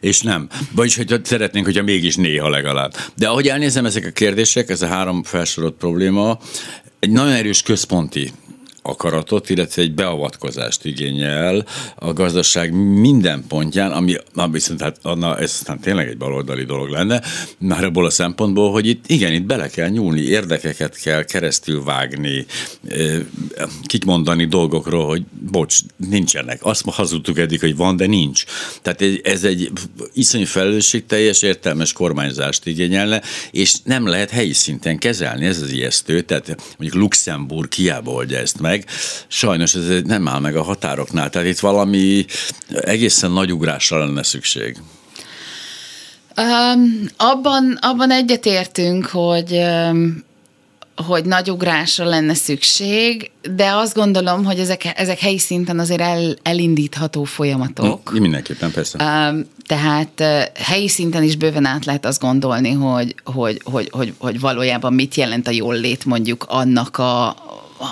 és 0.00 0.20
nem. 0.20 0.48
Vagyis, 0.72 0.96
hogy 0.96 1.20
szeretnénk, 1.24 1.66
hogyha 1.66 1.82
mégis 1.82 2.16
néha 2.16 2.48
legalább. 2.48 2.94
De 3.14 3.28
ahogy 3.28 3.48
elnézem 3.48 3.84
ezek 3.84 4.06
a 4.06 4.10
kérdések, 4.10 4.68
ez 4.68 4.82
a 4.82 4.86
három 4.86 5.22
felsorolt 5.22 5.74
probléma, 5.74 6.38
egy 7.06 7.12
nagyon 7.12 7.32
erős 7.32 7.62
központi 7.62 8.32
akaratot, 8.86 9.50
illetve 9.50 9.82
egy 9.82 9.94
beavatkozást 9.94 10.84
igényel 10.84 11.66
a 11.96 12.12
gazdaság 12.12 12.72
minden 13.00 13.44
pontján, 13.48 13.92
ami, 13.92 14.16
viszont 14.50 14.80
hát 14.80 14.96
na, 15.02 15.38
ez 15.38 15.50
aztán 15.50 15.80
tényleg 15.80 16.08
egy 16.08 16.16
baloldali 16.16 16.64
dolog 16.64 16.88
lenne, 16.88 17.22
már 17.58 17.84
abból 17.84 18.06
a 18.06 18.10
szempontból, 18.10 18.72
hogy 18.72 18.86
itt 18.86 19.04
igen, 19.06 19.32
itt 19.32 19.44
bele 19.44 19.68
kell 19.68 19.88
nyúlni, 19.88 20.20
érdekeket 20.20 21.00
kell 21.00 21.24
keresztül 21.24 21.84
vágni, 21.84 22.46
mondani 24.04 24.44
dolgokról, 24.44 25.06
hogy 25.06 25.22
bocs, 25.50 25.78
nincsenek. 25.96 26.64
Azt 26.64 26.84
hazudtuk 26.84 27.38
eddig, 27.38 27.60
hogy 27.60 27.76
van, 27.76 27.96
de 27.96 28.06
nincs. 28.06 28.44
Tehát 28.82 29.02
ez 29.22 29.44
egy 29.44 29.70
iszonyú 30.12 30.44
felelősségteljes, 30.44 31.42
értelmes 31.42 31.92
kormányzást 31.92 32.66
igényelne, 32.66 33.22
és 33.50 33.74
nem 33.84 34.06
lehet 34.06 34.30
helyi 34.30 34.52
szinten 34.52 34.98
kezelni, 34.98 35.46
ez 35.46 35.62
az 35.62 35.70
ijesztő. 35.70 36.20
Tehát 36.20 36.56
mondjuk 36.78 37.02
Luxemburg 37.02 37.72
hiába 37.72 38.10
oldja 38.10 38.38
ezt 38.38 38.60
meg, 38.60 38.75
meg. 38.76 38.88
Sajnos 39.28 39.74
ez 39.74 40.02
nem 40.04 40.28
áll 40.28 40.40
meg 40.40 40.56
a 40.56 40.62
határoknál, 40.62 41.30
tehát 41.30 41.48
itt 41.48 41.58
valami 41.58 42.24
egészen 42.68 43.30
nagy 43.30 43.52
ugrásra 43.52 43.98
lenne 43.98 44.22
szükség. 44.22 44.76
Um, 46.36 47.08
abban, 47.16 47.78
abban 47.80 48.10
egyetértünk, 48.10 49.06
hogy 49.06 49.52
um, 49.52 50.24
hogy 51.06 51.24
nagy 51.24 51.50
ugrásra 51.50 52.04
lenne 52.04 52.34
szükség, 52.34 53.30
de 53.54 53.70
azt 53.72 53.94
gondolom, 53.94 54.44
hogy 54.44 54.58
ezek, 54.58 54.92
ezek 54.96 55.18
helyi 55.18 55.38
szinten 55.38 55.78
azért 55.78 56.00
el, 56.00 56.36
elindítható 56.42 57.24
folyamatok. 57.24 58.10
Hm, 58.10 58.20
mindenképpen, 58.20 58.70
persze. 58.70 58.98
Um, 59.04 59.46
tehát 59.66 60.20
uh, 60.20 60.42
helyi 60.64 60.88
szinten 60.88 61.22
is 61.22 61.36
bőven 61.36 61.64
át 61.64 61.84
lehet 61.84 62.06
azt 62.06 62.20
gondolni, 62.20 62.72
hogy, 62.72 63.14
hogy, 63.24 63.60
hogy, 63.64 63.88
hogy, 63.90 64.14
hogy 64.18 64.40
valójában 64.40 64.92
mit 64.92 65.14
jelent 65.14 65.48
a 65.48 65.50
jól 65.50 65.74
lét 65.74 66.04
mondjuk 66.04 66.44
annak 66.48 66.98
a, 66.98 67.36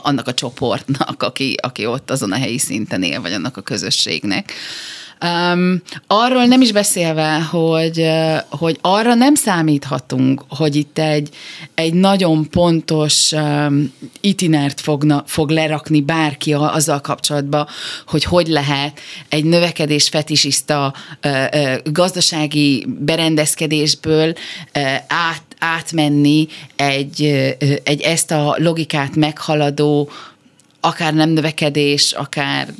annak 0.02 0.26
a 0.26 0.34
csoportnak, 0.34 1.22
aki, 1.22 1.54
aki 1.62 1.86
ott 1.86 2.10
azon 2.10 2.32
a 2.32 2.38
helyi 2.38 2.58
szinten 2.58 3.02
él, 3.02 3.20
vagy 3.20 3.32
annak 3.32 3.56
a 3.56 3.60
közösségnek. 3.60 4.52
Um, 5.24 5.82
arról 6.06 6.44
nem 6.44 6.60
is 6.60 6.72
beszélve, 6.72 7.40
hogy, 7.40 8.10
hogy 8.50 8.78
arra 8.80 9.14
nem 9.14 9.34
számíthatunk, 9.34 10.44
hogy 10.48 10.76
itt 10.76 10.98
egy, 10.98 11.28
egy 11.74 11.94
nagyon 11.94 12.50
pontos 12.50 13.32
um, 13.32 13.92
itinert 14.20 14.80
fogna, 14.80 15.22
fog 15.26 15.50
lerakni 15.50 16.00
bárki 16.00 16.52
azzal 16.52 17.00
kapcsolatban, 17.00 17.66
hogy 18.06 18.24
hogy 18.24 18.46
lehet 18.46 19.00
egy 19.28 19.44
növekedés 19.44 20.08
fetisiszta 20.08 20.94
uh, 21.24 21.32
uh, 21.54 21.74
gazdasági 21.84 22.86
berendezkedésből 22.98 24.28
uh, 24.28 24.82
át, 25.08 25.53
átmenni 25.58 26.46
egy, 26.76 27.22
egy 27.84 28.00
ezt 28.00 28.30
a 28.30 28.54
logikát 28.58 29.16
meghaladó, 29.16 30.10
akár 30.80 31.14
nem 31.14 31.30
növekedés, 31.30 32.12
akár 32.12 32.74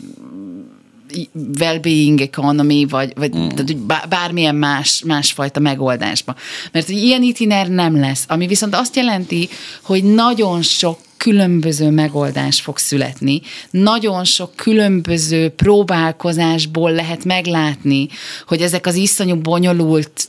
well-being 1.58 2.20
economy, 2.20 2.86
vagy, 2.86 3.12
vagy 3.16 3.36
mm. 3.36 3.48
tehát, 3.48 4.08
bármilyen 4.08 4.54
más, 4.54 5.02
másfajta 5.06 5.60
megoldásba. 5.60 6.34
Mert 6.72 6.86
hogy 6.86 6.96
ilyen 6.96 7.22
itiner 7.22 7.68
nem 7.68 8.00
lesz, 8.00 8.24
ami 8.28 8.46
viszont 8.46 8.74
azt 8.74 8.96
jelenti, 8.96 9.48
hogy 9.82 10.04
nagyon 10.04 10.62
sok 10.62 10.98
különböző 11.16 11.90
megoldás 11.90 12.60
fog 12.60 12.78
születni. 12.78 13.40
Nagyon 13.70 14.24
sok 14.24 14.56
különböző 14.56 15.48
próbálkozásból 15.48 16.92
lehet 16.92 17.24
meglátni, 17.24 18.08
hogy 18.46 18.60
ezek 18.60 18.86
az 18.86 18.94
iszonyú 18.94 19.36
bonyolult 19.36 20.28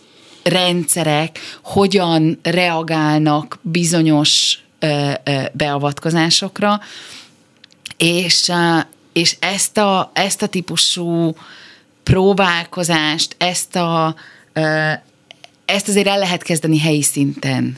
rendszerek 0.50 1.40
hogyan 1.64 2.40
reagálnak 2.44 3.60
bizonyos 3.62 4.60
beavatkozásokra, 5.52 6.80
és, 7.98 8.52
és 9.14 9.36
ezt, 9.40 9.78
a, 9.78 10.12
ezt 10.14 10.42
a 10.42 10.48
típusú 10.48 11.36
próbálkozást, 12.04 13.36
ezt, 13.38 13.76
a, 13.76 14.16
ezt 15.66 15.88
azért 15.88 16.08
el 16.08 16.20
lehet 16.20 16.44
kezdeni 16.44 16.80
helyi 16.80 17.02
szinten. 17.02 17.78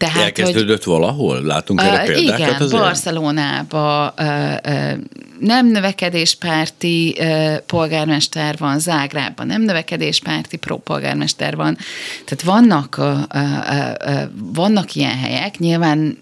Tehát, 0.00 0.22
Elkezdődött 0.22 0.84
hogy, 0.84 0.92
valahol? 0.92 1.42
Látunk 1.42 1.80
erre 1.80 2.00
uh, 2.00 2.06
példákat 2.06 2.38
Igen, 2.38 2.62
azért? 2.62 2.82
Barcelonába 2.82 4.14
uh, 4.18 4.26
uh, 4.66 4.92
nem 5.40 5.66
növekedéspárti 5.66 7.16
uh, 7.18 7.56
polgármester 7.56 8.56
van, 8.58 8.78
Zágrában 8.78 9.46
nem 9.46 9.62
növekedéspárti 9.62 10.58
polgármester 10.84 11.56
van. 11.56 11.76
Tehát 12.24 12.42
vannak, 12.42 12.96
uh, 12.98 13.06
uh, 13.34 14.12
uh, 14.14 14.22
vannak 14.54 14.94
ilyen 14.94 15.18
helyek, 15.18 15.58
nyilván 15.58 16.18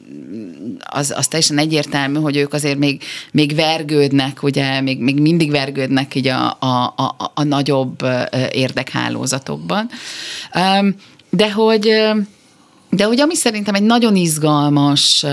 az, 0.79 1.15
az 1.17 1.27
teljesen 1.27 1.59
egyértelmű, 1.59 2.19
hogy 2.19 2.37
ők 2.37 2.53
azért 2.53 2.79
még, 2.79 3.03
még 3.31 3.55
vergődnek, 3.55 4.43
ugye, 4.43 4.81
még, 4.81 5.01
még 5.01 5.21
mindig 5.21 5.51
vergődnek 5.51 6.15
így 6.15 6.29
a, 6.29 6.57
a, 6.59 6.95
a, 6.97 7.33
a 7.35 7.43
nagyobb 7.43 8.07
érdekhálózatokban. 8.51 9.91
Um, 10.55 10.95
de 11.31 11.53
hogy 11.53 11.91
de 12.91 13.05
hogy 13.05 13.21
ami 13.21 13.35
szerintem 13.35 13.75
egy 13.75 13.83
nagyon 13.83 14.17
izgalmas, 14.17 15.25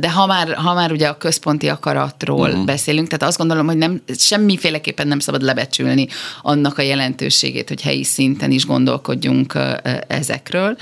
de 0.00 0.10
ha 0.10 0.26
már, 0.26 0.54
ha 0.54 0.74
már 0.74 0.92
ugye 0.92 1.08
a 1.08 1.16
központi 1.16 1.68
akaratról 1.68 2.48
uh-huh. 2.48 2.64
beszélünk, 2.64 3.08
tehát 3.08 3.22
azt 3.22 3.38
gondolom, 3.38 3.66
hogy 3.66 3.76
nem, 3.76 4.02
semmiféleképpen 4.16 5.08
nem 5.08 5.18
szabad 5.18 5.42
lebecsülni 5.42 6.08
annak 6.42 6.78
a 6.78 6.82
jelentőségét, 6.82 7.68
hogy 7.68 7.82
helyi 7.82 8.04
szinten 8.04 8.50
is 8.50 8.66
gondolkodjunk 8.66 9.58
ezekről. 10.06 10.76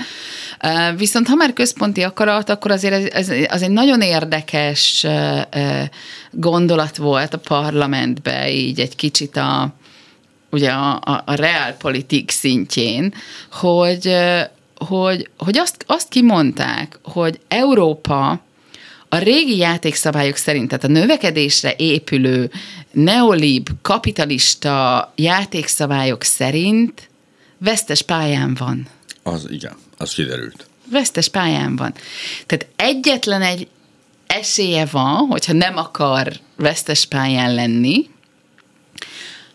Viszont 0.97 1.27
ha 1.27 1.35
már 1.35 1.53
központi 1.53 2.01
akarat, 2.01 2.49
akkor 2.49 2.71
azért 2.71 2.93
ez, 2.93 3.29
ez 3.29 3.37
az 3.49 3.61
egy 3.61 3.71
nagyon 3.71 4.01
érdekes 4.01 5.05
gondolat 6.31 6.97
volt 6.97 7.33
a 7.33 7.37
parlamentbe, 7.37 8.51
így 8.51 8.79
egy 8.79 8.95
kicsit 8.95 9.37
a, 9.37 9.73
ugye 10.49 10.69
a, 10.69 10.99
a, 11.03 11.23
a 11.25 11.33
realpolitik 11.33 12.31
szintjén, 12.31 13.13
hogy, 13.51 14.15
hogy, 14.79 15.29
hogy 15.37 15.57
azt, 15.57 15.83
azt 15.87 16.09
kimondták, 16.09 16.99
hogy 17.03 17.39
Európa 17.47 18.41
a 19.09 19.17
régi 19.17 19.57
játékszabályok 19.57 20.35
szerint, 20.35 20.67
tehát 20.67 20.83
a 20.83 20.87
növekedésre 20.87 21.73
épülő 21.77 22.51
neolib, 22.91 23.69
kapitalista 23.81 25.11
játékszabályok 25.15 26.23
szerint 26.23 27.09
vesztes 27.57 28.01
pályán 28.01 28.55
van. 28.59 28.87
Az 29.23 29.47
igen, 29.49 29.75
az 29.97 30.13
kiderült. 30.13 30.67
Vesztes 30.91 31.27
pályán 31.27 31.75
van. 31.75 31.93
Tehát 32.45 32.67
egyetlen 32.75 33.41
egy 33.41 33.67
esélye 34.27 34.85
van, 34.85 35.15
hogyha 35.15 35.53
nem 35.53 35.77
akar 35.77 36.31
vesztes 36.55 37.05
pályán 37.05 37.53
lenni, 37.53 38.09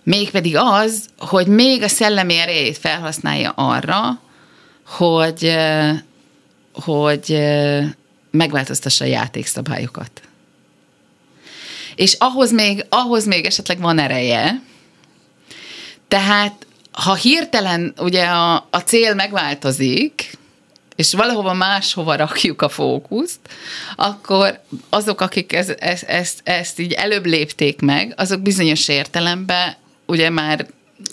mégpedig 0.03 0.57
az, 0.57 1.07
hogy 1.19 1.47
még 1.47 1.83
a 1.83 1.89
szellemi 1.89 2.37
erejét 2.37 2.79
felhasználja 2.79 3.51
arra, 3.51 4.21
hogy, 4.87 5.57
hogy 6.73 7.39
megváltoztassa 8.31 9.05
a 9.05 9.09
játékszabályokat. 9.09 10.23
És 11.95 12.17
ahhoz 12.19 12.53
még, 12.53 12.87
ahhoz 12.89 13.27
még 13.27 13.45
esetleg 13.45 13.81
van 13.81 13.99
ereje, 13.99 14.63
tehát 16.09 16.67
ha 16.93 17.15
hirtelen 17.15 17.95
ugye 17.99 18.25
a, 18.25 18.55
a 18.71 18.79
cél 18.85 19.15
megváltozik, 19.15 20.39
és 20.97 21.13
valahova 21.13 21.53
máshova 21.53 22.17
rakjuk 22.17 22.63
a 22.63 22.69
fókuszt, 22.69 23.41
akkor 23.97 24.61
azok, 24.89 25.21
akik 25.21 25.53
ez, 25.53 25.73
ez, 25.79 26.03
ezt, 26.07 26.41
ezt 26.45 26.79
így 26.79 26.93
előbb 26.93 27.27
lépték 27.27 27.81
meg, 27.81 28.15
azok 28.17 28.41
bizonyos 28.41 28.89
értelemben 28.89 29.75
ugye 30.07 30.31
már 30.31 30.67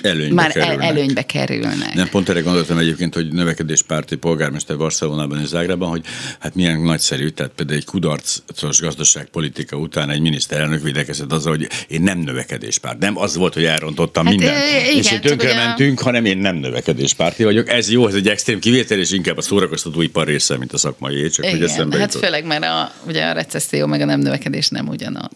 Előnybe 0.03 0.33
már 0.35 0.51
kerülnek. 0.51 0.89
előnybe 0.89 1.21
kerülnek. 1.25 1.93
Nem, 1.93 2.09
pont 2.09 2.29
erre 2.29 2.39
gondoltam 2.39 2.77
egyébként, 2.77 3.13
hogy 3.13 3.27
növekedéspárti 3.31 4.15
polgármester 4.15 4.77
Barcelonában 4.77 5.39
és 5.41 5.47
Zágrában, 5.47 5.89
hogy 5.89 6.03
hát 6.39 6.55
milyen 6.55 6.81
nagyszerű, 6.81 7.27
tehát 7.29 7.51
például 7.55 7.77
egy 7.77 7.85
kudarcos 7.85 8.79
gazdaságpolitika 8.79 9.75
után 9.77 10.09
egy 10.09 10.19
miniszterelnök 10.21 10.83
védekezett 10.83 11.31
azzal, 11.31 11.51
hogy 11.57 11.67
én 11.87 12.01
nem 12.01 12.17
növekedéspárt. 12.19 12.99
Nem 12.99 13.17
az 13.17 13.35
volt, 13.35 13.53
hogy 13.53 13.63
elrontottam 13.63 14.25
Hát, 14.25 14.35
mindent. 14.35 14.57
igen, 14.81 14.97
és 14.97 15.09
hogy 15.09 15.21
tönkre 15.21 15.75
a- 15.77 16.03
hanem 16.03 16.25
én 16.25 16.37
nem 16.37 16.55
növekedéspárti 16.55 17.43
vagyok. 17.43 17.69
Ez 17.69 17.89
jó, 17.91 18.07
ez 18.07 18.13
egy 18.13 18.27
extrém 18.27 18.59
kivétel, 18.59 18.99
és 18.99 19.11
inkább 19.11 19.37
a 19.37 19.41
szórakoztatóipar 19.41 20.27
része, 20.27 20.57
mint 20.57 20.73
a 20.73 20.77
szakmai, 20.77 21.29
csak 21.29 21.45
hogy 21.45 21.55
Igen, 21.55 21.69
eszembe 21.69 21.97
hát 21.97 22.05
jutott. 22.13 22.23
főleg, 22.27 22.45
mert 22.45 22.63
a, 22.63 22.91
ugye 23.07 23.25
a 23.25 23.31
recesszió 23.31 23.85
meg 23.85 24.01
a 24.01 24.05
nem 24.05 24.19
növekedés 24.19 24.67
nem 24.69 24.87
ugyanaz. 24.87 25.29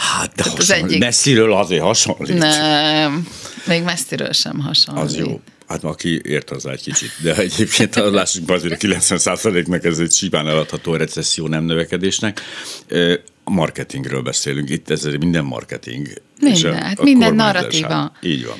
Hát, 0.00 0.34
de 0.34 0.42
az 0.42 0.50
hasonlít. 0.50 0.84
egyik- 0.84 0.98
messziről 0.98 1.52
azért 1.52 1.82
hasonlít. 1.82 2.38
Nem, 2.38 3.26
még 3.66 3.82
messziről 3.82 4.32
sem 4.32 4.58
hasonlít. 4.58 5.04
Az 5.04 5.16
jó. 5.16 5.40
Hát 5.68 5.84
aki 5.84 6.20
ért 6.24 6.50
az 6.50 6.66
egy 6.66 6.82
kicsit. 6.82 7.10
De 7.22 7.36
egyébként 7.36 7.96
a 7.96 8.10
lássuk 8.10 8.44
be 8.44 8.54
azért 8.54 8.72
a 8.72 8.76
90%-nak 8.76 9.84
ez 9.84 9.98
egy 9.98 10.12
simán 10.12 10.48
eladható 10.48 10.94
recesszió 10.96 11.46
nem 11.46 11.64
növekedésnek. 11.64 12.40
A 13.44 13.50
marketingről 13.50 14.22
beszélünk. 14.22 14.70
Itt 14.70 14.90
ez 14.90 15.04
minden 15.04 15.44
marketing. 15.44 16.08
Minden, 16.40 16.56
És 16.58 16.64
a- 16.64 16.74
hát 16.74 16.98
a 16.98 17.02
minden 17.02 17.34
narratíva. 17.34 18.12
Így 18.22 18.46
van. 18.46 18.56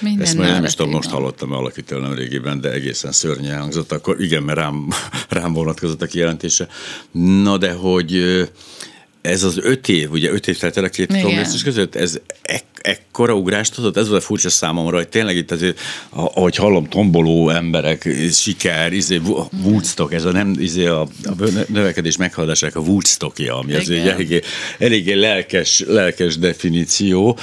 Minden 0.00 0.26
Ezt 0.26 0.36
majd 0.36 0.50
nem 0.50 0.64
is 0.64 0.74
tudom, 0.74 0.92
most 0.92 1.10
hallottam 1.10 1.48
valakitől 1.48 2.00
nem 2.00 2.14
régiben, 2.14 2.60
de 2.60 2.70
egészen 2.70 3.12
szörnyen 3.12 3.60
hangzott. 3.60 3.92
Akkor 3.92 4.20
igen, 4.20 4.42
mert 4.42 4.58
rám, 4.58 4.88
rám 5.28 5.52
vonatkozott 5.52 6.02
a 6.02 6.06
kijelentése. 6.06 6.68
Na 7.10 7.58
de 7.58 7.72
hogy 7.72 8.12
ez 9.28 9.42
az 9.42 9.58
öt 9.62 9.88
év, 9.88 10.10
ugye 10.10 10.30
öt 10.30 10.48
év 10.48 10.58
telt 10.58 10.76
el 10.76 10.84
a 10.84 10.88
két 10.88 11.20
kongresszus 11.22 11.62
között, 11.62 11.94
ez 11.94 12.20
ek, 12.42 12.64
ekkora 12.80 13.34
ugrást 13.34 13.74
hozott, 13.74 13.96
ez 13.96 14.08
volt 14.08 14.22
a 14.22 14.24
furcsa 14.24 14.48
számomra, 14.48 14.96
hogy 14.96 15.08
tényleg 15.08 15.36
itt 15.36 15.50
azért, 15.50 15.80
ahogy 16.10 16.56
hallom, 16.56 16.88
tomboló 16.88 17.48
emberek, 17.48 18.08
siker, 18.32 18.92
izé, 18.92 19.16
Wo- 19.16 19.50
Woodstock, 19.62 20.12
ez 20.12 20.24
a 20.24 20.32
nem, 20.32 20.54
izé 20.58 20.86
a, 20.86 21.00
a 21.00 21.32
növekedés 21.68 22.16
meghaladásának 22.16 22.76
a 22.76 22.80
Woodstockja, 22.80 23.58
ami 23.58 23.74
az 23.74 23.90
egy 23.90 24.06
eléggé, 24.06 24.40
eléggé 24.78 25.12
lelkes, 25.12 25.84
lelkes 25.86 26.38
definíció. 26.38 27.38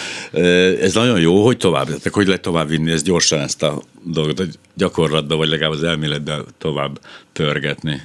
Ez 0.82 0.94
nagyon 0.94 1.20
jó, 1.20 1.44
hogy 1.46 1.58
tovább, 1.58 1.86
tehát 1.86 2.08
hogy 2.12 2.26
lehet 2.26 2.42
tovább 2.42 2.70
vinni 2.70 2.92
ezt 2.92 3.06
gyorsan 3.06 3.40
ezt 3.40 3.64
a 3.64 3.82
dolgot, 4.04 4.38
hogy 4.38 4.60
gyakorlatba, 4.74 5.36
vagy 5.36 5.48
legalább 5.48 5.74
az 5.74 5.84
elméletben 5.84 6.46
tovább 6.58 7.00
pörgetni. 7.34 8.02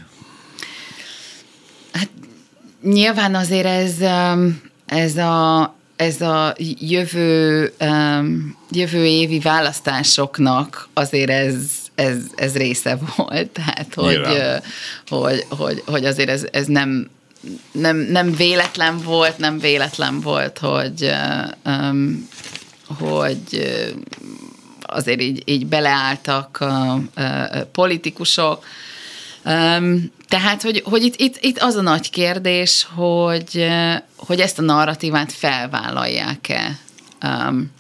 Nyilván 2.83 3.35
azért 3.35 3.67
ez, 3.67 3.95
um, 4.01 4.61
ez 4.87 5.17
a, 5.17 5.75
ez 5.97 6.21
a 6.21 6.55
jövő, 6.79 7.73
um, 7.81 8.57
jövő 8.71 9.05
évi 9.05 9.39
választásoknak 9.39 10.89
azért 10.93 11.31
ez, 11.31 11.55
ez, 11.95 12.17
ez 12.35 12.57
része 12.57 12.99
volt. 13.17 13.51
Tehát, 13.65 13.95
hogy, 13.95 14.21
hogy, 15.09 15.47
hogy, 15.49 15.83
hogy 15.87 16.05
azért 16.05 16.29
ez, 16.29 16.47
ez 16.53 16.67
nem, 16.67 17.11
nem, 17.73 17.97
nem 17.97 18.35
véletlen 18.35 18.99
volt, 18.99 19.39
nem 19.39 19.59
véletlen 19.59 20.21
volt, 20.21 20.59
hogy, 20.59 21.11
um, 21.65 22.29
hogy 22.99 23.43
azért 24.83 25.21
így, 25.21 25.43
így 25.45 25.67
beleálltak 25.67 26.61
a, 26.61 26.93
a, 26.93 27.23
a 27.23 27.67
politikusok. 27.73 28.65
Um, 29.45 30.13
tehát, 30.31 30.63
hogy, 30.63 30.83
hogy 30.85 31.03
itt, 31.03 31.15
itt, 31.17 31.37
itt 31.41 31.59
az 31.59 31.75
a 31.75 31.81
nagy 31.81 32.11
kérdés, 32.11 32.87
hogy, 32.95 33.67
hogy 34.17 34.41
ezt 34.41 34.59
a 34.59 34.63
narratívát 34.63 35.33
felvállalják-e 35.33 36.79
um, 37.23 37.71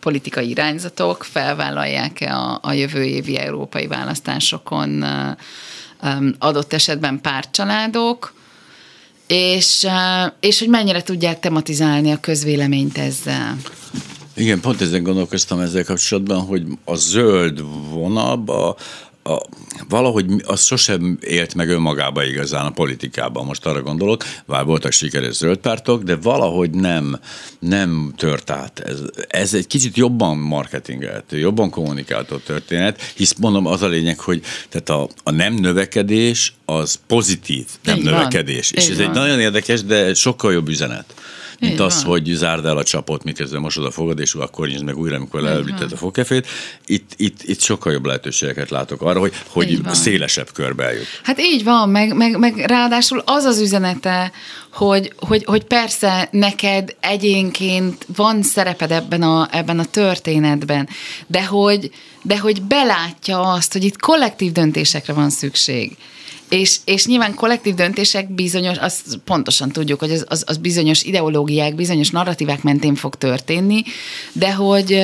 politikai 0.00 0.48
irányzatok, 0.48 1.24
felvállalják-e 1.24 2.34
a, 2.36 2.58
a 2.62 2.72
jövő 2.72 3.04
évi 3.04 3.38
európai 3.38 3.86
választásokon 3.86 5.04
um, 6.02 6.34
adott 6.38 6.72
esetben 6.72 7.20
pártcsaládok, 7.20 8.34
és, 9.26 9.82
uh, 9.82 10.32
és 10.40 10.58
hogy 10.58 10.68
mennyire 10.68 11.02
tudják 11.02 11.40
tematizálni 11.40 12.12
a 12.12 12.20
közvéleményt 12.20 12.98
ezzel. 12.98 13.56
Igen, 14.34 14.60
pont 14.60 14.80
ezen 14.80 15.02
gondolkoztam 15.02 15.60
ezzel 15.60 15.84
kapcsolatban, 15.84 16.40
hogy 16.40 16.62
a 16.84 16.94
zöld 16.94 17.60
vonalba 17.90 18.68
a, 18.68 18.76
valahogy 19.88 20.26
az 20.44 20.64
sosem 20.64 21.18
élt 21.20 21.54
meg 21.54 21.68
önmagába 21.68 22.24
igazán 22.24 22.66
a 22.66 22.70
politikában, 22.70 23.44
most 23.44 23.66
arra 23.66 23.82
gondolok, 23.82 24.24
bár 24.46 24.64
voltak 24.64 24.92
sikeres 24.92 25.34
zöld 25.34 25.58
pártok, 25.58 26.02
de 26.02 26.16
valahogy 26.16 26.70
nem, 26.70 27.20
nem 27.58 28.12
tört 28.16 28.50
át. 28.50 28.80
Ez, 28.80 28.98
ez 29.28 29.54
egy 29.54 29.66
kicsit 29.66 29.96
jobban 29.96 30.38
marketingelhető, 30.38 31.38
jobban 31.38 31.70
kommunikálható 31.70 32.36
történet, 32.36 33.02
hisz 33.16 33.34
mondom 33.38 33.66
az 33.66 33.82
a 33.82 33.88
lényeg, 33.88 34.18
hogy 34.20 34.42
tehát 34.68 34.88
a, 34.88 35.08
a 35.22 35.30
nem 35.30 35.54
növekedés 35.54 36.54
az 36.64 37.00
pozitív 37.06 37.66
nem 37.82 37.96
Így 37.96 38.04
van. 38.04 38.12
növekedés. 38.12 38.70
És 38.70 38.84
Így 38.84 38.90
ez 38.90 38.98
egy 38.98 39.04
van. 39.06 39.14
nagyon 39.14 39.40
érdekes, 39.40 39.84
de 39.84 40.14
sokkal 40.14 40.52
jobb 40.52 40.68
üzenet. 40.68 41.14
Mint 41.60 41.72
Így 41.72 41.80
az, 41.80 42.02
van. 42.02 42.10
hogy 42.10 42.24
zárd 42.24 42.64
el 42.64 42.76
a 42.76 42.82
csapot, 42.82 43.24
miközben 43.24 43.60
mosod 43.60 43.84
a 43.84 43.90
fogad, 43.90 44.18
és 44.18 44.34
akkor 44.34 44.68
nyisd 44.68 44.84
meg 44.84 44.98
újra, 44.98 45.16
amikor 45.16 45.40
leelvíted 45.40 45.92
a 45.92 45.96
fogkefét. 45.96 46.46
Itt, 46.86 47.10
itt, 47.16 47.42
itt 47.42 47.60
sokkal 47.60 47.92
jobb 47.92 48.04
lehetőségeket 48.04 48.70
látok 48.70 49.02
arra, 49.02 49.20
hogy, 49.20 49.32
hogy 49.46 49.80
szélesebb 49.92 50.48
körbe 50.52 50.84
eljut. 50.84 51.06
Hát 51.22 51.40
így 51.40 51.64
van, 51.64 51.88
meg, 51.88 52.16
meg, 52.16 52.38
meg 52.38 52.56
ráadásul 52.56 53.22
az 53.24 53.44
az 53.44 53.60
üzenete, 53.60 54.32
hogy, 54.72 55.12
hogy, 55.16 55.44
hogy 55.44 55.64
persze 55.64 56.28
neked 56.30 56.96
egyénként 57.00 58.06
van 58.16 58.42
szereped 58.42 58.90
ebben 58.90 59.22
a, 59.22 59.48
ebben 59.50 59.78
a 59.78 59.84
történetben, 59.84 60.88
de 61.26 61.44
hogy, 61.44 61.90
de 62.22 62.38
hogy 62.38 62.62
belátja 62.62 63.40
azt, 63.40 63.72
hogy 63.72 63.84
itt 63.84 64.00
kollektív 64.00 64.52
döntésekre 64.52 65.12
van 65.12 65.30
szükség. 65.30 65.96
És, 66.48 66.76
és 66.84 67.06
nyilván 67.06 67.34
kollektív 67.34 67.74
döntések 67.74 68.30
bizonyos, 68.30 68.76
azt 68.76 69.18
pontosan 69.24 69.68
tudjuk, 69.68 70.00
hogy 70.00 70.10
az, 70.10 70.24
az, 70.28 70.44
az 70.46 70.56
bizonyos 70.56 71.02
ideológiák, 71.02 71.74
bizonyos 71.74 72.10
narratívák 72.10 72.62
mentén 72.62 72.94
fog 72.94 73.14
történni, 73.14 73.82
de 74.32 74.54
hogy, 74.54 74.98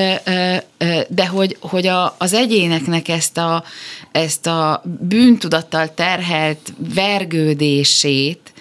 de 1.09 1.27
hogy, 1.27 1.57
hogy 1.61 1.87
a, 1.87 2.15
az 2.19 2.33
egyéneknek 2.33 3.09
ezt 3.09 3.39
a, 3.39 3.65
ezt 4.13 4.47
a 4.47 4.83
bűntudattal 5.01 5.95
terhelt 5.95 6.73
vergődését, 6.95 8.53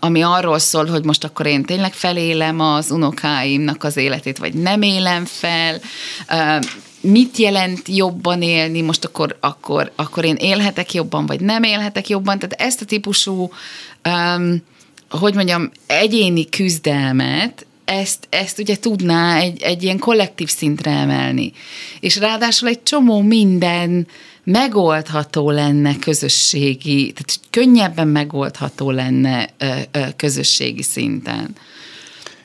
ami 0.00 0.22
arról 0.22 0.58
szól, 0.58 0.86
hogy 0.86 1.04
most 1.04 1.24
akkor 1.24 1.46
én 1.46 1.64
tényleg 1.64 1.92
felélem 1.92 2.60
az 2.60 2.90
unokáimnak 2.90 3.84
az 3.84 3.96
életét, 3.96 4.38
vagy 4.38 4.54
nem 4.54 4.82
élem 4.82 5.24
fel, 5.24 5.80
mit 7.02 7.36
jelent 7.36 7.88
jobban 7.88 8.42
élni, 8.42 8.80
most 8.80 9.04
akkor, 9.04 9.36
akkor, 9.40 9.92
akkor 9.96 10.24
én 10.24 10.34
élhetek 10.34 10.94
jobban, 10.94 11.26
vagy 11.26 11.40
nem 11.40 11.62
élhetek 11.62 12.08
jobban, 12.08 12.38
tehát 12.38 12.60
ezt 12.68 12.80
a 12.80 12.84
típusú, 12.84 13.50
um, 14.08 14.62
hogy 15.10 15.34
mondjam, 15.34 15.70
egyéni 15.86 16.48
küzdelmet, 16.48 17.66
ezt, 17.84 18.26
ezt 18.30 18.58
ugye 18.58 18.76
tudná 18.78 19.38
egy, 19.38 19.62
egy 19.62 19.82
ilyen 19.82 19.98
kollektív 19.98 20.48
szintre 20.48 20.90
emelni. 20.90 21.52
És 22.00 22.16
ráadásul 22.16 22.68
egy 22.68 22.82
csomó 22.82 23.20
minden 23.20 24.06
megoldható 24.44 25.50
lenne 25.50 25.96
közösségi, 25.98 27.12
tehát 27.12 27.40
könnyebben 27.50 28.08
megoldható 28.08 28.90
lenne 28.90 29.48
ö, 29.58 29.66
ö, 29.90 30.00
közösségi 30.16 30.82
szinten. 30.82 31.56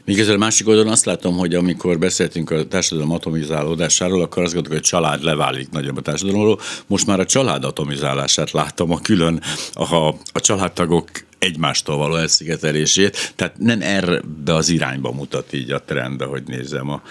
A 0.08 0.38
másik 0.38 0.68
oldalon 0.68 0.92
azt 0.92 1.06
látom, 1.06 1.38
hogy 1.38 1.56
amikor 1.56 2.00
beszéltünk 2.00 2.50
a 2.50 2.68
társadalom 2.68 3.12
atomizálódásáról, 3.12 4.22
akkor 4.22 4.44
azt 4.44 4.54
gondoltuk, 4.54 4.80
hogy 4.80 4.88
a 4.88 4.90
család 4.90 5.24
leválik 5.24 5.70
nagyobb 5.70 5.98
a 5.98 6.02
társadalomról. 6.02 6.60
Most 6.88 7.06
már 7.06 7.20
a 7.20 7.26
család 7.26 7.64
atomizálását 7.64 8.52
látom, 8.52 8.92
a 8.92 9.00
külön 9.00 9.42
a, 9.74 10.08
a 10.08 10.40
családtagok 10.40 11.10
egymástól 11.40 11.98
való 11.98 12.16
elszigetelését. 12.16 13.34
Tehát 13.36 13.58
nem 13.58 13.82
erre 13.82 14.22
az 14.46 14.70
irányba 14.70 15.12
mutat 15.12 15.54
így 15.54 15.72
a 15.72 15.82
trend, 15.82 16.22
ahogy 16.22 16.44
nézem 16.46 16.90
a, 16.90 17.02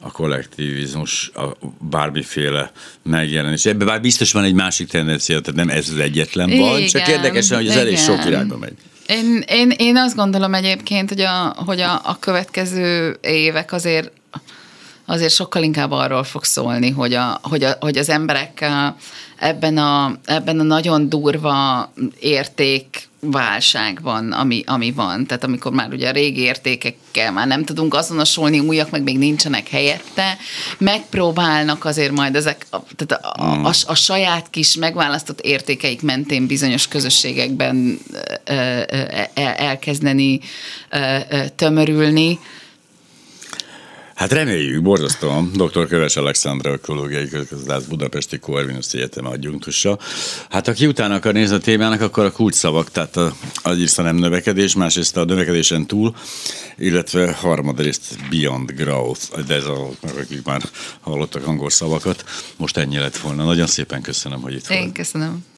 a 0.00 0.10
kollektivizmus, 0.10 1.30
a 1.34 1.56
bármiféle 1.80 2.72
megjelenés. 3.02 3.64
Ebben 3.64 3.86
bár 3.86 4.00
biztos 4.00 4.32
van 4.32 4.44
egy 4.44 4.54
másik 4.54 4.88
tendencia, 4.88 5.40
tehát 5.40 5.66
nem 5.66 5.76
ez 5.76 5.88
az 5.88 5.98
egyetlen 5.98 6.48
van, 6.48 6.76
igen, 6.76 6.88
csak 6.88 7.08
érdekesen, 7.08 7.56
hogy 7.56 7.68
ez 7.68 7.76
elég 7.76 7.98
sok 7.98 8.24
irányba 8.24 8.56
megy. 8.56 8.76
Én, 9.06 9.44
én, 9.46 9.70
én 9.76 9.96
azt 9.96 10.16
gondolom 10.16 10.54
egyébként, 10.54 11.08
hogy 11.08 11.20
a, 11.20 11.54
hogy 11.66 11.80
a, 11.80 12.00
a 12.04 12.16
következő 12.18 13.18
évek 13.20 13.72
azért 13.72 14.10
azért 15.06 15.32
sokkal 15.32 15.62
inkább 15.62 15.90
arról 15.90 16.24
fog 16.24 16.44
szólni, 16.44 16.90
hogy, 16.90 17.14
a, 17.14 17.40
hogy, 17.42 17.62
a, 17.64 17.76
hogy 17.80 17.98
az 17.98 18.08
emberek 18.08 18.70
ebben 19.36 19.78
a, 19.78 20.16
ebben 20.24 20.60
a 20.60 20.62
nagyon 20.62 21.08
durva 21.08 21.92
érték 22.20 23.08
válságban, 23.30 24.32
ami, 24.32 24.62
ami 24.66 24.92
van. 24.92 25.26
Tehát 25.26 25.44
amikor 25.44 25.72
már 25.72 25.92
ugye 25.92 26.08
a 26.08 26.12
régi 26.12 26.40
értékekkel 26.40 27.32
már 27.32 27.46
nem 27.46 27.64
tudunk 27.64 27.94
azonosulni, 27.94 28.58
újak 28.58 28.90
meg 28.90 29.02
még 29.02 29.18
nincsenek 29.18 29.68
helyette, 29.68 30.36
megpróbálnak 30.78 31.84
azért 31.84 32.12
majd 32.12 32.34
ezek, 32.34 32.66
tehát 32.96 33.24
a, 33.24 33.42
a, 33.42 33.66
a, 33.66 33.72
a 33.86 33.94
saját 33.94 34.50
kis 34.50 34.76
megválasztott 34.76 35.40
értékeik 35.40 36.02
mentén 36.02 36.46
bizonyos 36.46 36.88
közösségekben 36.88 37.98
elkezdeni 39.56 40.40
tömörülni, 41.56 42.38
Hát 44.16 44.32
reméljük, 44.32 44.82
borzasztóan. 44.82 45.50
Dr. 45.52 45.86
Köves 45.86 46.16
Alexandra, 46.16 46.72
ökológiai 46.72 47.28
közgazdász, 47.28 47.82
Budapesti 47.82 48.38
Corvinus 48.38 48.92
Egyetem 48.92 49.26
adjunktusa. 49.26 49.98
Hát 50.50 50.68
aki 50.68 50.86
utána 50.86 51.14
akar 51.14 51.32
nézni 51.32 51.54
a 51.54 51.58
témának, 51.58 52.00
akkor 52.00 52.24
a 52.24 52.32
kulcsszavak, 52.32 52.90
tehát 52.90 53.16
a, 53.16 53.32
a 53.62 54.02
nem 54.02 54.16
növekedés, 54.16 54.74
másrészt 54.74 55.16
a 55.16 55.24
növekedésen 55.24 55.86
túl, 55.86 56.14
illetve 56.76 57.32
harmadrészt 57.32 58.16
Beyond 58.30 58.72
Growth, 58.72 59.40
de 59.46 59.54
ez 59.54 59.64
a, 59.64 59.88
akik 60.18 60.44
már 60.44 60.62
hallottak 61.00 61.46
angol 61.46 61.70
szavakat, 61.70 62.24
most 62.56 62.76
ennyi 62.76 62.98
lett 62.98 63.16
volna. 63.16 63.44
Nagyon 63.44 63.66
szépen 63.66 64.02
köszönöm, 64.02 64.40
hogy 64.40 64.54
itt 64.54 64.68
Én 64.68 64.92
köszönöm. 64.92 65.44